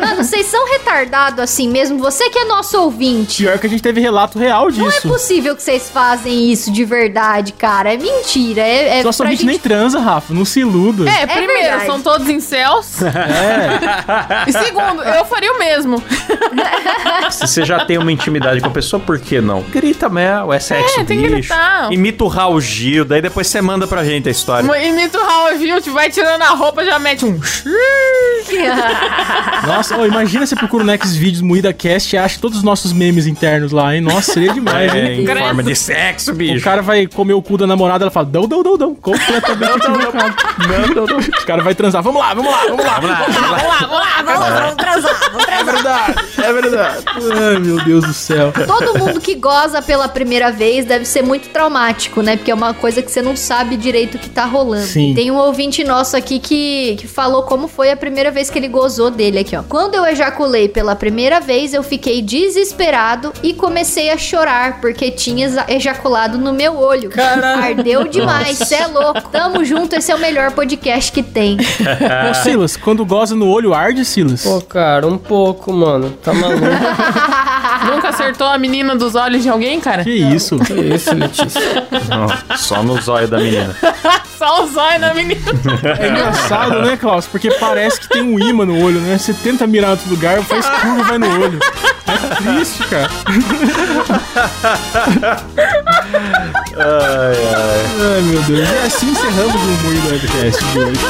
Mano, 0.00 0.24
vocês 0.24 0.46
são 0.46 0.66
retardados 0.70 1.40
assim 1.40 1.68
mesmo? 1.68 1.98
Você 1.98 2.28
que 2.30 2.38
é 2.38 2.44
nosso 2.44 2.80
ouvinte. 2.80 3.42
Pior 3.42 3.58
que 3.58 3.66
a 3.66 3.70
gente 3.70 3.82
teve 3.82 4.00
relato 4.00 4.38
real 4.38 4.70
Não 4.70 4.86
é 4.88 4.90
disso. 4.90 5.08
possível 5.08 5.54
que 5.56 5.62
vocês 5.62 5.90
fazem 5.90 6.50
isso 6.52 6.70
de 6.72 6.84
verdade, 6.84 7.52
cara. 7.52 7.92
É 7.94 7.96
mentira. 7.96 8.62
É, 8.62 9.00
é 9.00 9.02
Nosso 9.02 9.18
pra 9.18 9.26
ouvinte 9.26 9.44
nem 9.44 9.54
gente... 9.54 9.62
transa, 9.62 9.98
Rafa. 10.00 10.32
Não 10.32 10.44
se 10.44 10.60
iluda. 10.60 11.08
É, 11.10 11.26
primeiro, 11.26 11.52
verdade. 11.62 11.86
são 11.86 12.00
todos 12.00 12.28
em 12.28 12.40
céus. 12.40 13.02
É. 13.02 14.48
E 14.48 14.52
segundo, 14.52 15.02
eu 15.02 15.24
faria 15.24 15.52
o 15.52 15.58
mesmo. 15.58 16.02
Se 17.30 17.46
você 17.46 17.64
já 17.64 17.84
tem 17.84 17.98
uma 17.98 18.10
intimidade 18.12 18.60
com 18.60 18.66
a 18.68 18.70
pessoa, 18.70 19.00
por 19.00 19.18
que 19.18 19.40
não? 19.40 19.62
Grita 19.62 20.08
mel, 20.08 20.52
é 20.52 20.58
sexo, 20.60 21.00
É, 21.00 21.04
tem 21.04 21.18
que 21.18 21.28
bicho. 21.28 21.48
gritar. 21.48 21.92
Imita 21.92 22.24
o 22.24 22.28
Raul 22.28 22.60
Gil, 22.60 23.04
daí 23.04 23.22
depois 23.22 23.46
você 23.46 23.60
manda 23.60 23.86
pra 23.86 24.04
gente 24.04 24.28
a 24.28 24.32
história. 24.32 24.66
Imita 24.86 25.18
o 25.18 25.24
Raul 25.24 25.58
Gil, 25.58 25.79
te 25.80 25.90
vai 25.90 26.10
tirando 26.10 26.42
a 26.42 26.50
roupa, 26.50 26.84
já 26.84 26.98
mete 26.98 27.24
um. 27.24 27.38
Nossa, 29.66 29.96
ó, 29.96 30.06
imagina 30.06 30.46
você 30.46 30.56
procura 30.56 30.84
no 30.84 31.06
Xvideos 31.06 31.40
Moída 31.42 31.72
Cast 31.72 32.14
e 32.14 32.18
acha 32.18 32.38
todos 32.40 32.58
os 32.58 32.64
nossos 32.64 32.92
memes 32.92 33.26
internos 33.26 33.72
lá, 33.72 33.94
hein? 33.94 34.00
Nossa, 34.00 34.32
seria 34.32 34.52
demais, 34.52 34.92
É, 34.94 35.12
hein? 35.14 35.22
em 35.22 35.26
forma 35.26 35.62
de 35.62 35.74
sexo, 35.76 36.32
O 36.32 36.34
bicho. 36.34 36.64
cara 36.64 36.82
vai 36.82 37.06
comer 37.06 37.34
o 37.34 37.42
cu 37.42 37.56
da 37.56 37.66
namorada, 37.66 38.04
ela 38.04 38.10
fala, 38.10 38.26
dão, 38.26 38.46
dão, 38.48 38.62
dão, 38.62 38.76
dão. 38.76 38.94
Completamente 38.94 39.76
equivocado. 39.86 40.34
Não, 40.68 40.94
não, 40.94 41.06
não. 41.06 41.18
Os 41.18 41.44
caras 41.44 41.64
vai 41.64 41.74
transar. 41.74 42.02
Vamos 42.02 42.20
lá, 42.20 42.34
vamos 42.34 42.50
lá, 42.50 42.64
vamos 42.68 42.84
lá. 42.84 43.00
Vamos 43.00 43.10
lá, 43.10 43.26
vamos 43.26 43.40
lá. 43.40 43.50
Vamos 43.50 43.68
lá, 43.68 43.78
vamos 43.80 43.98
lá, 43.98 44.22
vamos 44.22 44.40
lá. 44.40 44.60
Vamos 44.60 44.76
transar, 44.76 45.30
vamos 45.32 45.48
É 45.48 45.64
verdade, 45.64 46.14
é 46.42 46.52
verdade. 46.52 47.04
Ai, 47.16 47.58
meu 47.58 47.84
Deus 47.84 48.04
do 48.04 48.12
céu. 48.14 48.52
Todo 48.66 48.98
mundo 48.98 49.20
que 49.20 49.34
goza 49.34 49.80
pela 49.82 50.08
primeira 50.08 50.50
vez 50.50 50.84
deve 50.84 51.04
ser 51.04 51.22
muito 51.22 51.48
traumático, 51.50 52.22
né? 52.22 52.36
Porque 52.36 52.50
é 52.50 52.54
uma 52.54 52.74
coisa 52.74 53.02
que 53.02 53.10
você 53.10 53.22
não 53.22 53.36
sabe 53.36 53.76
direito 53.76 54.16
o 54.16 54.18
que 54.18 54.28
tá 54.28 54.44
rolando. 54.44 54.86
Sim. 54.86 55.12
Tem 55.14 55.30
um 55.30 55.36
ouvinte 55.36 55.69
nosso 55.84 56.16
aqui 56.16 56.38
que, 56.38 56.96
que 56.98 57.06
falou 57.06 57.44
como 57.44 57.68
foi 57.68 57.90
a 57.90 57.96
primeira 57.96 58.30
vez 58.30 58.50
que 58.50 58.58
ele 58.58 58.68
gozou 58.68 59.10
dele 59.10 59.38
aqui, 59.38 59.56
ó. 59.56 59.62
Quando 59.62 59.94
eu 59.94 60.04
ejaculei 60.04 60.68
pela 60.68 60.96
primeira 60.96 61.40
vez, 61.40 61.72
eu 61.72 61.82
fiquei 61.82 62.20
desesperado 62.20 63.32
e 63.42 63.54
comecei 63.54 64.10
a 64.10 64.18
chorar 64.18 64.80
porque 64.80 65.10
tinha 65.10 65.48
ejaculado 65.68 66.38
no 66.38 66.52
meu 66.52 66.76
olho. 66.76 67.10
Caralho. 67.10 67.62
Ardeu 67.62 68.08
demais, 68.08 68.58
cê 68.58 68.76
é 68.76 68.86
louco. 68.86 69.28
Tamo 69.30 69.64
junto, 69.64 69.94
esse 69.94 70.10
é 70.10 70.14
o 70.14 70.18
melhor 70.18 70.52
podcast 70.52 71.12
que 71.12 71.22
tem. 71.22 71.56
Ô, 72.30 72.34
Silas, 72.34 72.76
quando 72.76 73.04
goza 73.04 73.34
no 73.34 73.48
olho, 73.48 73.72
arde, 73.72 74.04
Silas? 74.04 74.42
Pô, 74.42 74.60
cara, 74.60 75.06
um 75.06 75.18
pouco, 75.18 75.72
mano. 75.72 76.10
Tá 76.22 76.32
maluco. 76.32 76.60
Nunca 77.90 78.08
acertou 78.08 78.46
a 78.46 78.58
menina 78.58 78.94
dos 78.96 79.14
olhos 79.14 79.42
de 79.42 79.48
alguém, 79.48 79.80
cara? 79.80 80.04
Que 80.04 80.10
isso? 80.10 80.58
que 80.58 80.74
isso, 80.74 81.14
Letícia? 81.14 81.86
Não, 82.08 82.56
só 82.56 82.82
no 82.82 83.00
zóio 83.00 83.28
da 83.28 83.38
menina. 83.38 83.76
Só 84.40 84.64
os 84.64 84.74
olhos 84.74 85.00
da 85.02 85.12
menina. 85.12 85.40
É 85.98 86.08
engraçado, 86.08 86.82
né, 86.82 86.96
Klaus? 86.96 87.26
Porque 87.26 87.50
parece 87.52 88.00
que 88.00 88.08
tem 88.08 88.22
um 88.22 88.38
imã 88.38 88.64
no 88.64 88.82
olho, 88.82 89.00
né? 89.00 89.18
Você 89.18 89.34
tenta 89.34 89.66
mirar 89.66 89.88
em 89.88 89.90
outro 89.92 90.10
lugar, 90.10 90.42
faz 90.42 90.66
curva 90.66 91.00
e 91.00 91.04
vai 91.04 91.18
no 91.18 91.40
olho. 91.40 91.58
É 92.06 92.34
triste, 92.34 92.82
cara. 92.88 93.08
Ai, 96.76 97.36
ai. 97.54 97.84
Ai, 98.14 98.22
meu 98.22 98.42
Deus. 98.42 98.68
E 98.68 98.86
assim 98.86 99.10
encerramos 99.10 99.54
o 99.54 99.58
Moído 99.84 100.08
Webcast 100.10 100.64
de 100.64 100.78
hoje. 100.78 101.00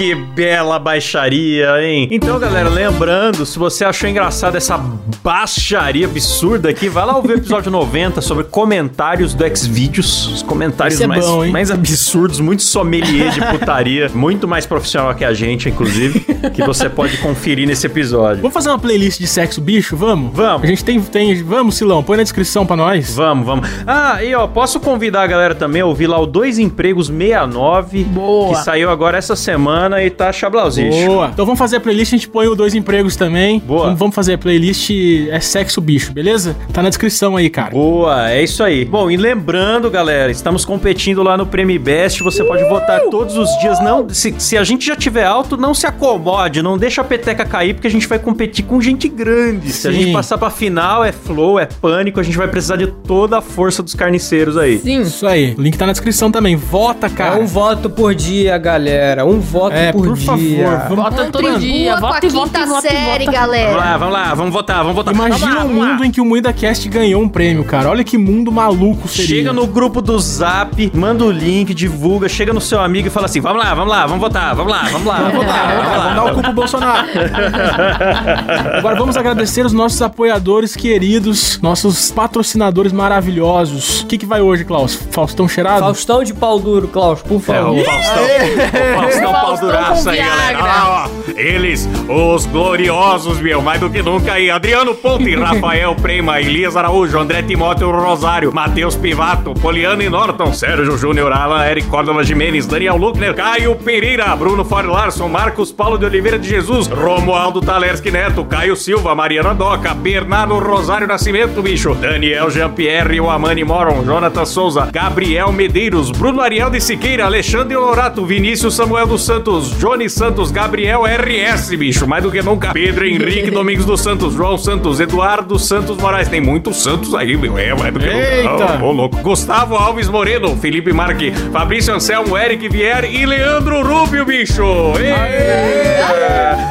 Que 0.00 0.14
bela 0.14 0.78
baixaria, 0.78 1.78
hein? 1.82 2.08
Então, 2.10 2.38
galera, 2.38 2.70
lembrando, 2.70 3.44
se 3.44 3.58
você 3.58 3.84
achou 3.84 4.08
engraçado 4.08 4.56
essa 4.56 4.78
baixaria 5.22 6.06
absurda 6.06 6.70
aqui, 6.70 6.88
vai 6.88 7.04
lá 7.04 7.14
ouvir 7.14 7.32
o 7.34 7.36
episódio 7.36 7.68
90 7.70 8.22
sobre 8.22 8.44
comentários 8.44 9.34
do 9.34 9.44
Xvideos. 9.54 10.26
Os 10.28 10.42
comentários 10.42 10.98
é 11.02 11.06
mais, 11.06 11.22
bom, 11.22 11.46
mais 11.48 11.70
absurdos, 11.70 12.40
muito 12.40 12.62
sommelier 12.62 13.30
de 13.30 13.44
putaria, 13.44 14.08
muito 14.14 14.48
mais 14.48 14.64
profissional 14.64 15.14
que 15.14 15.22
a 15.22 15.34
gente, 15.34 15.68
inclusive, 15.68 16.20
que 16.54 16.62
você 16.64 16.88
pode 16.88 17.18
conferir 17.18 17.68
nesse 17.68 17.86
episódio. 17.86 18.40
Vamos 18.40 18.54
fazer 18.54 18.70
uma 18.70 18.78
playlist 18.78 19.20
de 19.20 19.26
sexo 19.26 19.60
bicho? 19.60 19.98
Vamos? 19.98 20.34
Vamos. 20.34 20.62
A 20.62 20.66
gente 20.66 20.82
tem, 20.82 20.98
tem. 20.98 21.42
Vamos, 21.42 21.74
Silão, 21.74 22.02
põe 22.02 22.16
na 22.16 22.22
descrição 22.22 22.64
pra 22.64 22.74
nós. 22.74 23.14
Vamos, 23.14 23.44
vamos. 23.44 23.68
Ah, 23.86 24.24
e 24.24 24.34
ó, 24.34 24.46
posso 24.46 24.80
convidar 24.80 25.24
a 25.24 25.26
galera 25.26 25.54
também 25.54 25.82
a 25.82 25.86
ouvir 25.86 26.06
lá 26.06 26.18
o 26.18 26.24
Dois 26.24 26.58
Empregos 26.58 27.08
69, 27.08 28.04
Boa. 28.04 28.56
que 28.56 28.64
saiu 28.64 28.88
agora 28.88 29.18
essa 29.18 29.36
semana 29.36 29.89
e 29.98 30.10
tá 30.10 30.32
chablausístico. 30.32 31.06
Boa. 31.06 31.30
Então 31.32 31.44
vamos 31.46 31.58
fazer 31.58 31.76
a 31.76 31.80
playlist, 31.80 32.12
a 32.12 32.16
gente 32.16 32.28
põe 32.28 32.46
o 32.46 32.54
dois 32.54 32.74
empregos 32.74 33.16
também. 33.16 33.58
Boa. 33.60 33.84
Vamos, 33.84 33.98
vamos 33.98 34.14
fazer 34.14 34.34
a 34.34 34.38
playlist 34.38 34.90
é 35.30 35.40
sexo 35.40 35.80
bicho, 35.80 36.12
beleza? 36.12 36.56
Tá 36.72 36.82
na 36.82 36.88
descrição 36.88 37.36
aí, 37.36 37.48
cara. 37.50 37.70
Boa, 37.70 38.30
é 38.30 38.42
isso 38.42 38.62
aí. 38.62 38.84
Bom, 38.84 39.10
e 39.10 39.16
lembrando, 39.16 39.90
galera, 39.90 40.30
estamos 40.30 40.64
competindo 40.64 41.22
lá 41.22 41.36
no 41.36 41.46
Prêmio 41.46 41.78
Best. 41.80 42.22
Você 42.22 42.44
pode 42.44 42.64
votar 42.64 43.00
todos 43.10 43.36
os 43.36 43.48
dias. 43.60 43.80
Não, 43.82 44.08
se, 44.08 44.34
se 44.38 44.56
a 44.56 44.64
gente 44.64 44.86
já 44.86 44.96
tiver 44.96 45.24
alto, 45.24 45.56
não 45.56 45.72
se 45.74 45.86
acomode, 45.86 46.62
não 46.62 46.76
deixa 46.76 47.00
a 47.00 47.04
peteca 47.04 47.44
cair, 47.44 47.74
porque 47.74 47.86
a 47.86 47.90
gente 47.90 48.06
vai 48.06 48.18
competir 48.18 48.64
com 48.64 48.80
gente 48.80 49.08
grande. 49.08 49.70
Se 49.72 49.88
a 49.88 49.92
Sim. 49.92 49.98
gente 50.00 50.12
passar 50.12 50.38
pra 50.38 50.50
final, 50.50 51.04
é 51.04 51.12
flow, 51.12 51.58
é 51.58 51.66
pânico, 51.66 52.20
a 52.20 52.22
gente 52.22 52.36
vai 52.36 52.48
precisar 52.48 52.76
de 52.76 52.86
toda 52.86 53.38
a 53.38 53.40
força 53.40 53.82
dos 53.82 53.94
carniceiros 53.94 54.56
aí. 54.56 54.78
Sim. 54.78 55.02
Isso 55.02 55.26
aí. 55.26 55.54
O 55.56 55.62
link 55.62 55.76
tá 55.78 55.86
na 55.86 55.92
descrição 55.92 56.30
também. 56.30 56.56
Vota, 56.56 57.06
É 57.06 57.10
cara. 57.10 57.40
um 57.40 57.46
voto 57.46 57.88
por 57.88 58.14
dia, 58.14 58.56
galera. 58.58 59.24
Um 59.24 59.40
voto 59.40 59.74
É, 59.80 59.92
por, 59.92 60.06
por 60.06 60.16
dia. 60.16 60.26
favor, 60.26 60.78
vamos- 60.88 60.96
Vota 60.96 61.24
todo 61.30 61.58
dia. 61.58 61.96
Vota 61.96 62.26
e 62.26 62.28
vota 62.30 62.58
quinta 62.60 62.66
vota 62.66 62.80
série, 62.88 63.24
vota. 63.24 63.24
Vamos 63.24 63.34
galera. 63.34 63.76
lá, 63.76 63.96
vamos 63.96 64.14
lá, 64.14 64.34
vamos 64.34 64.52
votar, 64.52 64.78
vamos 64.78 64.94
votar. 64.94 65.14
Imagina 65.14 65.38
Vamos 65.38 65.54
lá, 65.56 65.64
um 65.64 65.68
vamos 65.68 65.82
lá. 65.82 65.92
mundo 65.92 66.04
em 66.04 66.10
que 66.10 66.20
o 66.20 66.24
Moída 66.24 66.52
Cast 66.52 66.88
ganhou 66.88 67.22
um 67.22 67.28
prêmio, 67.28 67.64
cara. 67.64 67.88
Olha 67.90 68.04
que 68.04 68.16
mundo 68.18 68.50
maluco 68.52 69.08
seria. 69.08 69.36
Chega 69.36 69.52
no 69.52 69.66
grupo 69.66 70.00
do 70.02 70.18
Zap, 70.18 70.90
manda 70.94 71.24
o 71.24 71.30
link, 71.30 71.72
divulga, 71.74 72.28
chega 72.28 72.52
no 72.52 72.60
seu 72.60 72.80
amigo 72.80 73.08
e 73.08 73.10
fala 73.10 73.26
assim: 73.26 73.40
vamos 73.40 73.62
lá, 73.62 73.74
vamos 73.74 73.90
lá, 73.90 74.06
vamos 74.06 74.20
votar, 74.20 74.54
vamos 74.54 74.72
lá, 74.72 74.82
vamos 74.90 75.06
lá, 75.06 75.16
vamos 75.16 75.34
votar, 75.34 75.66
vamos 75.76 75.86
lá. 75.86 76.00
Vamos 76.00 76.14
dar 76.16 76.24
o 76.24 76.34
cu 76.34 76.42
pro 76.42 76.52
Bolsonaro. 76.52 77.08
Agora 78.78 78.96
vamos 78.96 79.16
agradecer 79.16 79.64
os 79.64 79.72
nossos 79.72 80.00
apoiadores 80.02 80.74
queridos, 80.76 81.58
nossos 81.60 82.10
patrocinadores 82.10 82.92
maravilhosos. 82.92 84.02
O 84.02 84.06
que, 84.06 84.18
que 84.18 84.26
vai 84.26 84.40
hoje, 84.40 84.64
Klaus? 84.64 84.94
Faustão 85.10 85.48
cheirado? 85.48 85.80
Faustão 85.80 86.22
de 86.24 86.34
pau 86.34 86.58
duro, 86.58 86.88
Klaus, 86.88 87.20
por 87.22 87.36
É, 87.36 87.40
favor. 87.40 87.78
o 87.78 87.84
Faustão. 87.84 88.22
O 88.22 89.00
Faustão 89.02 89.32
pau 89.32 89.46
Faustão 89.46 89.59
com 89.60 90.10
aí, 90.10 90.18
galera. 90.18 90.58
Ah, 90.60 91.06
ó, 91.06 91.30
eles, 91.36 91.88
os 92.08 92.46
gloriosos, 92.46 93.40
meu, 93.40 93.62
mais 93.62 93.80
do 93.80 93.90
que 93.90 94.02
nunca 94.02 94.32
aí. 94.32 94.50
Adriano 94.50 94.94
Ponte, 94.94 95.34
Rafael 95.36 95.94
Prema, 95.94 96.40
Elias 96.40 96.76
Araújo, 96.76 97.18
André 97.18 97.42
Timóteo 97.42 97.90
Rosário, 97.90 98.52
Matheus 98.52 98.96
Pivato, 98.96 99.54
Poliano 99.54 100.02
e 100.02 100.08
Norton, 100.08 100.52
Sérgio 100.52 100.96
Júnior, 100.96 101.32
Alan, 101.32 101.64
Eric 101.66 101.88
Córdova 101.88 102.22
Jimenez, 102.24 102.66
Daniel 102.66 102.96
Luckner, 102.96 103.34
Caio 103.34 103.74
Pereira, 103.76 104.34
Bruno 104.36 104.64
Ford 104.64 104.86
Larson, 104.88 105.28
Marcos 105.28 105.72
Paulo 105.72 105.98
de 105.98 106.06
Oliveira 106.06 106.38
de 106.38 106.48
Jesus, 106.48 106.86
Romualdo 106.88 107.60
Talerski 107.60 108.10
Neto, 108.10 108.44
Caio 108.44 108.76
Silva, 108.76 109.14
Mariana 109.14 109.54
Doca, 109.54 109.94
Bernardo 109.94 110.58
Rosário 110.58 111.06
Nascimento, 111.06 111.62
bicho, 111.62 111.94
Daniel 111.94 112.50
Jean-Pierre, 112.50 113.20
Oamani 113.20 113.64
Moron, 113.64 114.04
Jonathan 114.04 114.46
Souza, 114.46 114.88
Gabriel 114.92 115.52
Medeiros, 115.52 116.10
Bruno 116.10 116.40
Ariel 116.40 116.70
de 116.70 116.80
Siqueira, 116.80 117.26
Alexandre 117.26 117.76
Lorato, 117.76 118.24
Vinícius 118.24 118.74
Samuel 118.74 119.06
dos 119.06 119.24
Santos, 119.24 119.49
Johnny 119.78 120.08
Santos, 120.08 120.50
Gabriel 120.50 121.02
RS, 121.04 121.74
bicho, 121.76 122.06
mais 122.06 122.22
do 122.22 122.30
que 122.30 122.40
nunca, 122.42 122.72
Pedro 122.72 123.06
Henrique 123.06 123.50
Domingos 123.52 123.84
dos 123.84 124.00
Santos, 124.00 124.34
João 124.34 124.56
Santos, 124.56 125.00
Eduardo 125.00 125.58
Santos 125.58 125.96
Moraes, 125.96 126.28
tem 126.28 126.40
muitos 126.40 126.82
Santos 126.82 127.14
aí, 127.14 127.36
meu, 127.36 127.58
é 127.58 127.74
mais 127.74 127.92
do 127.92 128.00
que 128.00 128.06
Eita. 128.06 128.48
nunca. 128.50 128.84
Ô, 128.84 128.92
louco. 128.92 129.16
Gustavo 129.18 129.74
Alves 129.74 130.08
Moreno, 130.08 130.56
Felipe 130.56 130.92
Marque, 130.92 131.32
Fabrício 131.52 131.94
Anselmo, 131.94 132.36
Eric 132.36 132.68
Vier 132.68 133.04
e 133.04 133.26
Leandro 133.26 133.82
Rubio, 133.82 134.24
bicho. 134.24 134.62
Ê! 134.98 136.00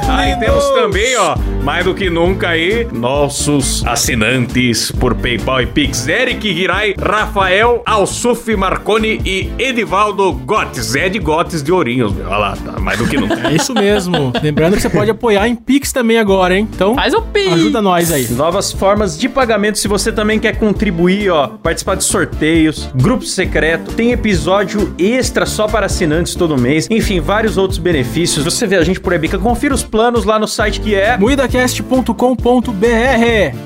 Aí 0.10 0.36
temos 0.40 0.68
também, 0.72 1.16
ó, 1.18 1.36
mais 1.64 1.86
do 1.86 1.94
que 1.94 2.10
nunca 2.10 2.50
aí, 2.50 2.88
nossos 2.92 3.86
assinantes 3.86 4.92
por 4.92 5.16
PayPal 5.16 5.62
e 5.62 5.66
Pix, 5.68 6.08
Eric 6.08 6.54
Girai, 6.54 6.94
Rafael 7.02 7.82
Alsuf 7.86 8.54
Marconi 8.56 9.22
e 9.26 9.52
Edivaldo 9.58 10.32
Gotes, 10.34 10.96
é 10.96 11.08
de 11.10 11.20
Gotes 11.20 11.64
de 11.64 11.72
Ourinhos, 11.72 12.14
meu. 12.14 12.28
Olha 12.28 12.38
lá, 12.38 12.58
tá 12.58 12.69
mais 12.80 12.98
do 12.98 13.08
que 13.08 13.18
nunca. 13.18 13.40
É 13.50 13.54
isso 13.54 13.74
mesmo. 13.74 14.32
Lembrando 14.44 14.76
que 14.76 14.82
você 14.82 14.90
pode 14.90 15.10
apoiar 15.10 15.48
em 15.48 15.56
Pix 15.56 15.92
também 15.92 16.20
agora, 16.20 16.56
hein? 16.58 16.68
Então, 16.72 16.94
Faz 16.96 17.14
o 17.14 17.22
pi. 17.22 17.48
ajuda 17.50 17.82
nós 17.82 18.12
aí. 18.12 18.28
Novas 18.32 18.72
formas 18.72 19.18
de 19.18 19.28
pagamento 19.30 19.78
se 19.80 19.88
você 19.88 20.12
também 20.12 20.40
quer 20.40 20.58
contribuir, 20.58 21.30
ó, 21.32 21.48
participar 21.48 21.96
de 21.96 22.04
sorteios, 22.04 22.90
grupo 22.94 23.24
secreto, 23.26 23.92
tem 23.94 24.12
episódio 24.12 24.94
extra 25.00 25.46
só 25.46 25.68
para 25.68 25.86
assinantes 25.86 26.36
todo 26.36 26.58
mês, 26.58 26.88
enfim, 26.92 27.20
vários 27.20 27.58
outros 27.58 27.80
benefícios. 27.80 28.44
Você 28.44 28.68
vê 28.68 28.76
a 28.76 28.84
gente 28.84 29.00
por 29.00 29.14
aí, 29.14 29.20
Bica, 29.20 29.38
confira 29.38 29.74
os 29.74 29.84
planos 29.84 30.26
lá 30.26 30.38
no 30.38 30.48
site 30.48 30.80
que 30.82 30.94
é 30.94 31.18
Moidacast.com.br 31.18 32.14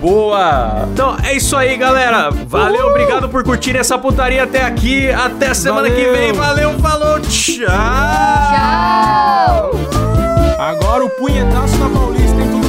boa. 0.01 0.87
Então 0.93 1.17
é 1.23 1.35
isso 1.35 1.55
aí, 1.55 1.75
galera. 1.77 2.29
Valeu, 2.47 2.87
obrigado 2.87 3.27
por 3.29 3.43
curtir 3.43 3.75
essa 3.75 3.97
putaria 3.97 4.43
até 4.43 4.63
aqui. 4.63 5.09
Até 5.09 5.53
semana 5.53 5.89
que 5.89 5.95
Valeu. 6.01 6.13
vem. 6.13 6.33
Valeu, 6.33 6.79
falou, 6.79 7.19
tchau. 7.21 7.65
Tchau! 7.67 8.92
Agora 10.57 11.05
o 11.05 11.09
punhetaço 11.09 11.77
na 11.77 11.89
Paulista, 11.89 12.41
hein? 12.41 12.62